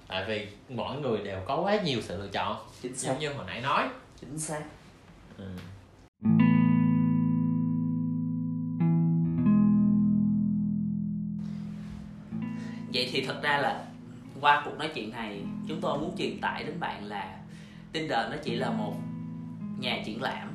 tại 0.09 0.25
vì 0.29 0.49
mỗi 0.69 1.01
người 1.01 1.19
đều 1.25 1.41
có 1.47 1.61
quá 1.61 1.81
nhiều 1.85 2.01
sự 2.03 2.23
lựa 2.23 2.29
chọn. 2.29 2.57
Chính 2.83 2.97
xác. 2.97 3.09
giống 3.09 3.19
như 3.19 3.33
hồi 3.33 3.45
nãy 3.47 3.61
nói. 3.61 3.89
Chính 4.21 4.39
xác. 4.39 4.63
Ừ. 5.39 5.45
vậy 12.95 13.09
thì 13.13 13.25
thật 13.27 13.41
ra 13.43 13.59
là 13.59 13.85
qua 14.41 14.63
cuộc 14.65 14.79
nói 14.79 14.91
chuyện 14.95 15.11
này 15.11 15.43
chúng 15.69 15.81
tôi 15.81 15.99
muốn 15.99 16.15
truyền 16.19 16.41
tải 16.41 16.65
đến 16.65 16.81
bạn 16.81 17.05
là 17.05 17.37
Tinder 17.93 18.19
nó 18.31 18.37
chỉ 18.45 18.57
là 18.57 18.71
một 18.71 18.95
nhà 19.79 20.03
triển 20.05 20.23
lãm 20.23 20.53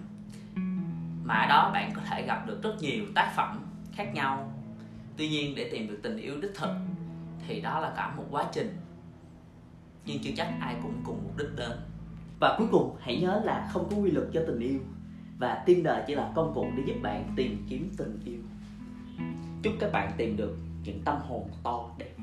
mà 1.24 1.34
ở 1.34 1.48
đó 1.48 1.72
bạn 1.74 1.92
có 1.96 2.02
thể 2.10 2.22
gặp 2.28 2.48
được 2.48 2.64
rất 2.64 2.76
nhiều 2.80 3.06
tác 3.16 3.34
phẩm 3.36 3.60
khác 3.96 4.12
nhau. 4.14 4.54
Tuy 5.18 5.30
nhiên 5.30 5.56
để 5.56 5.70
tìm 5.72 5.88
được 5.88 6.00
tình 6.04 6.18
yêu 6.18 6.42
đích 6.42 6.52
thực 6.56 6.74
thì 7.48 7.62
đó 7.62 7.80
là 7.80 7.94
cả 7.96 8.14
một 8.18 8.26
quá 8.32 8.46
trình 8.54 8.78
nhưng 10.06 10.20
chưa 10.20 10.32
chắc 10.38 10.54
ai 10.60 10.76
cũng 10.84 10.94
cùng 11.04 11.24
mục 11.24 11.38
đích 11.38 11.56
đến. 11.56 11.72
Và 12.40 12.56
cuối 12.58 12.68
cùng, 12.72 12.96
hãy 13.00 13.22
nhớ 13.22 13.42
là 13.44 13.70
không 13.74 13.88
có 13.90 13.98
quy 13.98 14.12
luật 14.12 14.28
cho 14.34 14.42
tình 14.48 14.60
yêu. 14.60 14.80
Và 15.38 15.64
Tinder 15.66 15.96
chỉ 16.08 16.16
là 16.16 16.32
công 16.36 16.52
cụ 16.56 16.68
để 16.78 16.84
giúp 16.88 16.96
bạn 17.02 17.34
tìm 17.36 17.66
kiếm 17.70 17.92
tình 17.98 18.20
yêu. 18.26 18.40
Chúc 19.64 19.74
các 19.80 19.92
bạn 19.92 20.12
tìm 20.18 20.38
được 20.38 20.58
những 20.84 21.02
tâm 21.06 21.18
hồn 21.28 21.50
to, 21.64 21.90
đẹp. 21.98 22.14